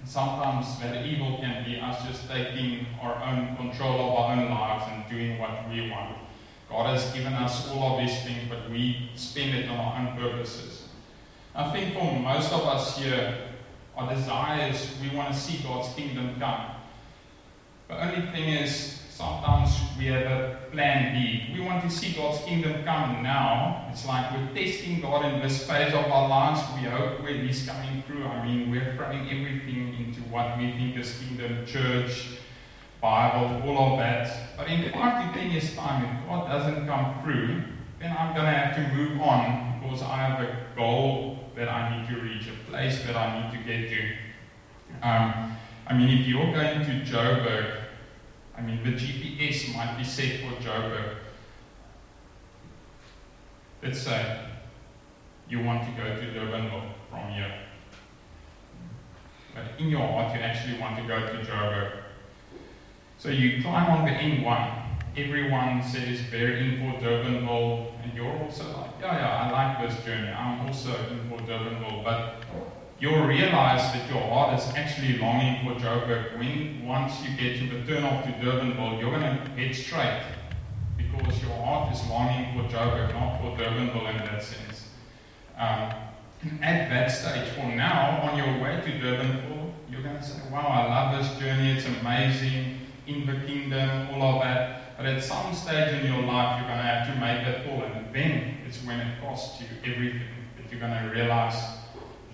And 0.00 0.08
sometimes 0.08 0.78
that 0.80 1.06
evil 1.06 1.38
can 1.38 1.64
be 1.64 1.78
us 1.78 2.04
just 2.06 2.28
taking 2.28 2.86
our 3.00 3.22
own 3.24 3.56
control 3.56 3.94
of 3.94 4.18
our 4.18 4.32
own 4.32 4.50
lives 4.50 4.84
and 4.88 5.08
doing 5.08 5.38
what 5.38 5.68
we 5.70 5.90
want. 5.90 6.16
God 6.68 6.86
has 6.86 7.12
given 7.12 7.32
us 7.34 7.70
all 7.70 7.94
of 7.94 8.06
these 8.06 8.22
things, 8.22 8.48
but 8.48 8.68
we 8.70 9.10
spend 9.14 9.54
it 9.54 9.68
on 9.68 9.78
our 9.78 9.98
own 9.98 10.16
purposes. 10.16 10.88
I 11.54 11.70
think 11.70 11.94
for 11.94 12.12
most 12.12 12.52
of 12.52 12.62
us 12.62 12.98
here, 12.98 13.48
our 13.96 14.12
desires, 14.12 14.88
we 15.00 15.16
want 15.16 15.32
to 15.32 15.38
see 15.38 15.62
God's 15.62 15.94
kingdom 15.94 16.34
come. 16.40 16.66
The 17.86 18.02
only 18.02 18.26
thing 18.32 18.48
is, 18.48 18.98
sometimes 19.14 19.70
we 19.96 20.06
have 20.06 20.26
a 20.26 20.58
plan 20.72 21.14
B. 21.14 21.54
We 21.54 21.60
want 21.64 21.84
to 21.84 21.90
see 21.90 22.12
God's 22.12 22.42
kingdom 22.44 22.82
come 22.84 23.22
now. 23.22 23.86
It's 23.90 24.04
like 24.06 24.32
we're 24.32 24.48
testing 24.54 25.00
God 25.00 25.24
in 25.24 25.40
this 25.40 25.66
phase 25.66 25.94
of 25.94 26.04
our 26.06 26.28
lives. 26.28 26.60
We 26.74 26.88
hope 26.88 27.22
when 27.22 27.46
He's 27.46 27.64
coming 27.64 28.02
through. 28.06 28.24
I 28.24 28.44
mean, 28.44 28.70
we're 28.72 28.96
throwing 28.96 29.30
everything 29.30 29.94
into 29.94 30.20
what 30.22 30.58
we 30.58 30.72
think 30.72 30.96
is 30.96 31.16
kingdom, 31.18 31.64
church, 31.64 32.38
Bible, 33.00 33.62
all 33.70 33.92
of 33.92 33.98
that. 34.00 34.56
But 34.56 34.68
in 34.68 34.92
five 34.92 35.32
to 35.32 35.38
ten 35.38 35.52
years' 35.52 35.74
time, 35.76 36.04
if 36.04 36.28
God 36.28 36.48
doesn't 36.48 36.86
come 36.86 37.22
through, 37.22 37.62
then 38.00 38.16
I'm 38.18 38.34
going 38.34 38.46
to 38.46 38.52
have 38.52 38.74
to 38.74 38.96
move 38.96 39.20
on 39.20 39.80
because 39.80 40.02
I 40.02 40.16
have 40.16 40.40
a 40.40 40.66
goal 40.74 41.38
that 41.54 41.68
I 41.68 41.96
need 41.96 42.08
to 42.08 42.20
reach, 42.20 42.48
a 42.48 42.70
place 42.70 43.04
that 43.04 43.14
I 43.14 43.52
need 43.52 43.56
to 43.56 43.64
get 43.64 43.90
to. 43.90 45.08
Um, 45.08 45.56
I 45.86 45.96
mean, 45.96 46.18
if 46.18 46.26
you're 46.26 46.52
going 46.52 46.80
to 46.80 47.04
Joburg, 47.04 47.83
I 48.56 48.60
mean, 48.60 48.82
the 48.84 48.90
GPS 48.90 49.74
might 49.74 49.96
be 49.98 50.04
set 50.04 50.40
for 50.40 50.54
Joburg. 50.62 51.16
Let's 53.82 54.00
say 54.00 54.46
you 55.48 55.62
want 55.62 55.82
to 55.84 55.90
go 56.00 56.04
to 56.04 56.22
Durbanville 56.22 56.92
from 57.10 57.28
here. 57.30 57.52
But 59.54 59.78
in 59.78 59.88
your 59.88 60.06
heart, 60.06 60.34
you 60.34 60.40
actually 60.40 60.78
want 60.80 60.96
to 60.96 61.06
go 61.06 61.20
to 61.20 61.44
Joburg. 61.44 61.92
So 63.18 63.28
you 63.28 63.62
climb 63.62 63.90
on 63.90 64.04
the 64.04 64.10
N1. 64.10 64.82
Everyone 65.16 65.82
says 65.82 66.20
they're 66.30 66.56
in 66.56 66.78
for 66.78 66.98
Durbanville, 67.00 67.92
and 68.02 68.12
you're 68.14 68.36
also 68.38 68.64
like, 68.64 68.90
yeah, 69.00 69.16
yeah, 69.16 69.42
I 69.42 69.50
like 69.50 69.88
this 69.88 70.04
journey. 70.04 70.30
I'm 70.30 70.66
also 70.66 70.90
in 71.10 71.28
for 71.28 71.38
Durbanville. 71.44 72.02
But 72.02 72.42
you'll 73.04 73.26
realize 73.26 73.92
that 73.92 74.08
your 74.08 74.22
heart 74.32 74.58
is 74.58 74.66
actually 74.74 75.18
longing 75.18 75.62
for 75.62 75.78
Joburg. 75.78 76.38
When 76.38 76.86
once 76.86 77.12
you 77.22 77.36
get 77.36 77.58
to 77.58 77.66
the 77.68 77.84
turn 77.86 78.02
off 78.02 78.24
to 78.24 78.30
Durbanville, 78.32 78.98
you're 78.98 79.10
going 79.10 79.20
to 79.20 79.50
head 79.60 79.76
straight 79.76 80.22
because 80.96 81.42
your 81.42 81.52
heart 81.66 81.94
is 81.94 82.00
longing 82.08 82.54
for 82.54 82.66
Joburg, 82.74 83.12
not 83.12 83.42
for 83.42 83.62
Durbanville 83.62 84.10
in 84.10 84.16
that 84.24 84.42
sense. 84.42 84.88
Um, 85.58 85.92
at 86.62 86.88
that 86.88 87.08
stage, 87.08 87.48
for 87.48 87.66
now, 87.66 88.22
on 88.22 88.38
your 88.38 88.46
way 88.62 88.80
to 88.82 88.90
Durbanville, 88.92 89.70
you're 89.90 90.02
going 90.02 90.16
to 90.16 90.22
say, 90.22 90.40
wow, 90.50 90.66
I 90.66 90.88
love 90.88 91.22
this 91.22 91.38
journey, 91.38 91.72
it's 91.72 91.84
amazing, 92.00 92.78
in 93.06 93.26
the 93.26 93.34
kingdom, 93.46 94.14
all 94.14 94.36
of 94.36 94.42
that. 94.44 94.96
But 94.96 95.04
at 95.04 95.22
some 95.22 95.52
stage 95.52 95.92
in 95.92 96.10
your 96.10 96.22
life, 96.22 96.58
you're 96.58 96.68
going 96.68 96.80
to 96.80 96.88
have 96.88 97.12
to 97.12 97.20
make 97.20 97.44
that 97.44 97.66
call, 97.66 97.82
and 97.82 98.14
then 98.14 98.56
it's 98.66 98.78
when 98.78 98.98
it 98.98 99.20
costs 99.20 99.60
you 99.60 99.66
everything 99.84 100.22
that 100.56 100.72
you're 100.72 100.80
going 100.80 101.04
to 101.04 101.14
realize 101.14 101.83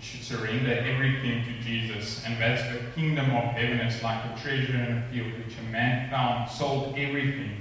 should 0.01 0.23
surrender 0.23 0.73
everything 0.73 1.43
to 1.45 1.61
Jesus. 1.61 2.23
And 2.25 2.41
that's 2.41 2.63
the 2.73 2.79
kingdom 2.95 3.25
of 3.31 3.53
heaven. 3.53 3.79
is 3.79 4.01
like 4.01 4.23
a 4.25 4.41
treasure 4.41 4.73
in 4.73 4.97
a 4.97 5.07
field 5.11 5.31
which 5.37 5.57
a 5.57 5.71
man 5.71 6.09
found, 6.09 6.49
sold 6.49 6.97
everything. 6.97 7.51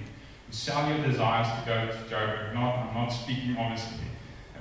You 0.49 0.53
sell 0.53 0.89
your 0.89 1.07
desires 1.07 1.47
to 1.47 1.67
go 1.67 1.87
to 1.87 2.15
Joburg. 2.15 2.55
Not, 2.55 2.79
I'm 2.79 2.95
not 2.95 3.09
speaking 3.09 3.57
obviously 3.59 3.99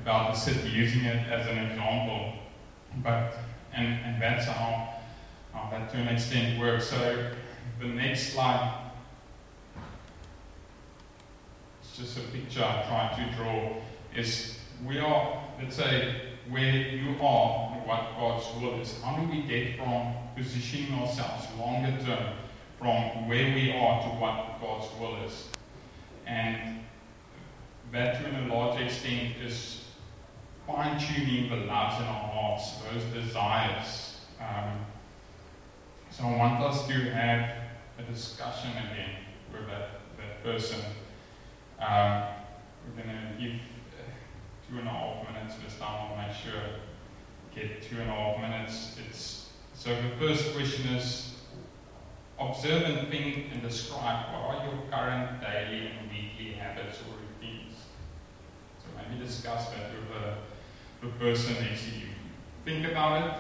about 0.02 0.34
the 0.34 0.40
city, 0.40 0.70
using 0.70 1.06
it 1.06 1.28
as 1.32 1.48
an 1.48 1.58
example. 1.58 2.34
But 3.02 3.38
and, 3.74 3.88
and 4.04 4.22
that's 4.22 4.46
how, 4.46 4.96
how 5.54 5.70
that 5.72 5.90
to 5.92 5.98
an 5.98 6.10
extent 6.10 6.60
works. 6.60 6.90
So 6.90 7.32
the 7.80 7.88
next 7.88 8.34
slide. 8.34 8.92
It's 11.82 11.98
just 11.98 12.18
a 12.18 12.22
picture 12.32 12.64
I 12.64 12.84
try 12.88 13.24
to 13.24 13.36
draw, 13.36 13.78
is 14.16 14.60
we 14.86 15.00
are, 15.00 15.44
let's 15.62 15.76
say, 15.76 16.29
where 16.50 16.76
you 16.76 17.16
are 17.22 17.74
and 17.76 17.86
what 17.86 18.16
God's 18.18 18.46
will 18.62 18.80
is. 18.80 19.02
How 19.02 19.16
do 19.18 19.30
we 19.30 19.44
get 19.44 19.78
from 19.78 20.14
positioning 20.36 20.94
ourselves 21.00 21.48
longer 21.58 21.98
term 22.04 22.34
from 22.78 23.28
where 23.28 23.54
we 23.54 23.72
are 23.72 24.02
to 24.02 24.10
what 24.18 24.60
God's 24.62 24.88
will 25.00 25.24
is? 25.26 25.48
And 26.26 26.80
that, 27.92 28.22
to 28.22 28.40
a 28.40 28.44
large 28.48 28.82
extent, 28.82 29.36
is 29.44 29.86
fine 30.68 31.00
tuning 31.00 31.50
the 31.50 31.58
loves 31.58 32.00
in 32.00 32.06
our 32.06 32.30
hearts, 32.30 32.76
those 32.92 33.04
desires. 33.24 34.22
Um, 34.40 34.86
so 36.12 36.24
I 36.24 36.36
want 36.38 36.62
us 36.64 36.88
to 36.88 36.94
have 36.94 37.50
a 37.98 38.04
discussion 38.12 38.72
again 38.72 39.12
with 39.52 39.68
that, 39.68 40.02
that 40.18 40.44
person. 40.44 40.80
Um, 41.80 42.24
we're 42.96 43.04
going 43.04 43.16
to 43.16 43.42
give 43.42 43.60
two 44.70 44.78
and 44.78 44.88
a 44.88 44.92
half 44.92 45.34
minutes 45.34 45.56
this 45.64 45.78
time. 45.80 46.12
I'll 46.12 46.28
make 46.28 46.36
sure 46.36 46.62
get 47.60 47.82
two 47.82 48.00
and 48.00 48.10
a 48.10 48.14
half 48.14 48.40
minutes. 48.40 48.96
It's 49.06 49.50
so 49.74 49.90
the 49.90 50.10
first 50.20 50.54
question 50.56 50.88
is 50.96 51.36
observe 52.40 52.84
and 52.84 53.10
think 53.10 53.52
and 53.52 53.62
describe 53.62 54.34
what 54.34 54.56
are 54.56 54.66
your 54.66 54.84
current 54.90 55.42
daily 55.42 55.88
and 55.88 56.10
weekly 56.10 56.54
habits 56.54 57.00
or 57.00 57.16
routines. 57.16 57.76
So 58.80 58.88
maybe 58.98 59.24
discuss 59.24 59.70
that 59.70 59.92
with 59.94 60.10
the, 60.10 61.08
the 61.08 61.14
person 61.14 61.54
next 61.64 61.84
to 61.86 62.00
you. 62.00 62.08
Think 62.66 62.88
about 62.88 63.26
it 63.26 63.34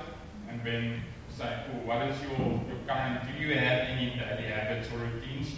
and 0.50 0.62
then 0.66 1.02
say, 1.30 1.64
oh, 1.72 1.88
what 1.88 2.02
is 2.08 2.22
your, 2.22 2.40
your 2.40 2.80
current, 2.88 3.22
do 3.26 3.42
you 3.42 3.54
have 3.54 3.80
any 3.88 4.10
daily 4.10 4.50
habits 4.50 4.90
or 4.92 4.98
routines? 4.98 5.56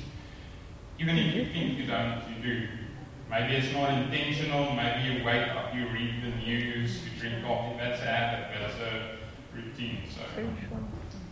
Even 1.00 1.18
if 1.18 1.34
you 1.34 1.46
think 1.46 1.80
you 1.80 1.86
don't, 1.86 2.22
you 2.30 2.44
do. 2.44 2.68
Maybe 3.32 3.54
it's 3.56 3.72
not 3.74 3.94
intentional, 3.94 4.74
maybe 4.76 5.04
you 5.08 5.24
wake 5.24 5.48
up, 5.56 5.74
you 5.74 5.88
read 5.88 6.22
the 6.22 6.36
news, 6.46 7.02
you 7.06 7.12
drink 7.18 7.46
coffee, 7.46 7.78
that's 7.78 8.02
a 8.02 8.06
habit, 8.06 8.48
that's 8.60 8.76
a 8.76 9.56
routine. 9.56 10.00
So 10.14 10.22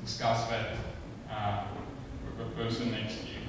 discuss 0.02 0.47
that 0.47 0.68
uh, 1.30 1.66
with 2.26 2.38
the 2.38 2.45
person 2.56 2.91
next 2.91 3.16
to 3.20 3.26
you. 3.28 3.41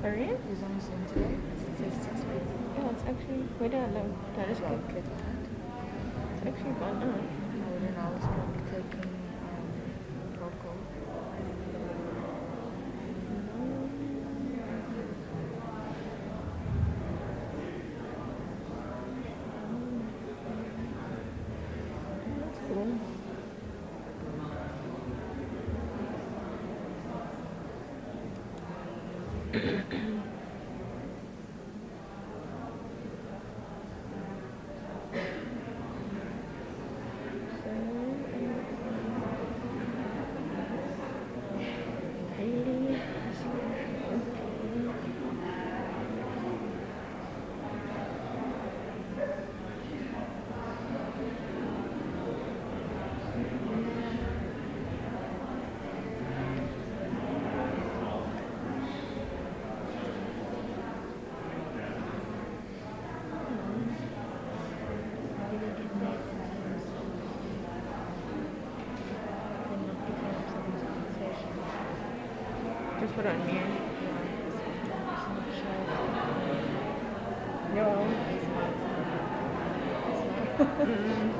Korean? 0.00 0.38
He's 0.48 0.62
on 0.62 1.04
today. 1.08 1.34
It 1.34 1.78
says 1.78 1.94
six 2.04 2.14
weeks. 2.14 2.52
Yeah, 2.78 2.90
it's 2.90 3.02
actually, 3.02 3.42
wait, 3.58 3.72
no, 3.72 3.86
no, 3.86 4.14
that 4.36 4.48
is 4.50 4.58
good. 4.60 4.80
click 4.88 5.04
on 5.04 5.18
it. 5.34 5.48
It's 6.36 6.46
actually 6.46 6.74
gone. 6.78 7.02
I 7.02 7.06
wouldn't 7.72 7.96
know. 7.96 8.02
I 8.02 8.08
was 8.10 8.22
probably 8.22 8.62
clicking 8.70 9.10
um, 9.50 10.40
local. 10.40 10.74
That's 22.40 22.58
cool. 22.68 22.98
Maybe 64.22 65.56
we 65.64 65.70
can 65.74 65.90
make 66.00 66.20
sometimes. 66.22 66.84
Then 69.68 69.80
not 69.86 69.98
pick 70.06 70.18
up 70.22 70.36
someone's 70.52 70.84
conversation. 70.86 71.52
Just 73.00 73.12
put 73.14 73.26
on 73.26 73.38
mute. 73.46 73.56
Yeah, 73.56 74.18
it's 75.12 75.26
not 75.28 75.48
sure. 75.58 75.82
No. 77.74 77.86
It's 78.32 78.48
not. 78.52 78.72
It's 80.08 80.24
not. 80.28 80.56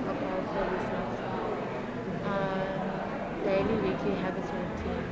How 0.03 0.15
powerful 0.21 0.67
is 0.77 0.89
not. 0.93 1.11
Um, 2.27 3.45
daily, 3.45 3.77
weekly 3.83 4.15
habits 4.17 4.51
or 4.51 4.59
routine. 4.59 5.07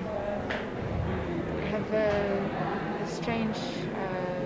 I 1.58 1.64
have 1.70 1.88
a, 1.92 1.96
a 3.02 3.06
strange, 3.22 3.56
uh, 4.00 4.44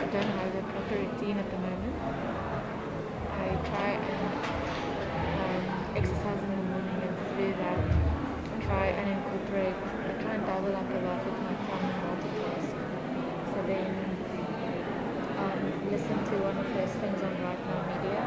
I 0.00 0.06
don't 0.08 0.32
have 0.40 0.54
a 0.56 0.62
proper 0.72 0.96
routine 0.96 1.36
at 1.36 1.50
the 1.50 1.58
moment. 1.58 1.96
I 3.36 3.52
try 3.68 3.90
and 4.00 4.32
um, 5.36 5.96
exercise 5.96 6.40
in 6.40 6.50
the 6.56 6.62
morning 6.72 6.98
and 7.04 7.16
through 7.36 7.52
that 7.60 8.12
try 8.64 8.86
and 8.96 9.06
incorporate, 9.12 9.76
I 10.08 10.12
try 10.24 10.32
and 10.40 10.46
double 10.46 10.72
up 10.74 10.88
a 10.88 11.00
lot 11.04 11.20
with 11.20 11.36
my 11.44 11.52
and 11.52 11.96
multitask. 12.00 12.72
So 13.52 13.58
then 13.68 13.92
um, 15.36 15.60
listen 15.92 16.16
to 16.16 16.34
one 16.48 16.56
of 16.56 16.68
those 16.72 16.94
things 16.96 17.20
on 17.20 17.32
RightNow 17.44 17.80
Media. 17.92 18.24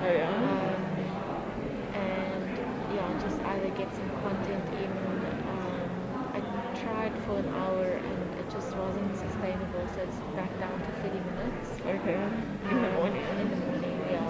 Oh, 0.00 0.08
yeah? 0.08 0.32
Um, 0.40 0.80
and 2.00 2.48
yeah, 2.96 3.12
just 3.20 3.38
either 3.44 3.68
get 3.76 3.92
some 3.92 4.08
content 4.24 4.64
in. 4.80 4.92
Um, 5.52 5.90
I 6.32 6.40
tried 6.80 7.12
for 7.26 7.36
an 7.36 7.48
hour 7.52 7.84
and 7.92 8.21
just 8.52 8.76
wasn't 8.76 9.16
sustainable, 9.16 9.80
so 9.96 10.02
it's 10.02 10.20
back 10.36 10.52
down 10.60 10.76
to 10.84 10.90
30 11.00 11.20
minutes. 11.24 11.68
Okay. 11.88 12.20
In 12.68 12.82
the 12.82 12.88
Um, 12.88 12.94
morning. 13.00 13.24
In 13.40 13.48
the 13.48 13.56
morning, 13.64 13.96
yeah. 14.12 14.28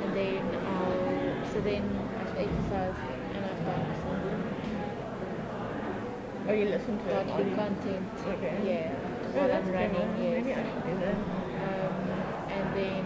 And 0.00 0.10
then 0.16 0.40
I'll, 0.64 1.52
so 1.52 1.60
then 1.60 1.84
I've 2.16 2.32
exercised 2.40 2.96
and 3.36 3.44
I've 3.44 3.62
done 3.68 3.84
some 4.00 4.20
Oh, 6.48 6.52
you 6.52 6.66
listen 6.68 6.98
to 6.98 7.04
it? 7.04 7.26
godly 7.26 7.50
content. 7.54 8.08
Okay. 8.28 8.56
Yeah. 8.64 8.92
Oh, 8.96 9.36
While 9.36 9.48
that's 9.48 9.66
I'm 9.68 9.72
running, 9.72 10.08
one. 10.08 10.22
yes. 10.22 10.44
Maybe 10.44 10.52
I 10.52 10.64
should 10.64 10.84
do 10.88 10.94
that. 11.04 11.18
Um, 11.68 11.96
and 12.48 12.66
then 12.76 13.02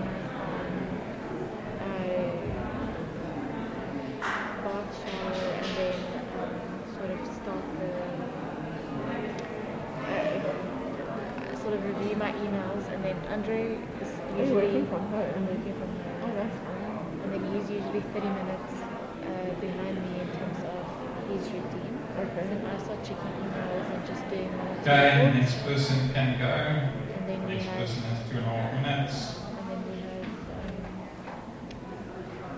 sort 11.69 11.81
of 11.81 11.85
review 12.01 12.16
my 12.16 12.33
emails 12.33 12.89
and 12.89 13.05
then 13.05 13.16
Andre 13.29 13.77
is 14.01 14.09
Are 14.09 14.33
you 14.33 14.41
usually 14.41 14.57
working 14.57 14.87
from 14.89 15.05
home? 15.12 15.33
I'm 15.37 15.47
working 15.53 15.77
from 15.77 15.91
home. 16.01 16.25
Oh, 16.25 16.33
that's 16.33 16.57
fine. 16.64 17.21
And 17.21 17.29
then 17.29 17.43
he's 17.53 17.69
usually 17.69 18.01
30 18.01 18.25
minutes 18.25 18.73
uh, 18.73 19.53
behind 19.61 20.01
me 20.01 20.12
in 20.25 20.29
terms 20.33 20.61
of 20.64 20.81
his 21.29 21.45
routine. 21.53 21.93
Okay. 22.25 22.49
And 22.57 22.64
I 22.69 22.79
start 22.81 23.05
checking 23.05 23.35
emails 23.45 23.85
and 23.85 24.01
just 24.09 24.25
doing 24.33 24.49
what 24.57 24.89
I 24.89 25.29
Okay, 25.29 25.41
next 25.41 25.61
person 25.69 26.09
can 26.16 26.39
go. 26.41 26.49
And 26.49 27.29
then 27.29 27.45
we 27.45 27.61
Next 27.61 27.66
have 27.69 27.85
person 27.85 28.01
has 28.09 28.19
two 28.33 28.39
and 28.41 28.47
a 28.47 28.49
half 28.49 28.73
minutes. 28.81 29.16
and 29.61 29.69
then 29.69 29.81
we 29.93 29.97
have 30.09 30.25
um, 30.57 30.81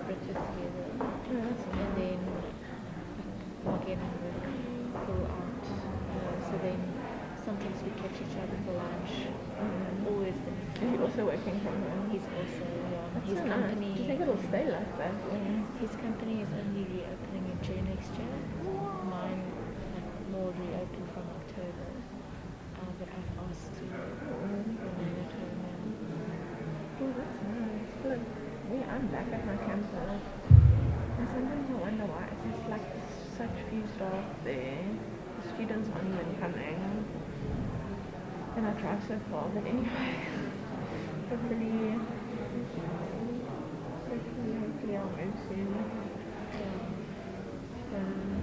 breakfast 0.07 0.39
together. 0.55 0.87
Oh, 1.03 1.11
that's 1.35 1.63
fine. 1.67 1.83
And 1.83 1.91
then 1.99 2.19
log 3.67 3.83
in 3.91 3.99
and 3.99 4.15
work 4.23 4.39
full 5.03 5.23
out. 5.35 5.67
Uh, 5.67 6.47
so 6.47 6.55
then 6.63 6.79
sometimes 7.51 7.83
we 7.83 7.91
catch 7.99 8.15
each 8.23 8.37
other 8.39 8.57
for 8.63 8.73
lunch. 8.79 9.11
Mhm. 9.59 10.07
Always 10.07 10.35
Is 10.81 10.89
he 10.91 10.97
also 11.03 11.21
working 11.31 11.57
from 11.59 11.75
home? 11.83 12.07
He's 12.11 12.27
also 12.39 12.63
yeah. 12.63 13.11
That's 13.13 13.27
his 13.27 13.39
so 13.39 13.45
nice. 13.45 13.75
Do 13.75 13.99
you 14.01 14.07
think 14.07 14.21
it'll 14.23 14.43
stay 14.51 14.65
like 14.77 14.91
that? 15.01 15.15
or- 15.29 15.63
His 15.83 15.93
company 16.05 16.35
is 16.45 16.51
only 16.61 16.83
reopening 16.95 17.45
in 17.51 17.57
June 17.65 17.85
next 17.91 18.11
year. 18.19 18.35
Mine 19.13 19.43
more 20.31 20.51
reopen 20.63 21.03
from 21.13 21.25
October. 21.39 21.89
Uh, 22.79 22.91
but 22.99 23.09
I've 23.17 23.33
asked 23.45 23.71
to 23.77 23.83
remain 23.91 25.15
at 25.25 25.31
home 25.39 25.57
now. 25.67 25.81
Oh, 27.03 27.11
that's 27.19 27.39
nice. 27.51 27.91
Look, 28.07 28.21
we, 28.71 28.77
I'm 28.93 29.05
back 29.15 29.27
at 29.37 29.43
my 29.51 29.57
campus. 29.67 30.23
And 31.19 31.27
sometimes 31.35 31.65
I 31.69 31.77
wonder 31.85 32.05
why 32.13 32.23
it's 32.31 32.43
just 32.47 32.63
like 32.73 32.87
such 33.37 33.55
few 33.69 33.83
staff 33.95 34.25
there. 34.47 34.85
The 35.37 35.43
students 35.53 35.89
aren't 35.93 36.09
even 36.13 36.29
coming. 36.39 36.79
And 38.57 38.65
I 38.67 38.71
drive 38.81 39.01
so 39.07 39.19
far, 39.31 39.47
but 39.53 39.65
anyway. 39.65 40.15
Hopefully, 41.29 41.95
hopefully, 44.09 44.53
hopefully 44.59 44.97
I'll 44.97 45.05
move 45.05 45.33
soon. 45.47 45.71
Um, 47.93 48.41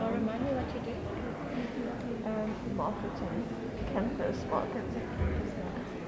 Oh, 0.00 0.10
remind 0.10 0.44
me 0.44 0.50
what 0.52 0.68
you 0.74 0.80
do. 0.80 0.94
um, 2.28 2.76
marketing, 2.76 3.44
campus 3.92 4.44
marketing. 4.50 5.02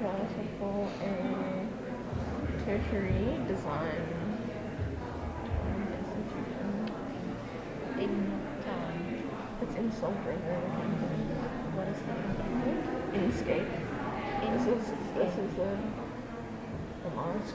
Yeah, 0.00 0.26
so 0.28 0.42
for 0.58 0.92
a 1.02 1.66
tertiary 2.64 3.40
design 3.48 4.38
institution. 5.98 6.92
In 7.98 8.14
town. 8.64 9.28
It's 9.62 9.74
in 9.74 9.90
Salt 9.92 10.14
River. 10.26 10.99
Inkscape. 13.12 13.70
This 14.40 14.66
is, 14.74 14.84
this 15.14 15.34
is 15.44 15.58
a, 15.58 15.62
een 15.62 15.78
eh, 17.04 17.14
mask. 17.16 17.54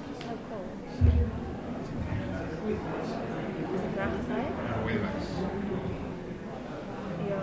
Is 3.73 3.81
het 3.81 3.95
daar 3.95 4.07
gezegd? 4.19 4.53
Ja. 7.27 7.41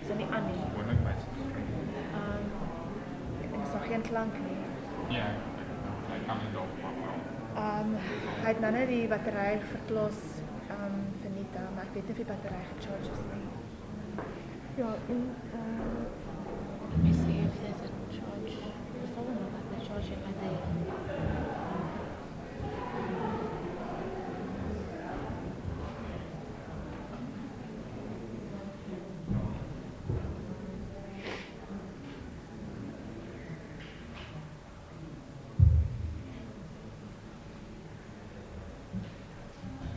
Is 0.00 0.08
het 0.08 0.18
niet 0.18 0.30
Annie? 0.30 0.60
Um, 2.14 2.44
ik 3.40 3.50
mis 3.50 3.88
geen 3.88 4.00
klank 4.00 4.32
meer. 4.32 5.16
Ja, 5.18 5.26
ik 6.14 6.26
kan 6.26 6.36
niet 6.36 6.56
overmaken. 6.56 7.32
Ehm, 7.54 7.90
hij 8.40 8.46
heeft 8.46 8.60
nou 8.60 8.72
net 8.72 8.88
die 8.88 9.08
batterij 9.08 9.60
verklos 9.70 10.14
um, 10.70 10.76
ehm, 10.76 11.00
vernietigd, 11.20 11.74
maar 11.74 11.84
ik 11.84 11.92
weet 11.92 12.02
niet 12.02 12.10
of 12.10 12.16
die 12.16 12.24
batterij 12.24 12.64
gecharged 12.74 13.10
is. 13.12 13.61
Nie. 14.76 14.82
Ja, 14.84 14.94
in 15.08 15.36
uh, 15.52 16.06
Let 16.90 16.98
me 17.02 17.12
see 17.12 17.38
if 17.46 17.52
there's 17.60 17.80
a 17.80 17.90
charge. 18.16 18.52
It 18.52 19.14
doesn't 19.16 19.40
look 19.40 19.52
like 19.52 19.70
they're 19.70 19.86
charging 19.88 20.22
like 20.24 20.40
they. 20.40 20.56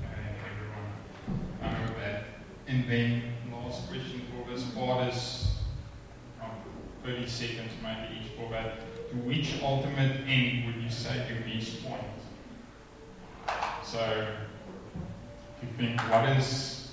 Okay, 0.05 0.35
everyone. 0.51 0.93
I 1.61 1.71
know 1.71 1.93
that. 1.99 2.23
And 2.67 2.89
then 2.89 3.23
last 3.51 3.87
question 3.89 4.21
for 4.31 4.49
this 4.51 4.63
part 4.71 5.13
is 5.13 5.55
um, 6.41 6.49
30 7.25 7.31
seconds 7.31 7.71
maybe 7.81 8.21
each 8.21 8.31
for 8.33 8.49
that. 8.51 8.79
To 9.09 9.15
which 9.17 9.61
ultimate 9.63 10.21
end 10.27 10.65
would 10.65 10.83
you 10.83 10.89
say 10.89 11.25
to 11.27 11.33
reach 11.43 11.83
point? 11.83 12.01
So, 13.83 14.27
if 15.57 15.63
you 15.63 15.69
think, 15.77 15.99
what 16.01 16.29
is 16.37 16.91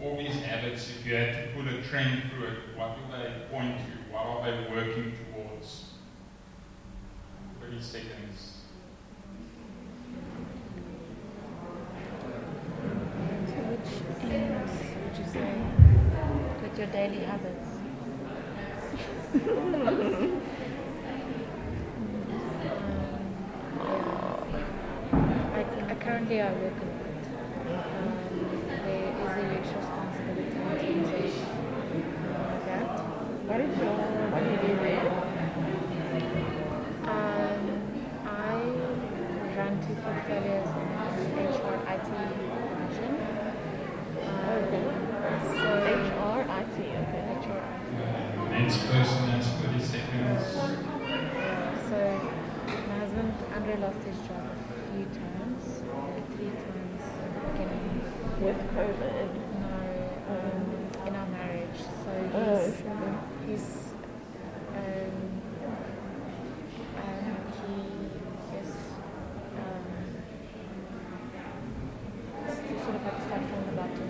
all 0.00 0.16
these 0.16 0.36
habits, 0.36 0.90
if 0.90 1.06
you 1.06 1.14
had 1.16 1.34
to 1.34 1.48
put 1.54 1.66
a 1.66 1.82
trend 1.82 2.22
through 2.30 2.46
it, 2.46 2.58
what 2.76 2.96
do 2.96 3.02
they 3.16 3.32
point 3.50 3.76
to? 3.78 4.12
What 4.12 4.26
are 4.26 4.50
they 4.50 4.74
working 4.74 5.12
towards? 5.32 5.92
30 7.60 7.80
seconds. 7.82 8.54
So 13.46 13.54
which 13.64 14.32
ends 14.32 14.72
would 15.04 15.18
you 15.18 15.32
say 15.32 15.54
with 16.62 16.78
your 16.78 16.86
daily 16.88 17.24
habits? 17.24 17.78
um, 19.34 20.30
yeah. 23.82 25.50
I, 25.54 25.94
I 26.28 26.30
currently 26.30 26.40
I 26.42 26.52
work 26.62 26.76
a 26.82 26.84
lot. 26.84 27.88
Um, 27.96 28.84
there 28.84 29.12
is 29.24 29.32
a 29.32 29.44
huge 29.48 29.68
responsibility 29.74 30.60
in 30.92 31.04
terms 31.08 31.40
of 31.40 32.66
that 32.66 33.60
is 33.62 33.78
your 33.78 34.28
what 34.28 34.44
do 34.44 34.50
you 34.50 34.58
do 34.58 34.74
there? 34.84 35.00
Um, 37.08 38.20
I 38.26 38.60
run 39.56 39.80
two 39.86 39.94
portfolios 40.04 40.68
in 40.76 40.88
HR 41.38 41.80
IT 41.88 42.10
division. 42.76 43.12
Um, 44.28 44.68
so 45.40 45.68
HR, 45.80 46.44
IT, 46.44 46.76
okay. 47.08 47.22
HR 47.40 47.64
Uh, 47.98 48.48
next 48.50 48.78
person 48.86 49.24
has 49.32 49.46
30 49.64 49.80
seconds. 49.80 50.44
Yeah, 51.40 51.72
so 51.88 52.20
my 52.88 52.98
husband 52.98 53.32
Andre 53.54 53.76
lost 53.78 54.04
his 54.04 54.18
job 54.28 54.44
a 54.44 54.92
few 54.92 55.06
times, 55.06 55.82
uh, 55.88 56.20
three 56.36 56.52
times 56.68 57.02
at 57.24 57.32
the 57.34 57.40
beginning. 57.52 58.02
With 58.40 58.60
COVID. 58.78 59.28
No, 59.58 59.74
um, 60.30 61.06
in 61.08 61.12
our 61.16 61.26
marriage. 61.34 61.80
So 62.04 62.10
Oh, 62.34 62.62
he's, 62.62 62.76
sure. 62.78 63.14
he's 63.46 63.66
um, 64.78 65.14
and 67.02 67.26
he 67.58 67.74
is 68.62 68.70
um, 69.58 69.86
s- 72.46 72.84
sort 72.84 72.94
of 72.94 73.02
like 73.02 73.18
started 73.26 73.48
from 73.50 73.62
the 73.66 73.72
bottom 73.74 74.06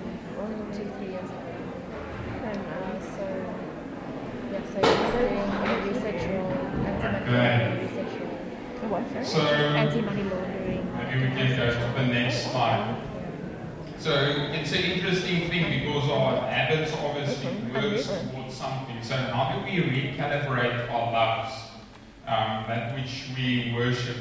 two, 0.77 0.87
three 0.99 1.11
years 1.17 1.25
ago. 1.25 1.55
Uh, 2.45 3.01
so 3.17 3.25
yeah, 4.53 4.63
so 4.69 4.79
he's 4.85 5.09
doing 5.17 5.49
a 5.49 5.81
research 5.89 6.23
role, 6.29 6.53
anti-money 6.85 7.25
Okay. 7.25 7.57
laundering 7.59 7.89
research 7.89 8.13
role, 8.21 8.91
What, 8.91 9.03
sorry? 9.13 9.25
So, 9.25 9.41
anti-money 9.41 10.23
laundering. 10.25 10.85
maybe 10.97 11.17
we 11.25 11.37
can 11.37 11.57
go 11.57 11.67
to 11.73 12.01
the 12.01 12.07
next 12.13 12.51
slide. 12.53 12.97
So, 13.99 14.13
it's 14.71 14.85
an 14.85 14.91
interesting 14.91 15.49
thing 15.49 15.87
because 15.87 16.11
our 16.11 16.43
habits 16.43 16.93
obviously 16.93 17.55
works 17.73 18.07
towards 18.07 18.55
something. 18.55 19.03
So, 19.03 19.17
how 19.17 19.57
do 19.57 19.65
we 19.65 19.81
recalibrate 19.81 20.91
our 20.91 21.11
loves, 21.11 21.55
um, 22.27 22.65
that 22.69 22.95
which 22.95 23.31
we 23.35 23.73
worship? 23.75 24.19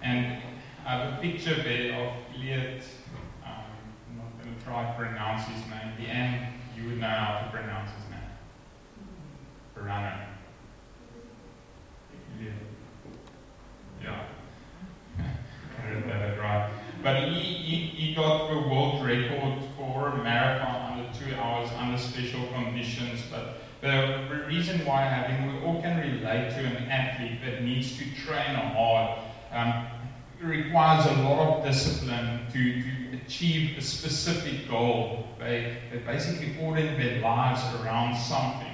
And 0.00 0.42
I 0.86 0.96
have 0.96 1.18
a 1.18 1.20
picture 1.20 1.62
there 1.62 2.08
of 2.08 2.14
Elliot. 2.34 2.84
Um, 3.44 3.52
I'm 4.08 4.16
not 4.16 4.42
going 4.42 4.56
to 4.56 4.64
try 4.64 4.86
to 4.86 4.94
pronounce 4.96 5.46
his 5.46 5.62
name. 5.66 5.92
The 5.98 6.06
end, 6.06 6.54
you 6.74 6.88
would 6.88 6.98
know 6.98 7.08
how 7.08 7.44
to 7.44 7.50
pronounce 7.50 7.90
his 7.90 8.10
name. 8.10 8.20
Verano. 9.74 10.26
Elliot. 12.38 12.54
Yeah. 14.02 14.24
I 15.18 15.80
heard 15.82 16.08
that 16.08 16.38
right. 16.38 16.79
But 17.02 17.28
he, 17.28 17.40
he, 17.40 17.76
he 17.76 18.14
got 18.14 18.50
the 18.50 18.68
world 18.68 19.04
record 19.04 19.58
for 19.76 20.08
a 20.08 20.22
marathon 20.22 20.98
under 20.98 21.18
two 21.18 21.34
hours 21.36 21.70
under 21.76 21.98
special 21.98 22.46
conditions. 22.54 23.22
But 23.30 23.62
the, 23.80 24.44
reason 24.46 24.84
why 24.84 25.02
having 25.02 25.46
we 25.46 25.64
all 25.64 25.80
can 25.80 25.98
relate 25.98 26.50
to 26.50 26.58
an 26.58 26.90
athlete 26.90 27.38
that 27.44 27.62
needs 27.62 27.96
to 27.98 28.04
train 28.16 28.56
hard 28.56 29.20
um, 29.52 29.86
requires 30.42 31.06
a 31.06 31.22
lot 31.22 31.58
of 31.58 31.64
discipline 31.64 32.46
to, 32.52 32.82
to 32.82 33.16
achieve 33.24 33.78
a 33.78 33.80
specific 33.80 34.68
goal. 34.68 35.28
They, 35.38 35.76
they 35.92 35.98
basically 35.98 36.56
orient 36.60 36.98
their 36.98 37.20
lives 37.22 37.62
around 37.80 38.16
something. 38.16 38.66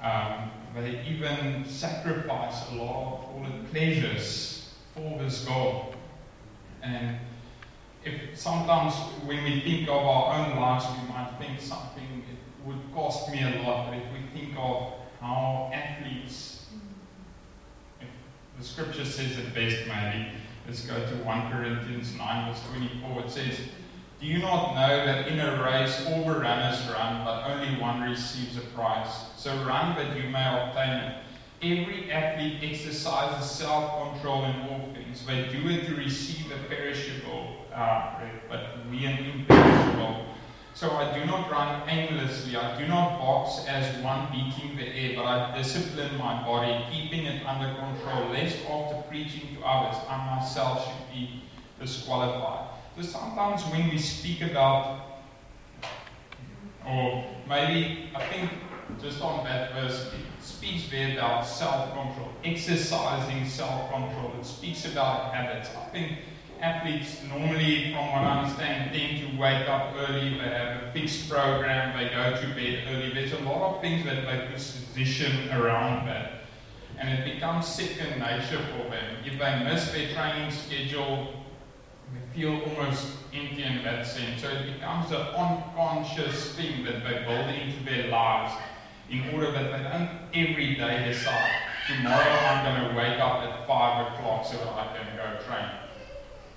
Um, 0.00 0.50
they 0.74 1.02
even 1.08 1.64
sacrifice 1.66 2.70
a 2.70 2.74
lot 2.74 2.80
of 2.80 3.24
all 3.24 3.46
the 3.46 3.68
pleasures 3.70 4.74
for 4.94 5.18
this 5.18 5.44
goal. 5.44 5.94
And 6.82 7.16
if 8.04 8.38
sometimes 8.38 8.94
when 9.24 9.42
we 9.44 9.60
think 9.60 9.88
of 9.88 9.96
our 9.96 10.34
own 10.34 10.56
lives, 10.56 10.84
we 11.00 11.08
might 11.08 11.34
think 11.38 11.60
something 11.60 12.24
it 12.30 12.66
would 12.66 12.80
cost 12.94 13.30
me 13.30 13.42
a 13.42 13.62
lot. 13.62 13.90
But 13.90 13.98
if 13.98 14.04
we 14.12 14.38
think 14.38 14.54
of 14.58 14.92
how 15.20 15.70
athletes, 15.72 16.66
the 18.58 18.64
scripture 18.64 19.04
says 19.04 19.38
it 19.38 19.54
best, 19.54 19.86
maybe 19.88 20.32
let's 20.66 20.86
go 20.86 20.94
to 20.94 21.14
1 21.24 21.50
Corinthians 21.50 22.14
9, 22.16 22.52
verse 22.52 22.62
24. 22.70 23.20
It 23.22 23.30
says, 23.30 23.58
Do 24.20 24.26
you 24.26 24.38
not 24.38 24.74
know 24.74 25.06
that 25.06 25.28
in 25.28 25.40
a 25.40 25.62
race 25.62 26.04
all 26.06 26.24
the 26.24 26.40
runners 26.40 26.80
run, 26.92 27.24
but 27.24 27.50
only 27.50 27.80
one 27.80 28.02
receives 28.02 28.56
a 28.56 28.60
prize? 28.60 29.08
So 29.36 29.50
run 29.64 29.96
that 29.96 30.16
you 30.16 30.28
may 30.28 30.62
obtain 30.62 30.90
it. 30.90 31.16
Every 31.62 32.12
athlete 32.12 32.58
exercises 32.62 33.50
self 33.50 34.12
control 34.12 34.44
in 34.44 34.60
all 34.68 34.90
things. 34.92 35.24
They 35.24 35.48
do 35.48 35.68
it 35.68 35.86
to 35.86 35.94
receive 35.94 36.52
a 36.52 36.58
perishable, 36.68 37.53
uh, 37.74 38.20
but 38.48 38.88
we 38.90 39.04
an 39.04 39.18
imperishable. 39.18 40.26
So 40.74 40.90
I 40.90 41.16
do 41.16 41.24
not 41.24 41.50
run 41.50 41.88
aimlessly. 41.88 42.56
I 42.56 42.78
do 42.80 42.88
not 42.88 43.18
box 43.18 43.64
as 43.68 44.02
one 44.02 44.26
beating 44.32 44.76
the 44.76 44.86
air, 44.86 45.16
but 45.16 45.24
I 45.24 45.56
discipline 45.56 46.18
my 46.18 46.42
body, 46.42 46.84
keeping 46.90 47.26
it 47.26 47.46
under 47.46 47.72
control, 47.74 48.30
lest 48.30 48.58
after 48.68 49.02
preaching 49.08 49.56
to 49.56 49.62
others, 49.64 49.96
I 50.08 50.36
myself 50.36 50.84
should 50.84 51.14
be 51.14 51.44
disqualified. 51.80 52.70
So 52.96 53.02
sometimes 53.02 53.62
when 53.66 53.88
we 53.88 53.98
speak 53.98 54.42
about, 54.42 55.00
or 56.86 57.24
maybe 57.48 58.10
I 58.14 58.24
think 58.26 58.50
just 59.00 59.22
on 59.22 59.44
that 59.44 59.74
verse, 59.74 60.12
it 60.12 60.42
speaks 60.44 60.90
there 60.90 61.16
about 61.16 61.46
self 61.46 61.92
control, 61.94 62.30
exercising 62.44 63.46
self 63.46 63.90
control. 63.92 64.32
It 64.38 64.44
speaks 64.44 64.84
about 64.86 65.32
habits. 65.34 65.70
I 65.70 65.88
think 65.90 66.18
athletes 66.64 67.22
normally, 67.28 67.92
from 67.92 68.06
what 68.10 68.22
I 68.22 68.40
understand, 68.40 68.92
tend 68.92 69.18
to 69.20 69.38
wake 69.38 69.68
up 69.68 69.94
early. 69.96 70.30
They 70.30 70.48
have 70.48 70.82
a 70.82 70.92
fixed 70.92 71.28
program. 71.28 71.96
They 71.96 72.08
go 72.08 72.40
to 72.40 72.54
bed 72.54 72.84
early. 72.88 73.12
There's 73.12 73.32
a 73.32 73.44
lot 73.44 73.74
of 73.74 73.82
things 73.82 74.04
that 74.06 74.24
they 74.24 74.52
position 74.52 75.50
around 75.50 76.06
that, 76.06 76.44
and 76.98 77.08
it 77.10 77.34
becomes 77.34 77.66
second 77.66 78.18
nature 78.18 78.62
for 78.72 78.90
them. 78.90 79.16
If 79.24 79.38
they 79.38 79.64
miss 79.64 79.90
their 79.92 80.12
training 80.14 80.50
schedule, 80.50 81.34
they 82.12 82.40
feel 82.40 82.60
almost 82.62 83.08
empty 83.34 83.62
in 83.62 83.84
that 83.84 84.06
sense. 84.06 84.40
So 84.40 84.48
it 84.48 84.74
becomes 84.74 85.10
an 85.10 85.16
unconscious 85.16 86.54
thing 86.54 86.84
that 86.84 87.04
they 87.04 87.24
build 87.26 87.48
into 87.48 87.84
their 87.84 88.08
lives 88.08 88.54
in 89.10 89.34
order 89.34 89.52
that 89.52 89.70
they 89.70 89.82
don't 89.82 90.08
every 90.32 90.76
day 90.76 91.04
decide 91.06 91.50
tomorrow 91.86 92.16
I'm 92.16 92.64
going 92.64 92.90
to 92.90 92.96
wake 92.96 93.20
up 93.20 93.42
at 93.42 93.66
5 93.66 94.14
o'clock 94.14 94.46
so 94.46 94.56
that 94.56 94.68
I 94.68 94.96
can 94.96 95.16
go 95.16 95.44
train. 95.44 95.83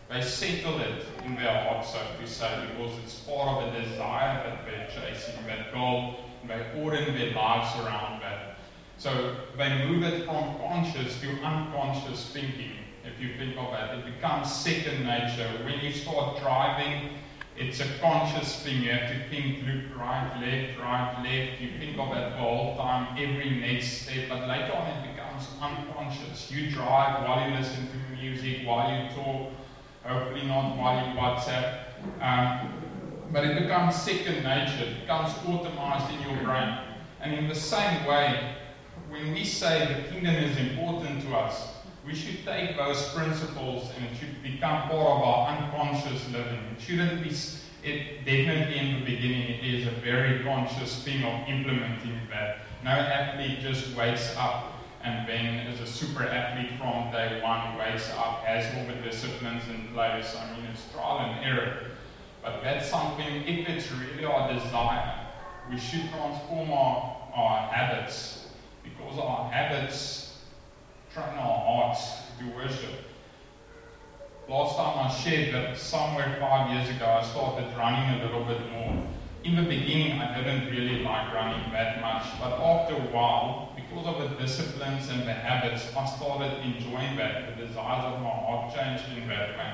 They 0.09 0.21
settle 0.21 0.79
it 0.79 1.05
in 1.25 1.35
their 1.35 1.63
heart, 1.63 1.85
so 1.85 1.99
to 2.19 2.27
say, 2.27 2.65
because 2.71 2.97
it's 3.03 3.19
part 3.19 3.63
of 3.63 3.73
the 3.73 3.81
desire 3.81 4.41
that 4.43 4.65
they're 4.65 4.87
chasing, 4.87 5.45
that 5.47 5.73
goal. 5.73 6.15
and 6.41 6.49
They 6.49 6.81
order 6.81 7.03
their 7.11 7.33
lives 7.33 7.75
around 7.81 8.21
that. 8.21 8.57
So 8.97 9.35
they 9.57 9.85
move 9.85 10.03
it 10.03 10.25
from 10.25 10.57
conscious 10.59 11.19
to 11.19 11.29
unconscious 11.43 12.29
thinking. 12.31 12.71
If 13.03 13.19
you 13.21 13.37
think 13.37 13.57
of 13.57 13.73
it, 13.73 13.99
it 13.99 14.15
becomes 14.15 14.51
second 14.51 15.03
nature. 15.03 15.49
When 15.63 15.79
you 15.81 15.91
start 15.91 16.39
driving, 16.39 17.17
it's 17.57 17.79
a 17.81 17.87
conscious 17.99 18.63
thing. 18.63 18.83
You 18.83 18.91
have 18.91 19.09
to 19.09 19.29
think, 19.29 19.65
look 19.65 19.99
right, 19.99 20.31
left, 20.39 20.79
right, 20.79 21.15
left. 21.23 21.61
You 21.61 21.77
think 21.79 21.97
of 21.99 22.15
it 22.15 22.31
the 22.31 22.37
whole 22.37 22.77
time, 22.77 23.17
every 23.17 23.59
next 23.59 24.03
step. 24.03 24.29
But 24.29 24.47
later 24.47 24.73
on, 24.73 24.87
it 24.87 25.13
becomes 25.13 25.47
unconscious. 25.61 26.49
You 26.49 26.71
drive 26.71 27.27
while 27.27 27.49
you 27.49 27.55
listen 27.55 27.87
to 27.87 28.21
music, 28.21 28.65
while 28.65 28.89
you 28.89 29.09
talk, 29.09 29.51
hopefully 30.07 30.47
not 30.47 30.77
while 30.77 31.05
you 31.05 31.13
WhatsApp. 31.19 31.83
Um, 32.21 32.73
but 33.31 33.43
it 33.43 33.61
becomes 33.61 33.95
second 33.95 34.43
nature. 34.43 34.85
It 34.85 35.01
becomes 35.01 35.33
automized 35.45 36.13
in 36.13 36.21
your 36.21 36.43
brain. 36.43 36.77
And 37.19 37.33
in 37.33 37.47
the 37.49 37.55
same 37.55 38.05
way, 38.05 38.55
when 39.09 39.33
we 39.33 39.43
say 39.43 40.03
the 40.03 40.13
kingdom 40.13 40.35
is 40.35 40.57
important 40.57 41.21
to 41.23 41.35
us, 41.35 41.73
we 42.05 42.15
should 42.15 42.45
take 42.45 42.77
those 42.77 43.09
principles 43.09 43.91
and 43.97 44.05
it 44.05 44.17
should 44.17 44.41
become 44.41 44.83
part 44.83 44.93
of 44.93 45.21
our 45.23 45.57
unconscious 45.57 46.29
living. 46.29 46.61
It 46.77 46.81
shouldn't 46.81 47.21
be, 47.21 47.35
it 47.83 48.23
definitely 48.23 48.77
in 48.77 48.99
the 48.99 49.05
beginning, 49.05 49.49
it 49.49 49.65
is 49.65 49.87
a 49.87 49.91
very 49.91 50.41
conscious 50.43 51.03
thing 51.03 51.23
of 51.23 51.49
implementing 51.49 52.21
that. 52.29 52.59
No 52.83 52.91
athlete 52.91 53.59
just 53.59 53.93
wakes 53.95 54.33
up 54.37 54.73
and 55.03 55.27
then 55.27 55.67
is 55.67 55.79
a 55.79 55.85
super 55.85 56.23
athlete 56.23 56.77
from 56.79 57.11
day 57.11 57.41
one, 57.43 57.77
wakes 57.77 58.09
up, 58.11 58.43
has 58.45 58.65
all 58.75 58.85
the 58.87 59.01
disciplines 59.01 59.63
in 59.69 59.87
place. 59.93 60.35
I 60.35 60.51
mean, 60.55 60.65
it's 60.71 60.91
trial 60.91 61.19
and 61.19 61.45
error. 61.45 61.91
But 62.41 62.61
that's 62.63 62.89
something, 62.89 63.43
if 63.47 63.67
it's 63.67 63.91
really 63.91 64.25
our 64.25 64.53
desire, 64.53 65.27
we 65.69 65.77
should 65.77 66.09
transform 66.09 66.71
our, 66.71 67.29
our 67.33 67.67
habits 67.67 68.47
because 68.83 69.19
our 69.19 69.51
habits 69.51 70.37
train 71.13 71.37
our 71.37 71.59
hearts 71.59 72.01
to 72.39 72.45
worship. 72.55 73.03
Last 74.47 74.77
time 74.77 75.07
I 75.07 75.13
shared 75.13 75.53
that 75.53 75.77
somewhere 75.77 76.37
five 76.39 76.71
years 76.71 76.89
ago 76.95 77.05
I 77.05 77.23
started 77.25 77.67
running 77.77 78.21
a 78.21 78.23
little 78.23 78.45
bit 78.45 78.71
more. 78.71 79.03
In 79.43 79.55
the 79.55 79.63
beginning, 79.63 80.19
I 80.21 80.37
didn't 80.37 80.69
really 80.69 81.03
like 81.03 81.33
running 81.33 81.71
that 81.73 82.01
much, 82.01 82.23
but 82.39 82.53
after 82.53 82.95
a 82.95 83.07
while, 83.11 83.66
because 83.89 84.07
of 84.07 84.29
the 84.29 84.35
disciplines 84.35 85.09
and 85.09 85.21
the 85.21 85.33
habits, 85.33 85.95
I 85.95 86.05
started 86.05 86.59
enjoying 86.65 87.15
that. 87.17 87.57
The 87.57 87.65
desires 87.65 88.13
of 88.13 88.21
my 88.21 88.29
heart 88.29 88.73
changed 88.75 89.03
in 89.15 89.27
that 89.29 89.57
way. 89.57 89.73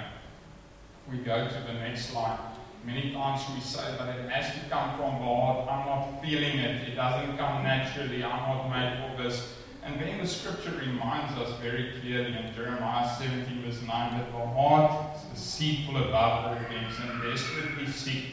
We 1.09 1.17
go 1.17 1.47
to 1.47 1.53
the 1.53 1.73
next 1.73 2.09
slide. 2.09 2.39
Many 2.85 3.13
times 3.13 3.41
we 3.53 3.61
say 3.61 3.95
that 3.97 4.19
it 4.19 4.29
has 4.29 4.53
to 4.55 4.69
come 4.69 4.97
from 4.97 5.19
God. 5.19 5.67
I'm 5.69 5.85
not 5.85 6.21
feeling 6.21 6.59
it. 6.59 6.87
It 6.89 6.95
doesn't 6.95 7.37
come 7.37 7.63
naturally. 7.63 8.23
I'm 8.23 8.49
not 8.49 8.69
made 8.69 9.15
for 9.17 9.23
this. 9.23 9.53
And 9.83 9.99
then 9.99 10.19
the 10.19 10.27
scripture 10.27 10.73
reminds 10.79 11.37
us 11.37 11.59
very 11.59 11.93
clearly 11.99 12.37
in 12.37 12.53
Jeremiah 12.55 13.09
17, 13.17 13.63
verse 13.63 13.81
9, 13.81 13.89
that 13.89 14.31
the 14.31 14.47
heart 14.47 15.15
is 15.15 15.23
deceitful 15.33 15.97
above 15.97 16.45
all 16.45 16.63
things 16.69 16.93
and 17.01 17.21
desperately 17.21 17.87
sick. 17.87 18.23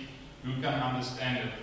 Who 0.45 0.55
can 0.55 0.74
understand 0.74 1.49
it? 1.49 1.55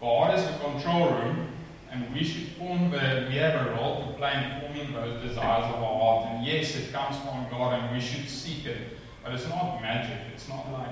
The 0.00 0.06
heart 0.06 0.38
is 0.38 0.44
the 0.44 0.58
control 0.58 1.12
room, 1.12 1.48
and 1.92 2.12
we 2.14 2.24
should 2.24 2.48
form 2.56 2.90
the, 2.90 3.26
we 3.28 3.36
have 3.36 3.66
a 3.66 3.70
role 3.72 4.06
to 4.06 4.12
play 4.14 4.32
in 4.32 4.60
forming 4.60 4.92
those 4.94 5.22
desires 5.22 5.66
of 5.66 5.82
our 5.82 6.00
heart. 6.00 6.26
And 6.28 6.46
yes, 6.46 6.74
it 6.74 6.90
comes 6.90 7.16
from 7.18 7.46
God, 7.50 7.78
and 7.78 7.94
we 7.94 8.00
should 8.00 8.28
seek 8.28 8.64
it. 8.64 8.96
But 9.22 9.34
it's 9.34 9.48
not 9.48 9.80
magic. 9.82 10.18
It's 10.34 10.48
not 10.48 10.72
like 10.72 10.88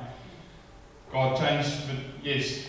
God 1.10 1.38
changed, 1.38 1.88
but 1.88 1.96
yes, 2.22 2.66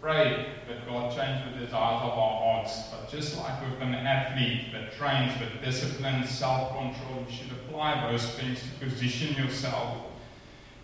pray 0.00 0.46
that 0.66 0.86
God 0.88 1.14
change 1.14 1.44
the 1.52 1.60
desires 1.60 2.02
of 2.02 2.18
our 2.18 2.40
hearts. 2.40 2.88
But 2.90 3.10
just 3.10 3.36
like 3.38 3.60
with 3.60 3.80
an 3.80 3.94
athlete 3.94 4.72
that 4.72 4.92
trains 4.94 5.38
with 5.38 5.62
discipline, 5.62 6.26
self-control, 6.26 7.26
you 7.28 7.34
should 7.34 7.52
apply 7.52 8.10
those 8.10 8.28
things 8.30 8.60
to 8.62 8.86
position 8.86 9.36
yourself 9.36 9.98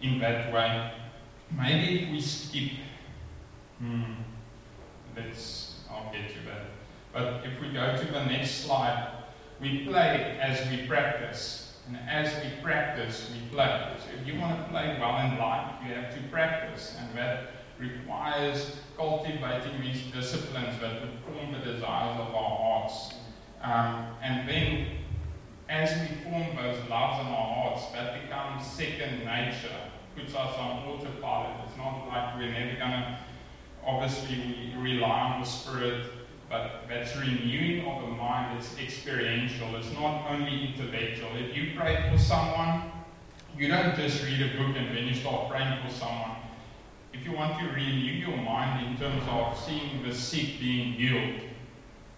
in 0.03 0.19
that 0.21 0.53
way. 0.53 0.93
Maybe 1.51 2.05
if 2.05 2.11
we 2.11 2.21
skip, 2.21 2.73
hmm, 3.79 4.03
let's, 5.17 5.81
I'll 5.91 6.13
get 6.13 6.29
to 6.29 6.47
that. 6.47 6.70
But 7.13 7.45
if 7.45 7.61
we 7.61 7.73
go 7.73 7.97
to 7.97 8.05
the 8.05 8.25
next 8.25 8.65
slide, 8.65 9.13
we 9.61 9.85
play 9.85 10.39
as 10.41 10.69
we 10.71 10.87
practice. 10.87 11.79
And 11.87 11.99
as 12.09 12.33
we 12.45 12.63
practice, 12.63 13.31
we 13.33 13.55
play. 13.55 13.97
So 13.99 14.21
if 14.21 14.27
you 14.27 14.39
want 14.41 14.59
to 14.59 14.71
play 14.71 14.97
well 15.01 15.19
in 15.27 15.39
life, 15.39 15.75
you 15.87 15.95
have 15.95 16.15
to 16.15 16.23
practice. 16.31 16.97
And 16.99 17.17
that 17.17 17.51
requires 17.79 18.77
cultivating 18.97 19.81
these 19.81 20.03
disciplines 20.13 20.79
that 20.81 21.01
would 21.01 21.11
form 21.27 21.53
the 21.53 21.59
desires 21.59 22.21
of 22.21 22.35
our 22.35 22.57
hearts. 22.59 23.15
Um, 23.63 24.07
and 24.23 24.49
then, 24.49 24.87
as 25.69 25.91
we 26.01 26.17
form 26.23 26.57
those 26.57 26.79
loves 26.89 27.21
in 27.21 27.33
our 27.33 27.55
hearts, 27.55 27.87
that 27.93 28.23
becomes 28.23 28.67
second 28.67 29.25
nature, 29.25 29.69
puts 30.17 30.35
us 30.35 30.57
on 30.59 30.85
autopilot. 30.89 31.57
It's 31.67 31.77
not 31.77 32.07
like 32.09 32.37
we're 32.37 32.53
never 32.53 32.79
going 32.79 32.91
to, 32.91 33.19
obviously, 33.85 34.73
we 34.77 34.81
rely 34.81 35.21
on 35.21 35.41
the 35.41 35.47
Spirit, 35.47 36.07
but 36.51 36.85
that's 36.89 37.17
renewing 37.17 37.87
of 37.87 38.03
the 38.03 38.09
mind. 38.09 38.59
It's 38.59 38.77
experiential, 38.79 39.75
it's 39.77 39.93
not 39.93 40.31
only 40.31 40.75
intellectual. 40.75 41.31
If 41.37 41.57
you 41.57 41.73
pray 41.75 42.11
for 42.11 42.19
someone, 42.19 42.91
you 43.57 43.69
don't 43.69 43.97
just 43.97 44.23
read 44.23 44.43
a 44.43 44.59
book 44.59 44.77
and 44.77 44.95
then 44.95 45.07
you 45.07 45.15
start 45.15 45.49
praying 45.49 45.79
for 45.87 45.91
someone 45.95 46.31
if 47.13 47.25
you 47.25 47.33
want 47.33 47.59
to 47.59 47.67
renew 47.67 48.13
your 48.13 48.37
mind 48.37 48.87
in 48.87 48.97
terms 48.97 49.23
of 49.29 49.59
seeing 49.59 50.03
the 50.03 50.15
sick 50.15 50.61
being 50.61 50.93
healed, 50.93 51.41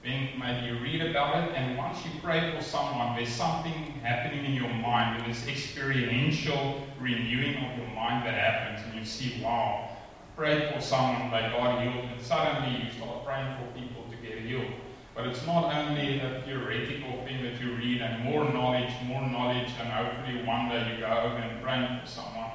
then 0.04 0.28
maybe 0.38 0.66
you 0.66 0.78
read 0.78 1.00
about 1.00 1.36
it, 1.42 1.54
and 1.54 1.78
once 1.78 2.04
you 2.04 2.10
pray 2.22 2.54
for 2.54 2.62
someone, 2.62 3.16
there's 3.16 3.28
something 3.28 3.72
happening 4.02 4.44
in 4.44 4.54
your 4.54 4.72
mind, 4.72 5.24
there's 5.24 5.46
experiential 5.46 6.86
renewing 7.00 7.56
of 7.56 7.78
your 7.78 7.86
mind 7.88 8.26
that 8.26 8.34
happens, 8.34 8.84
and 8.86 8.98
you 8.98 9.04
see, 9.04 9.42
wow, 9.42 9.88
pray 10.36 10.70
for 10.72 10.80
someone, 10.80 11.30
they 11.30 11.40
got 11.40 11.80
healed, 11.80 12.04
and 12.04 12.20
suddenly 12.20 12.84
you 12.84 12.90
start 12.90 13.24
praying 13.24 13.56
for 13.56 13.78
people 13.78 14.01
healed. 14.52 14.72
But 15.14 15.26
it's 15.26 15.44
not 15.46 15.74
only 15.74 16.20
a 16.20 16.42
theoretical 16.46 17.24
thing 17.24 17.42
that 17.42 17.60
you 17.60 17.74
read, 17.74 18.00
and 18.00 18.24
more 18.24 18.44
knowledge, 18.44 18.92
more 19.04 19.20
knowledge, 19.20 19.70
and 19.78 19.88
hopefully 19.88 20.42
one 20.44 20.68
day 20.68 20.94
you 20.94 21.00
go 21.00 21.06
and 21.06 21.62
pray 21.62 22.00
for 22.00 22.08
someone 22.08 22.52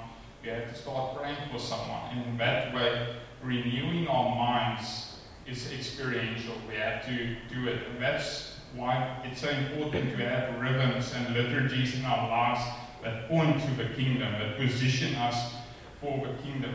we 0.47 0.53
have 0.53 0.73
to 0.73 0.79
start 0.79 1.17
praying 1.17 1.37
for 1.51 1.59
someone. 1.59 2.09
And 2.11 2.25
in 2.25 2.37
that 2.37 2.73
way, 2.73 3.15
renewing 3.43 4.07
our 4.07 4.33
minds 4.33 5.17
is 5.45 5.71
experiential. 5.73 6.53
We 6.69 6.75
have 6.75 7.05
to 7.05 7.35
do 7.53 7.67
it. 7.67 7.81
And 7.89 8.01
that's 8.01 8.55
why 8.73 9.17
it's 9.25 9.41
so 9.41 9.49
important 9.49 10.15
to 10.15 10.17
have 10.17 10.61
rhythms 10.61 11.13
and 11.13 11.35
liturgies 11.35 11.95
in 11.95 12.05
our 12.05 12.29
lives 12.29 12.61
that 13.03 13.27
point 13.27 13.61
to 13.61 13.71
the 13.71 13.89
kingdom, 13.95 14.31
that 14.39 14.57
position 14.57 15.15
us 15.15 15.53
for 15.99 16.25
the 16.25 16.33
kingdom. 16.43 16.73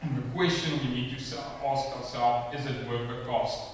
And 0.00 0.16
the 0.16 0.28
question 0.34 0.78
we 0.78 0.94
need 0.94 1.18
to 1.18 1.38
ask 1.66 1.96
ourselves 1.96 2.58
is 2.58 2.66
it 2.66 2.88
worth 2.88 3.08
the 3.08 3.24
cost? 3.26 3.71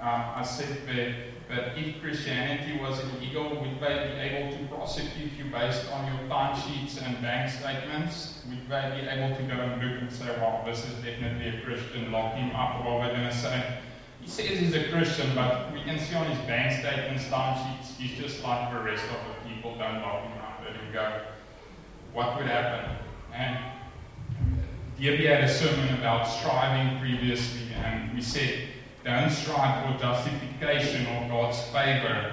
Um, 0.00 0.22
I 0.36 0.42
said 0.42 0.86
that 0.86 1.14
that 1.48 1.78
if 1.78 2.02
Christianity 2.02 2.78
was 2.80 3.00
illegal, 3.04 3.50
would 3.50 3.80
they 3.80 4.12
be 4.14 4.20
able 4.20 4.56
to 4.56 4.74
prosecute 4.74 5.32
you 5.32 5.44
based 5.44 5.90
on 5.92 6.06
your 6.06 6.28
timesheets 6.28 7.00
and 7.00 7.22
bank 7.22 7.50
statements? 7.52 8.40
Would 8.48 8.68
they 8.68 9.00
be 9.00 9.08
able 9.08 9.36
to 9.36 9.42
go 9.42 9.60
and 9.60 9.80
look 9.80 10.00
and 10.00 10.12
say, 10.12 10.26
well, 10.38 10.62
this 10.66 10.84
is 10.84 10.94
definitely 11.04 11.48
a 11.48 11.60
Christian, 11.62 12.10
lock 12.10 12.34
him 12.34 12.54
up? 12.56 12.84
Or 12.84 13.00
are 13.00 13.10
going 13.10 13.28
to 13.28 13.34
say, 13.34 13.78
he 14.20 14.28
says 14.28 14.58
he's 14.58 14.74
a 14.74 14.90
Christian, 14.90 15.34
but 15.36 15.72
we 15.72 15.82
can 15.82 16.00
see 16.00 16.16
on 16.16 16.26
his 16.26 16.38
bank 16.46 16.80
statements, 16.80 17.24
timesheets, 17.26 17.96
he's 17.96 18.18
just 18.18 18.42
like 18.42 18.72
the 18.72 18.80
rest 18.80 19.04
of 19.04 19.18
the 19.28 19.48
people, 19.48 19.76
don't 19.78 20.02
lock 20.02 20.24
him 20.24 20.38
up, 20.38 20.60
let 20.64 20.74
him 20.74 20.92
go. 20.92 21.20
What 22.12 22.36
would 22.36 22.46
happen? 22.46 22.96
And 23.32 23.56
DB 24.98 25.26
had 25.26 25.44
a 25.44 25.48
sermon 25.48 25.94
about 25.94 26.24
striving 26.24 26.98
previously, 26.98 27.68
and 27.76 28.12
we 28.14 28.20
said, 28.20 28.68
don't 29.06 29.30
strive 29.30 29.86
for 29.86 30.00
justification 30.00 31.06
or 31.06 31.28
God's 31.28 31.62
favor, 31.68 32.32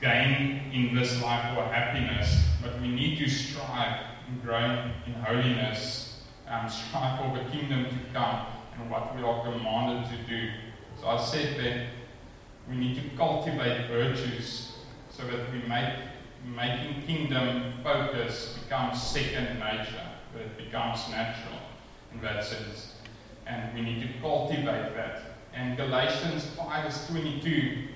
gain 0.00 0.70
in 0.72 0.94
this 0.94 1.22
life 1.22 1.56
or 1.56 1.64
happiness, 1.64 2.44
but 2.62 2.78
we 2.82 2.88
need 2.88 3.18
to 3.18 3.28
strive 3.28 4.04
and 4.28 4.42
growing 4.42 4.92
in 5.06 5.14
holiness, 5.14 6.22
um, 6.48 6.68
strive 6.68 7.18
for 7.18 7.38
the 7.38 7.50
kingdom 7.50 7.86
to 7.86 8.12
come 8.12 8.46
and 8.78 8.90
what 8.90 9.16
we 9.16 9.22
are 9.22 9.42
commanded 9.42 10.10
to 10.10 10.16
do. 10.28 10.50
So 11.00 11.08
I 11.08 11.24
said 11.24 11.58
that 11.64 11.86
we 12.68 12.76
need 12.76 12.96
to 12.96 13.16
cultivate 13.16 13.88
virtues 13.88 14.72
so 15.10 15.24
that 15.26 15.50
we 15.50 15.66
make 15.66 15.94
making 16.54 17.02
kingdom 17.06 17.72
focus 17.82 18.58
becomes 18.62 19.02
second 19.02 19.58
nature, 19.58 20.08
that 20.34 20.42
it 20.42 20.58
becomes 20.58 21.08
natural 21.08 21.58
in 22.12 22.20
that 22.20 22.44
sense. 22.44 22.96
And 23.46 23.74
we 23.74 23.80
need 23.80 24.02
to 24.02 24.20
cultivate 24.20 24.94
that. 24.94 25.33
And 25.54 25.76
Galatians 25.76 26.46
5 26.56 26.84
verse 26.84 27.06
22 27.08 27.88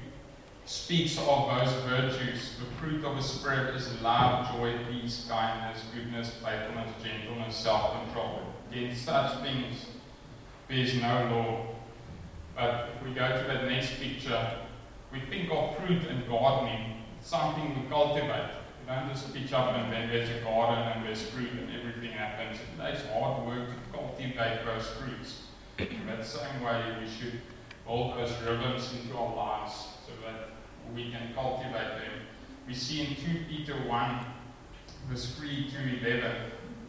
speaks 0.65 1.19
of 1.19 1.59
those 1.59 1.73
virtues. 1.85 2.57
The 2.59 2.67
fruit 2.81 3.05
of 3.05 3.17
the 3.17 3.23
Spirit 3.23 3.75
is 3.75 4.01
love, 4.01 4.55
joy, 4.55 4.79
peace, 4.91 5.27
kindness, 5.29 5.83
goodness, 5.93 6.31
faithfulness, 6.45 6.91
gentleness, 7.03 7.57
self 7.57 8.05
control. 8.05 8.43
Against 8.71 9.05
such 9.05 9.41
things, 9.43 9.87
there 10.69 10.79
is 10.79 10.95
no 10.95 11.29
law. 11.33 11.67
But 12.55 12.91
if 12.95 13.09
we 13.09 13.15
go 13.15 13.29
to 13.29 13.45
the 13.49 13.71
next 13.71 13.99
picture, 13.99 14.59
we 15.13 15.21
think 15.21 15.51
of 15.51 15.77
fruit 15.79 16.05
and 16.09 16.29
gardening, 16.29 17.03
something 17.23 17.83
we 17.83 17.89
cultivate. 17.89 18.51
We 18.83 18.95
don't 18.95 19.09
just 19.09 19.35
pitch 19.35 19.53
up 19.53 19.75
and 19.75 19.93
then 19.93 20.09
there's 20.09 20.31
a 20.31 20.41
garden 20.45 20.79
and 20.93 21.05
there's 21.05 21.23
fruit 21.31 21.51
and 21.53 21.71
everything 21.75 22.13
happens. 22.13 22.59
It 22.61 22.83
takes 22.83 23.07
hard 23.09 23.47
work 23.47 23.69
to 23.69 23.99
cultivate 23.99 24.65
those 24.65 24.87
fruits. 24.91 25.48
In 25.79 26.07
that 26.07 26.27
same 26.27 26.61
way, 26.63 26.97
we 27.01 27.09
should 27.09 27.41
build 27.87 28.17
those 28.17 28.33
rhythms 28.43 28.93
into 28.93 29.17
our 29.17 29.37
lives 29.37 29.75
so 30.05 30.13
that 30.27 30.51
we 30.93 31.13
can 31.13 31.33
cultivate 31.35 31.73
them. 31.73 32.27
We 32.67 32.75
see 32.75 33.03
in 33.03 33.15
2 33.15 33.45
Peter 33.49 33.75
1, 33.75 34.27
verse 35.09 35.37
3 35.37 35.71
to 35.71 36.11
11, 36.11 36.21
it 36.21 36.33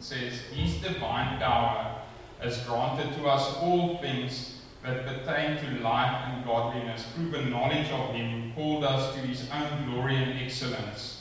says, 0.00 0.40
His 0.52 0.74
divine 0.82 1.38
power 1.38 2.02
has 2.40 2.58
granted 2.62 3.14
to 3.16 3.28
us 3.28 3.56
all 3.58 3.98
things 3.98 4.56
that 4.82 5.06
pertain 5.06 5.58
to 5.58 5.82
life 5.82 6.24
and 6.26 6.44
godliness 6.44 7.04
through 7.14 7.30
the 7.30 7.42
knowledge 7.42 7.90
of 7.90 8.12
Him 8.12 8.50
who 8.50 8.54
called 8.54 8.84
us 8.84 9.14
to 9.14 9.20
His 9.20 9.48
own 9.52 9.90
glory 9.90 10.16
and 10.16 10.40
excellence, 10.40 11.19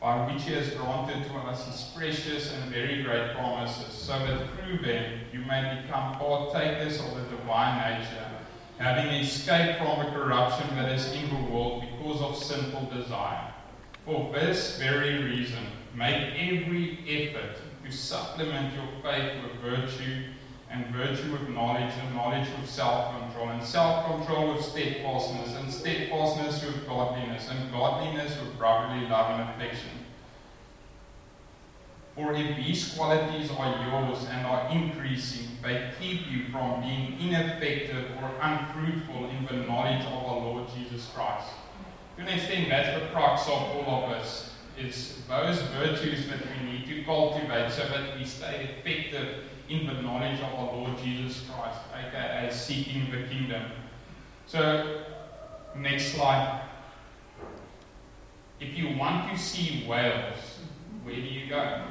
by 0.00 0.26
which 0.26 0.44
He 0.44 0.52
has 0.54 0.70
granted 0.70 1.24
to 1.28 1.34
us 1.38 1.66
His 1.66 1.90
precious 1.96 2.52
and 2.52 2.72
very 2.72 3.02
great 3.02 3.34
promises, 3.34 3.92
so 3.92 4.18
that 4.18 4.48
through 4.54 4.78
them 4.78 5.20
you 5.32 5.40
may 5.40 5.82
become 5.82 6.14
partakers 6.14 7.00
of 7.00 7.14
the 7.14 7.36
divine 7.36 7.98
nature, 7.98 8.26
having 8.78 9.06
escaped 9.14 9.78
from 9.78 10.04
the 10.04 10.10
corruption 10.12 10.68
that 10.76 10.92
is 10.92 11.12
in 11.12 11.28
the 11.28 11.50
world 11.50 11.82
because 11.82 12.20
of 12.20 12.36
sinful 12.36 12.90
desire. 12.94 13.52
For 14.04 14.32
this 14.32 14.78
very 14.78 15.22
reason, 15.24 15.64
make 15.94 16.34
every 16.38 16.98
effort 17.06 17.56
to 17.84 17.92
supplement 17.92 18.74
your 18.74 18.86
faith 19.02 19.32
with 19.42 19.52
virtue 19.60 20.24
and 20.70 20.86
virtue 20.86 21.32
with 21.32 21.48
knowledge, 21.48 21.92
and 22.02 22.14
knowledge 22.14 22.48
with 22.58 22.68
self 22.68 23.18
control, 23.18 23.48
and 23.48 23.62
self 23.62 24.06
control 24.06 24.54
with 24.54 24.64
steadfastness, 24.64 25.56
and 25.56 25.72
steadfastness 25.72 26.64
with 26.64 26.86
godliness, 26.86 27.48
and 27.50 27.70
godliness 27.72 28.38
with 28.40 28.56
brotherly 28.58 29.06
love 29.08 29.38
and 29.38 29.50
affection. 29.50 29.90
For 32.14 32.34
if 32.34 32.56
these 32.56 32.94
qualities 32.94 33.50
are 33.56 33.86
yours 33.86 34.26
and 34.30 34.44
are 34.44 34.68
increasing, 34.70 35.48
they 35.62 35.90
keep 36.00 36.28
you 36.28 36.46
from 36.50 36.80
being 36.80 37.16
ineffective 37.20 38.06
or 38.20 38.30
unfruitful 38.40 39.30
in 39.30 39.46
the 39.46 39.64
knowledge 39.66 40.04
of 40.04 40.12
our 40.12 40.38
Lord 40.38 40.66
Jesus 40.76 41.08
Christ. 41.14 41.46
To 42.16 42.22
an 42.22 42.68
that's 42.68 43.00
the 43.00 43.06
crux 43.12 43.46
of 43.46 43.52
all 43.52 44.04
of 44.04 44.10
us. 44.10 44.50
It's 44.76 45.20
those 45.28 45.60
virtues 45.62 46.26
that 46.28 46.40
we 46.40 46.72
need 46.72 46.86
to 46.88 47.04
cultivate 47.04 47.70
so 47.70 47.86
that 47.86 48.18
we 48.18 48.24
stay 48.24 48.68
effective 48.78 49.44
in 49.68 49.86
the 49.86 49.94
knowledge 50.02 50.40
of 50.40 50.54
our 50.54 50.72
Lord 50.74 50.98
Jesus 51.02 51.44
Christ, 51.48 51.80
aka 51.94 52.50
seeking 52.50 53.10
the 53.10 53.28
kingdom. 53.28 53.62
So, 54.46 55.04
next 55.76 56.12
slide. 56.12 56.62
If 58.60 58.76
you 58.76 58.96
want 58.96 59.30
to 59.30 59.38
see 59.38 59.84
whales, 59.86 60.58
where 61.04 61.14
do 61.14 61.20
you 61.20 61.48
go? 61.48 61.82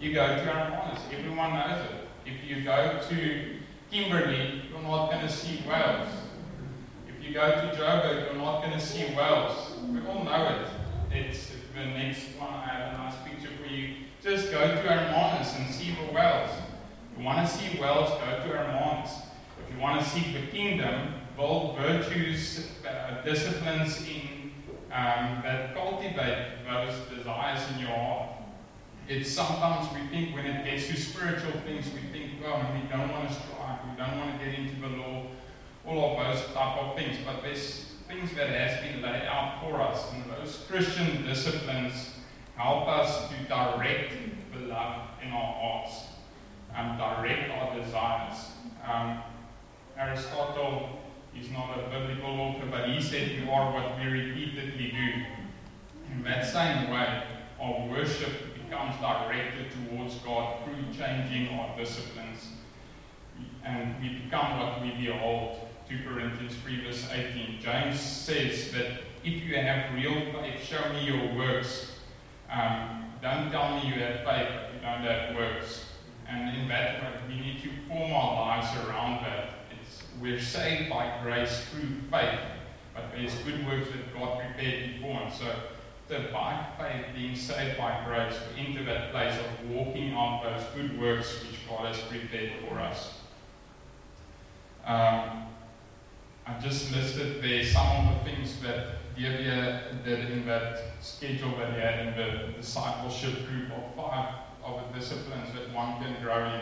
You 0.00 0.14
go 0.14 0.26
to 0.26 0.34
Hermanus. 0.34 1.00
Everyone 1.12 1.52
knows 1.52 1.84
it. 1.84 2.08
If 2.24 2.48
you 2.48 2.64
go 2.64 3.00
to 3.10 3.56
Kimberley, 3.90 4.62
you're 4.70 4.82
not 4.82 5.10
going 5.10 5.26
to 5.26 5.32
see 5.32 5.56
whales. 5.68 6.08
If 7.08 7.26
you 7.26 7.34
go 7.34 7.50
to 7.50 7.76
Joburg, 7.76 8.26
you're 8.26 8.42
not 8.42 8.62
going 8.62 8.78
to 8.78 8.80
see 8.80 9.04
whales. 9.14 9.72
We 9.90 10.00
all 10.06 10.24
know 10.24 10.48
it. 10.48 11.14
It's 11.14 11.50
the 11.74 11.84
next 11.84 12.36
one. 12.38 12.48
I 12.48 12.66
have 12.66 12.94
a 12.94 12.98
nice 12.98 13.14
picture 13.24 13.50
for 13.60 13.72
you. 13.72 13.96
Just 14.22 14.50
go 14.50 14.60
to 14.60 14.76
Hermanus 14.76 15.56
and 15.58 15.74
see 15.74 15.90
the 15.90 16.12
whales. 16.12 16.50
You 17.18 17.24
want 17.24 17.48
to 17.48 17.52
see 17.52 17.80
whales, 17.80 18.10
go 18.10 18.26
to 18.26 18.58
Hermanus. 18.58 19.10
If 19.66 19.74
you 19.74 19.80
want 19.80 20.00
to 20.00 20.08
see 20.08 20.32
the 20.32 20.46
kingdom, 20.52 21.14
build 21.36 21.76
virtues, 21.76 22.68
uh, 22.88 23.22
disciplines 23.22 24.00
in 24.02 24.52
um, 24.92 25.42
that 25.42 25.74
cultivate 25.74 26.58
those 26.64 26.94
desires 27.08 27.60
in 27.72 27.80
your 27.80 27.90
heart. 27.90 28.30
It's 29.08 29.32
sometimes 29.32 29.92
we 29.92 30.06
think 30.10 30.32
when 30.32 30.46
it 30.46 30.64
gets 30.64 30.86
to 30.86 30.96
spiritual 30.96 31.60
things, 31.62 31.86
we 31.86 32.08
think, 32.12 32.40
well, 32.40 32.64
we 32.72 32.88
don't 32.88 33.10
want 33.10 33.28
to 33.28 33.34
strive, 33.34 33.80
we 33.90 33.96
don't 33.96 34.16
want 34.16 34.38
to 34.38 34.44
get 34.44 34.56
into 34.56 34.80
the 34.80 34.88
law, 34.88 35.26
all 35.86 36.20
of 36.20 36.24
those 36.24 36.46
type 36.54 36.78
of 36.78 36.96
things. 36.96 37.16
But 37.26 37.42
there's 37.42 37.94
things 38.06 38.32
that 38.36 38.48
has 38.50 38.80
been 38.80 39.02
laid 39.02 39.26
out 39.26 39.60
for 39.60 39.80
us, 39.80 40.06
and 40.12 40.24
those 40.30 40.64
Christian 40.70 41.26
disciplines 41.26 42.12
help 42.54 42.86
us 42.86 43.28
to 43.28 43.34
direct 43.48 44.12
the 44.54 44.60
love 44.66 45.08
in 45.20 45.32
our 45.32 45.54
hearts 45.54 46.04
and 46.76 46.98
direct 46.98 47.50
our 47.50 47.78
desires. 47.78 48.52
Um, 48.86 49.22
Aristotle 49.96 51.00
is 51.36 51.50
not 51.50 51.78
a 51.78 51.90
biblical 51.90 52.30
author, 52.40 52.66
but 52.70 52.88
he 52.88 53.02
said 53.02 53.40
we 53.40 53.50
are 53.50 53.72
what 53.72 53.98
we 53.98 54.06
repeatedly 54.06 54.90
do. 54.90 55.24
In 56.12 56.22
that 56.24 56.46
same 56.46 56.90
way, 56.90 57.22
our 57.60 57.88
worship 57.88 58.54
becomes 58.54 58.96
directed 59.00 59.66
towards 59.72 60.14
God 60.16 60.64
through 60.64 60.84
changing 60.96 61.48
our 61.58 61.76
disciplines. 61.76 62.48
And 63.64 64.00
we 64.00 64.20
become 64.20 64.58
what 64.58 64.82
we 64.82 64.90
behold. 64.92 65.68
2 65.88 65.98
Corinthians 66.06 66.54
3 66.56 66.84
verse 66.84 67.08
18. 67.10 67.60
James 67.60 67.98
says 67.98 68.72
that 68.72 69.00
if 69.24 69.42
you 69.42 69.56
have 69.56 69.94
real 69.94 70.32
faith, 70.32 70.62
show 70.62 70.92
me 70.92 71.06
your 71.06 71.34
works. 71.34 71.92
Um, 72.50 73.12
don't 73.20 73.50
tell 73.50 73.76
me 73.76 73.88
you 73.88 73.94
have 73.94 74.16
faith, 74.16 74.48
but 74.54 74.74
you 74.74 74.80
don't 74.80 75.02
have 75.02 75.34
works. 75.34 75.84
And 76.28 76.56
in 76.56 76.68
that 76.68 77.02
we 77.28 77.40
need 77.40 77.62
to 77.62 77.70
form 77.88 78.12
our 78.12 78.34
lives 78.34 78.68
around 78.86 79.24
that. 79.24 79.50
It's, 79.70 80.02
we're 80.20 80.40
saved 80.40 80.90
by 80.90 81.18
grace 81.22 81.64
through 81.70 81.88
faith, 82.10 82.40
but 82.94 83.04
there's 83.14 83.34
good 83.42 83.66
works 83.66 83.88
that 83.88 84.12
God 84.14 84.40
prepared 84.40 84.94
before. 84.94 85.22
And 85.22 85.32
so 85.32 85.54
that 86.08 86.32
by 86.32 86.66
faith, 86.78 87.06
being 87.14 87.36
saved 87.36 87.78
by 87.78 88.02
grace, 88.06 88.34
we 88.54 88.66
enter 88.66 88.84
that 88.84 89.10
place 89.10 89.38
of 89.38 89.70
walking 89.70 90.14
on 90.14 90.42
those 90.42 90.64
good 90.74 91.00
works 91.00 91.44
which 91.44 91.60
God 91.68 91.94
has 91.94 92.00
prepared 92.02 92.52
for 92.66 92.78
us. 92.80 93.14
Um, 94.86 95.44
I 96.46 96.58
just 96.62 96.92
listed 96.92 97.42
there 97.42 97.62
some 97.62 98.08
of 98.08 98.24
the 98.24 98.30
things 98.30 98.58
that 98.62 99.14
Devia 99.14 100.02
did 100.02 100.30
in 100.30 100.46
that 100.46 100.80
schedule 101.00 101.56
that 101.58 101.74
he 101.74 101.80
had 101.80 102.06
in 102.06 102.16
the 102.16 102.52
discipleship 102.54 103.46
group 103.46 103.70
of 103.72 103.94
five 103.94 104.34
the 104.76 104.98
disciplines 104.98 105.52
that 105.54 105.72
one 105.74 106.02
can 106.02 106.14
grow 106.22 106.44
in. 106.46 106.60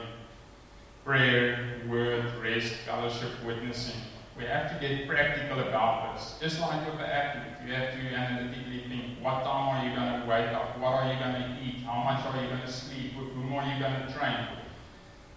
Prayer, 1.04 1.80
word, 1.88 2.24
rest, 2.42 2.74
fellowship, 2.84 3.30
witnessing. 3.44 4.00
We 4.36 4.44
have 4.44 4.68
to 4.72 4.86
get 4.86 5.08
practical 5.08 5.60
about 5.60 6.14
this. 6.14 6.34
Just 6.40 6.60
like 6.60 6.86
with 6.86 6.98
the 6.98 7.06
athlete, 7.06 7.56
you 7.66 7.74
have 7.74 7.92
to 7.92 8.00
analytically 8.14 8.84
think, 8.88 9.24
what 9.24 9.42
time 9.44 9.76
are 9.76 9.88
you 9.88 9.96
going 9.96 10.20
to 10.20 10.26
wake 10.28 10.52
up? 10.52 10.78
What 10.78 10.92
are 10.92 11.12
you 11.12 11.18
going 11.18 11.34
to 11.34 11.58
eat? 11.62 11.82
How 11.84 12.02
much 12.04 12.26
are 12.26 12.42
you 12.42 12.48
going 12.48 12.60
to 12.60 12.72
sleep? 12.72 13.16
With 13.18 13.32
whom 13.32 13.54
are 13.54 13.64
you 13.64 13.80
going 13.80 14.06
to 14.06 14.12
train? 14.12 14.46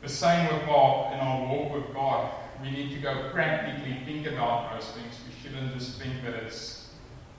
The 0.01 0.09
same 0.09 0.45
with 0.53 0.67
our, 0.67 1.13
in 1.13 1.19
our 1.19 1.47
walk 1.47 1.73
with 1.73 1.93
God. 1.93 2.31
We 2.61 2.71
need 2.71 2.91
to 2.91 2.99
go 2.99 3.29
practically 3.31 4.01
think 4.05 4.27
about 4.27 4.73
those 4.73 4.89
things. 4.91 5.15
We 5.27 5.41
shouldn't 5.41 5.73
just 5.77 5.99
think 6.01 6.23
that 6.23 6.33
it's 6.33 6.89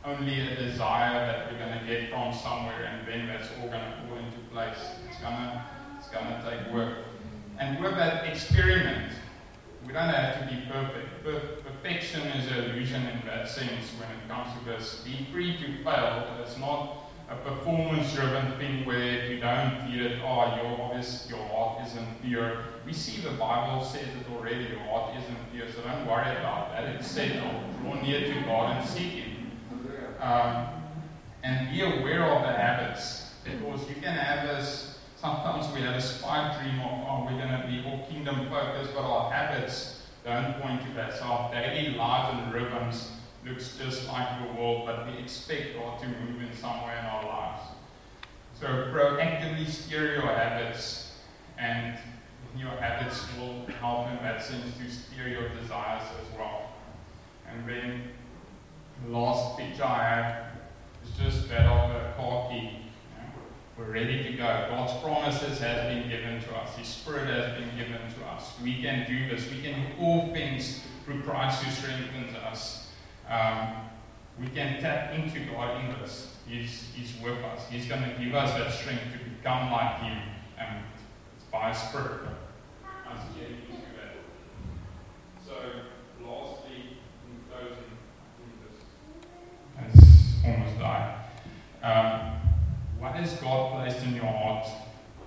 only 0.05 0.41
a 0.41 0.57
desire 0.57 1.26
that 1.26 1.53
we're 1.53 1.59
going 1.59 1.78
to 1.78 1.87
get 1.87 2.11
from 2.11 2.33
somewhere 2.33 2.85
and 2.85 3.07
then 3.07 3.26
that's 3.26 3.49
all 3.61 3.68
going 3.68 3.85
to 3.85 3.97
fall 4.09 4.16
into 4.16 4.39
place. 4.51 4.78
It's 5.21 5.29
to, 5.29 5.64
it's 5.99 6.09
to 6.09 6.51
take 6.51 6.73
work. 6.73 6.97
And 7.59 7.83
with 7.83 7.95
that 7.97 8.27
experiment, 8.27 9.12
we 9.87 9.93
don't 9.93 10.09
have 10.09 10.49
to 10.49 10.55
be 10.55 10.62
perfect. 10.71 11.25
Per- 11.25 11.62
perfection 11.62 12.23
is 12.29 12.51
an 12.51 12.71
illusion 12.71 13.07
in 13.07 13.27
that 13.27 13.47
sense 13.47 13.91
when 13.99 14.09
it 14.11 14.29
comes 14.29 14.59
to 14.59 14.64
this. 14.64 15.03
Be 15.05 15.27
free 15.31 15.59
to 15.59 15.85
fail. 15.85 16.27
It's 16.43 16.57
not 16.57 17.11
a 17.29 17.37
performance-driven 17.37 18.59
thing 18.59 18.87
where 18.87 18.99
if 18.99 19.31
you 19.31 19.41
don't 19.41 19.87
feel 19.87 20.07
it, 20.07 20.18
oh, 20.25 20.57
your, 20.57 20.81
obvious, 20.81 21.27
your 21.29 21.45
heart 21.49 21.87
isn't 21.87 22.23
pure. 22.23 22.64
We 22.87 22.95
see 22.95 23.21
the 23.21 23.33
Bible 23.33 23.85
says 23.85 24.03
it 24.03 24.33
already, 24.35 24.64
your 24.64 24.81
heart 24.81 25.16
isn't 25.18 25.53
pure, 25.53 25.66
so 25.71 25.83
don't 25.83 26.07
worry 26.07 26.35
about 26.39 26.73
that. 26.73 26.85
It 26.85 27.05
said, 27.05 27.43
oh, 27.45 27.83
draw 27.83 28.01
near 28.01 28.21
to 28.21 28.41
God 28.47 28.79
and 28.79 28.89
seek 28.89 29.12
Him. 29.12 29.51
Um, 30.18 30.66
and 31.45 31.71
be 31.71 31.83
aware 31.83 32.25
of 32.25 32.43
the 32.43 32.53
habits, 32.53 33.33
because 33.45 33.89
you 33.89 33.95
can 33.97 34.14
have 34.14 34.49
this 34.49 34.91
sometimes 35.21 35.71
we 35.75 35.83
have 35.83 35.95
a 35.95 36.01
spy 36.01 36.57
dream 36.59 36.81
of, 36.81 37.05
oh, 37.07 37.27
we're 37.27 37.39
going 37.39 37.61
to 37.61 37.66
be 37.68 37.85
all 37.87 38.07
kingdom 38.09 38.49
focused, 38.49 38.95
but 38.95 39.03
our 39.03 39.31
habits 39.31 40.01
don't 40.25 40.61
point 40.61 40.70
to 40.85 41.24
our 41.24 41.53
daily 41.53 41.95
life 41.95 42.35
and 42.35 42.53
rhythms 42.53 43.11
looks 43.45 43.76
just 43.76 44.07
like 44.07 44.41
the 44.41 44.61
world, 44.61 44.87
but 44.87 45.07
we 45.07 45.18
expect 45.18 45.74
God 45.74 45.99
to 46.01 46.07
move 46.07 46.43
in 46.43 46.57
some 46.57 46.83
way 46.83 46.95
in 46.99 47.05
our 47.05 47.24
lives. 47.24 47.62
So 48.59 48.66
proactively 48.66 49.66
steer 49.66 50.14
your 50.14 50.26
habits, 50.26 51.12
and 51.59 51.99
your 52.57 52.70
habits 52.70 53.24
will 53.39 53.64
help 53.81 54.09
in 54.11 54.16
that 54.16 54.43
sense 54.43 54.76
to 54.76 54.91
steer 54.91 55.28
your 55.28 55.49
desires 55.49 56.03
as 56.20 56.39
well. 56.39 56.72
And 57.49 57.66
then 57.68 58.03
the 59.05 59.16
last 59.16 59.59
picture 59.59 59.85
I 59.85 60.05
have 60.05 60.47
is 61.05 61.16
just 61.16 61.49
that 61.49 61.66
of 61.66 61.91
a 61.91 62.12
car 62.16 62.51
key. 62.51 62.89
We're 63.81 63.95
ready 63.95 64.22
to 64.24 64.33
go. 64.33 64.66
God's 64.68 65.03
promises 65.03 65.59
have 65.61 65.89
been 65.89 66.07
given 66.07 66.39
to 66.43 66.55
us. 66.55 66.76
His 66.76 66.87
Spirit 66.87 67.28
has 67.28 67.59
been 67.59 67.70
given 67.78 67.97
to 67.97 68.26
us. 68.26 68.53
We 68.62 68.83
can 68.83 69.07
do 69.09 69.35
this. 69.35 69.51
We 69.51 69.62
can 69.62 69.81
do 69.81 69.87
all 69.99 70.35
things 70.35 70.83
through 71.05 71.22
Christ 71.22 71.62
who 71.62 71.70
strengthens 71.70 72.37
us. 72.37 72.91
Um, 73.26 73.68
we 74.39 74.49
can 74.49 74.83
tap 74.83 75.14
into 75.14 75.41
God 75.51 75.83
in 75.83 75.99
this. 75.99 76.37
He's, 76.47 76.89
he's 76.95 77.14
with 77.22 77.39
us. 77.43 77.68
He's 77.70 77.87
going 77.87 78.03
to 78.03 78.22
give 78.22 78.35
us 78.35 78.53
that 78.53 78.70
strength 78.70 79.03
to 79.12 79.31
become 79.31 79.72
like 79.72 80.01
Him. 80.01 80.18
And 80.59 80.85
it's 81.37 81.47
by 81.47 81.70
His 81.70 81.78
Spirit. 81.78 82.20
Us 83.11 83.18
getting 83.35 83.62
into 83.62 83.89
that. 83.97 84.16
So, 85.47 85.55
lastly, 86.22 86.99
in 87.26 87.41
closing, 87.49 87.97
I 89.78 89.85
think 89.85 89.95
this 89.95 90.05
has 90.05 90.45
almost 90.45 90.78
died. 90.78 91.16
Um, 91.83 92.39
what 93.01 93.13
has 93.13 93.33
God 93.41 93.73
placed 93.73 94.05
in 94.05 94.15
your 94.15 94.27
heart 94.27 94.67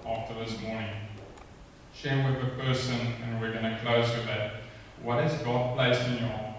after 0.05 0.35
this 0.35 0.61
morning? 0.61 0.91
Share 1.91 2.23
with 2.23 2.39
the 2.39 2.63
person, 2.63 2.99
and 3.23 3.41
we're 3.41 3.51
going 3.51 3.63
to 3.63 3.79
close 3.81 4.09
with 4.15 4.27
that. 4.27 4.61
What 5.01 5.23
has 5.23 5.33
God 5.41 5.75
placed 5.75 6.07
in 6.07 6.19
your 6.19 6.27
heart? 6.27 6.52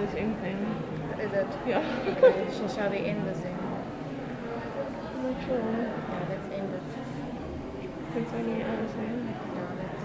The 0.00 0.12
Zoom 0.12 0.34
thing. 0.36 0.56
Is 1.20 1.32
it? 1.32 1.46
Yeah. 1.66 1.84
So 2.52 2.68
shall 2.74 2.90
we 2.90 2.98
end 2.98 3.28
the 3.28 3.34
Zoom? 3.34 3.58
I'm 3.60 5.32
not 5.32 5.44
sure. 5.44 5.60
Yeah, 5.60 6.26
let's 6.30 6.52
end 6.52 6.74
it. 6.74 6.82
It's 8.16 8.32
only 8.32 8.62
us, 8.62 8.90
yeah. 8.96 9.12
Yeah, 9.54 9.70
let's 9.80 10.04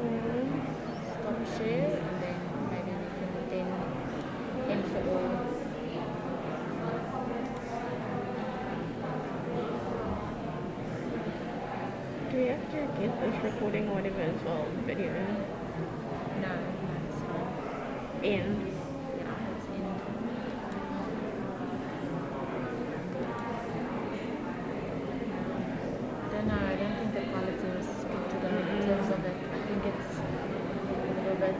Um, 0.00 0.66
stop 1.20 1.58
share 1.58 1.92
and 1.94 2.16
then 2.22 2.38
maybe 2.70 2.92
we 3.00 3.06
can 3.18 3.30
then 3.50 3.68
end 4.70 4.84
for 4.90 5.02
all. 5.10 5.36
do 12.30 12.36
we 12.36 12.46
have 12.46 12.70
to 12.70 12.76
get 13.00 13.20
this 13.20 13.44
recording 13.44 13.88
or 13.88 13.94
whatever 13.94 14.20
as 14.22 14.42
well? 14.44 14.66
Video. 14.86 15.39
No, 18.22 18.26
it's 18.28 18.36
fine. 18.36 18.40
In. 18.40 18.66
Yeah. 19.18 19.34
I 25.00 26.32
don't 26.32 26.46
know, 26.48 26.54
I 26.54 26.76
don't 26.76 26.94
think 26.98 27.14
the 27.14 27.20
quality 27.32 27.66
was 27.76 27.86
good 28.04 28.24
today 28.30 28.60
in 28.60 28.78
terms 28.86 29.08
of 29.10 29.24
it. 29.24 29.36
I 29.52 29.58
think 29.66 29.80
it's 29.86 30.10
a 30.18 31.20
little 31.20 31.36
bit 31.36 31.56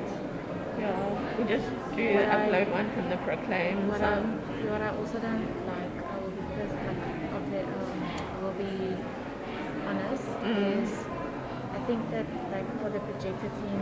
Yeah. 0.79 1.37
We 1.39 1.45
just 1.45 1.69
do 1.97 2.05
What 2.15 2.29
I- 2.29 2.37
upload 2.49 2.71
one 2.73 2.89
from 2.93 3.11
the 3.11 3.17
Proclaim. 3.19 3.89
What 3.89 4.01
I, 4.01 4.17
So. 4.17 4.23
what 4.73 4.81
I 4.83 4.89
also 4.97 5.19
don't 5.19 5.45
like, 5.67 5.95
I 6.01 6.15
will 6.21 6.31
be 6.33 6.45
first, 6.57 6.75
like, 6.75 7.03
of 7.37 7.43
the, 7.53 7.61
um, 7.65 8.03
I 8.33 8.37
will 8.43 8.57
be 8.57 8.97
honest, 9.89 10.29
Mm. 10.41 10.83
is 10.83 11.05
I 11.77 11.79
think 11.87 12.11
that 12.11 12.27
like 12.53 12.69
for 12.81 12.89
the 12.91 13.01
projector 13.01 13.51
team, 13.61 13.81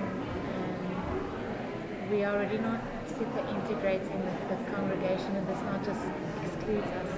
we 2.11 2.25
are 2.25 2.35
already 2.37 2.59
not 2.59 2.81
super 3.09 3.41
integrating 3.49 4.21
with 4.25 4.39
the 4.49 4.57
congregation, 4.73 5.37
and 5.37 5.47
this 5.49 5.61
not 5.63 5.85
just 5.85 6.01
excludes 6.45 6.87
us. 6.87 7.11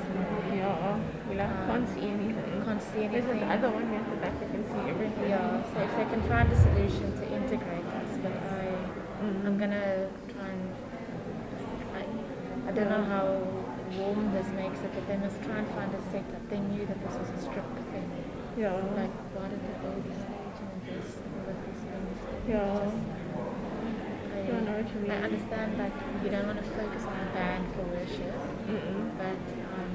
Yeah. 0.53 0.99
We 1.28 1.36
like 1.36 1.49
Um, 1.51 1.66
can't 1.66 1.88
see 1.95 2.07
anything. 2.09 2.62
Can't 2.64 2.82
see 2.82 3.07
There's 3.07 3.24
anything. 3.24 3.41
the 3.49 3.55
other 3.55 3.70
one 3.70 3.86
here 3.91 4.01
at 4.01 4.11
the 4.11 4.16
back 4.18 4.34
that 4.41 4.51
can 4.51 4.64
see 4.66 4.82
everything. 4.91 5.28
Yeah, 5.30 5.62
so 5.72 5.76
if 5.80 5.93
they 5.97 6.05
can 6.11 6.22
find 6.26 6.51
a 6.53 6.57
solution 6.59 7.07
to 7.20 7.24
integrate 7.30 7.86
us, 8.01 8.11
but 8.22 8.32
I, 8.34 8.66
Mm. 9.20 9.45
I'm 9.47 9.59
gonna 9.59 10.09
try 10.32 10.49
and, 10.49 10.64
I, 11.93 12.03
I 12.68 12.72
don't 12.72 12.88
know 12.88 13.05
how 13.05 13.26
warm 14.01 14.32
this 14.32 14.49
makes 14.57 14.80
it, 14.80 14.91
but 14.95 15.07
they 15.07 15.18
must 15.18 15.36
try 15.45 15.59
and 15.59 15.68
find 15.76 15.93
a 15.95 16.01
setup. 16.11 16.43
They 16.49 16.59
knew 16.59 16.86
that 16.86 16.99
this 17.05 17.14
was 17.20 17.28
a 17.28 17.38
strict 17.45 17.68
thing. 17.93 18.09
Yeah. 18.57 18.72
Like, 18.97 19.12
why 19.36 19.47
did 19.53 19.61
they 19.61 19.76
build 19.84 20.03
the 20.09 20.14
stage 20.24 20.57
and 20.64 20.70
invest 20.80 21.18
all 21.20 21.53
of 21.53 21.57
these 21.68 21.82
things? 21.84 22.16
Yeah. 22.49 23.19
I, 24.51 24.53
Yeah, 24.53 24.59
I 24.59 24.64
know 24.64 24.72
what 24.82 24.88
you 24.94 24.98
I 25.01 25.14
mean. 25.14 25.24
understand 25.24 25.78
like 25.78 25.92
you 26.24 26.30
don't 26.30 26.46
want 26.46 26.59
to 26.59 26.70
focus 26.70 27.05
on 27.07 27.16
the 27.18 27.30
band 27.32 27.64
for 27.74 27.82
worship, 27.94 28.34
Mm-mm. 28.68 29.16
but 29.18 29.42
um, 29.74 29.92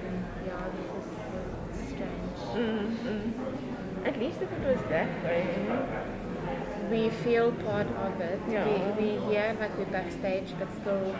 yeah, 0.47 0.67
this 0.75 1.03
is 1.03 1.89
strange. 1.91 2.39
Mm-mm. 2.55 4.05
At 4.05 4.19
least 4.19 4.41
if 4.41 4.51
it 4.51 4.63
was 4.63 4.79
that 4.89 5.09
way. 5.23 5.67
we 6.91 7.09
feel 7.09 7.51
part 7.51 7.87
of 7.87 8.21
it. 8.21 8.39
Yeah. 8.49 8.65
We, 8.95 9.01
we 9.01 9.09
here, 9.33 9.57
like 9.59 9.75
we're 9.77 9.85
backstage, 9.85 10.53
but 10.59 10.67
still 10.81 11.15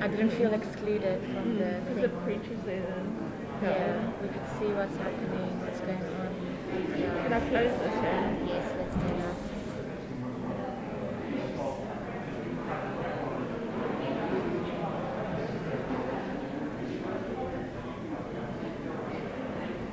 I 0.00 0.08
didn't 0.08 0.30
feel 0.30 0.52
excluded 0.54 1.20
from 1.34 1.58
the 1.58 1.80
Because 1.80 1.94
thing. 1.94 2.02
the 2.02 2.08
preacher's 2.24 2.62
there 2.64 2.82
then. 2.82 3.32
Yeah, 3.62 4.10
we 4.22 4.28
could 4.28 4.48
see 4.58 4.72
what's 4.74 4.96
happening, 4.96 5.60
what's 5.62 5.80
going 5.80 6.02
on. 6.02 6.32
Yeah. 6.98 7.22
Can 7.22 7.32
I 7.32 7.40
close 7.40 7.74
this? 7.78 7.96
Yes, 8.48 8.66
let's 8.78 8.94
do 8.96 9.08
that. 9.22 9.36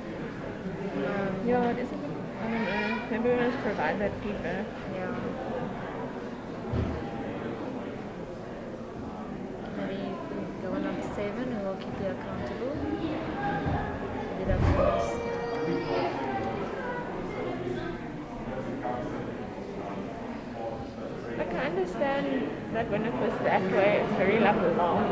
Um, 0.10 1.48
Yeah, 1.48 1.70
it 1.72 1.80
is 1.80 1.92
a 1.92 1.96
bit, 1.96 2.12
I 2.42 2.48
don't 2.48 2.64
know. 2.66 3.69
Maybe 3.80 3.92
we 3.92 4.02
must 4.02 4.02
provide 4.02 4.02
that 4.02 4.14
feedback. 4.22 4.66
yeah. 4.94 5.16
Maybe 9.78 9.96
we 9.96 10.62
go 10.62 10.74
on 10.74 10.84
seven 11.16 11.64
we'll 11.64 11.76
keep 11.76 11.96
you 12.02 12.08
accountable. 12.08 12.76
Maybe 14.28 14.44
that's 14.48 14.68
first. 14.76 15.16
Like 21.38 21.54
I 21.54 21.66
understand 21.66 22.50
that 22.74 22.92
when 22.92 23.06
it 23.06 23.14
was 23.14 23.34
that 23.44 23.62
way, 23.72 24.02
it's 24.04 24.14
very 24.18 24.40
like 24.40 24.62
long 24.76 25.08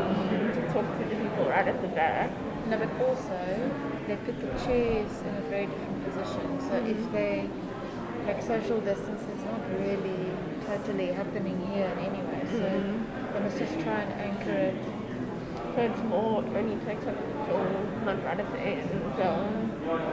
to 0.52 0.72
talk 0.72 0.84
to 0.98 1.04
the 1.04 1.16
people 1.16 1.46
right 1.46 1.66
at 1.66 1.80
the 1.80 1.88
back. 1.88 2.30
No, 2.68 2.76
but 2.76 2.90
also 3.00 3.70
they 4.06 4.16
put 4.16 4.38
the 4.42 4.48
chairs 4.66 5.22
in 5.22 5.34
a 5.36 5.48
very 5.48 5.66
different 5.66 6.04
position. 6.04 6.60
So 6.60 6.74
if 6.84 7.12
they 7.12 7.48
like 8.28 8.42
social 8.42 8.80
distance 8.82 9.22
is 9.22 9.44
not 9.44 9.60
really 9.80 10.30
totally 10.66 11.06
happening 11.06 11.58
here 11.72 11.90
anyway. 11.98 12.42
So 12.52 12.60
mm-hmm. 12.60 13.32
they 13.32 13.40
must 13.40 13.58
just 13.58 13.80
try 13.80 14.00
and 14.02 14.12
anchor 14.20 14.58
it. 14.68 14.76
So 15.74 15.80
it's 15.82 16.02
more 16.02 16.44
only 16.44 16.76
takes 16.84 17.06
up 17.06 17.16
door, 17.48 17.66
not 18.04 18.22
right 18.24 18.38
at 18.38 18.52
the 18.52 18.60
end. 18.60 18.90
So 19.16 19.28
Yeah. 19.88 20.08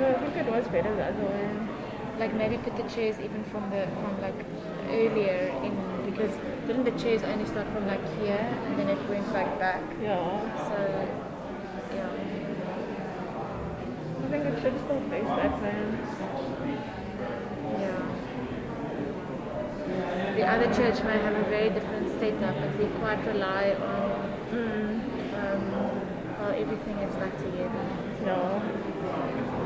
no, 0.00 0.06
I 0.08 0.14
think 0.20 0.36
it 0.36 0.50
was 0.50 0.66
better 0.68 0.96
the 0.96 1.04
other 1.04 1.24
way. 1.24 1.50
Like 2.18 2.34
maybe 2.34 2.56
put 2.56 2.76
the 2.76 2.88
chairs 2.94 3.20
even 3.20 3.44
from 3.52 3.68
the 3.70 3.86
from 4.00 4.20
like 4.22 4.40
earlier 4.88 5.52
in 5.62 5.76
because 6.10 6.32
didn't 6.66 6.84
the 6.84 6.96
chairs 7.02 7.22
only 7.22 7.44
start 7.46 7.66
from 7.74 7.86
like 7.86 8.04
here 8.18 8.44
and 8.66 8.78
then 8.78 8.88
it 8.88 9.08
went 9.10 9.30
like 9.34 9.58
back. 9.58 9.82
Yeah. 10.00 10.40
So 10.68 10.78
yeah. 11.94 12.32
I 14.21 14.21
think 14.32 14.46
it 14.46 14.62
should 14.62 14.78
still 14.78 15.00
face 15.10 15.28
that 15.28 15.62
way. 15.62 15.76
Yeah. 17.80 18.00
The 20.36 20.46
other 20.48 20.72
church 20.72 21.04
may 21.04 21.18
have 21.18 21.36
a 21.36 21.44
very 21.50 21.68
different 21.68 22.08
setup, 22.18 22.56
but 22.56 22.78
they 22.78 22.86
quite 22.98 23.22
rely 23.26 23.74
on 23.74 24.32
um, 25.36 25.60
how 26.38 26.48
everything 26.48 26.96
is 27.00 27.14
back 27.16 27.36
together. 27.36 27.84
No. 28.24 29.61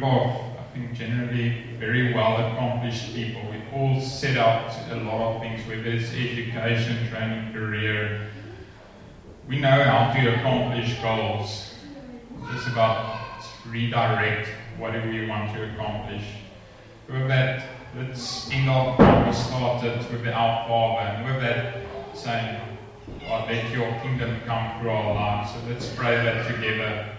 Group 0.00 0.12
of, 0.12 0.30
I 0.58 0.62
think, 0.72 0.94
generally 0.94 1.62
very 1.78 2.12
well 2.14 2.52
accomplished 2.52 3.14
people. 3.14 3.42
We've 3.50 3.72
all 3.72 4.00
set 4.00 4.36
out 4.36 4.72
a 4.90 4.96
lot 4.96 5.36
of 5.36 5.42
things, 5.42 5.66
whether 5.66 5.84
it's 5.84 6.10
education, 6.10 7.08
training, 7.08 7.52
career. 7.52 8.28
We 9.48 9.58
know 9.58 9.82
how 9.82 10.12
to 10.12 10.34
accomplish 10.34 10.98
goals. 11.00 11.74
It's 12.54 12.66
about 12.66 13.20
redirect 13.68 14.48
what 14.78 14.92
do 14.92 15.08
we 15.08 15.26
want 15.26 15.52
to 15.54 15.72
accomplish. 15.72 16.24
With 17.08 17.28
that, 17.28 17.64
let's 17.96 18.50
end 18.50 18.70
off 18.70 18.98
we 18.98 19.32
started 19.32 19.98
with 20.10 20.24
the 20.24 20.32
Our 20.32 20.66
Father, 20.68 21.08
and 21.08 21.26
with 21.26 21.42
that 21.42 21.76
saying, 22.14 22.60
God, 23.20 23.50
let 23.50 23.70
your 23.72 23.92
kingdom 24.00 24.40
come 24.46 24.80
through 24.80 24.90
our 24.90 25.14
lives. 25.14 25.52
So 25.52 25.58
let's 25.68 25.94
pray 25.94 26.16
that 26.16 26.46
together 26.46 27.18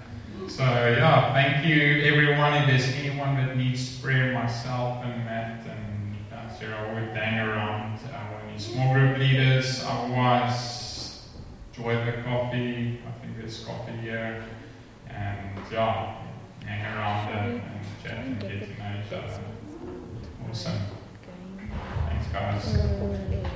So, 0.47 0.63
yeah, 0.63 1.33
thank 1.33 1.65
you 1.65 2.03
everyone. 2.03 2.53
If 2.53 2.67
there's 2.67 2.87
anyone 2.95 3.35
that 3.35 3.55
needs 3.55 3.99
prayer, 3.99 4.33
myself 4.33 5.03
and 5.03 5.23
Matt 5.25 5.65
and 5.65 6.15
uh, 6.33 6.49
Sarah 6.53 6.93
would 6.93 7.15
hang 7.15 7.47
around. 7.47 7.99
Uh, 8.05 8.39
we 8.45 8.51
need 8.51 8.61
small 8.61 8.93
group 8.93 9.17
leaders. 9.17 9.83
Otherwise, 9.85 11.27
enjoy 11.75 12.05
the 12.05 12.21
coffee. 12.23 12.99
I 13.07 13.25
think 13.25 13.37
there's 13.37 13.63
coffee 13.63 13.97
here. 14.01 14.43
And, 15.07 15.59
yeah, 15.71 16.17
hang 16.65 16.97
around 16.97 17.37
and, 17.37 17.61
and 17.61 17.85
chat 18.03 18.17
and 18.17 18.39
get 18.39 18.61
to 18.61 18.83
know 18.83 19.01
each 19.05 19.13
other. 19.13 19.39
Awesome. 20.49 20.79
Thanks, 22.07 22.27
guys. 22.27 23.51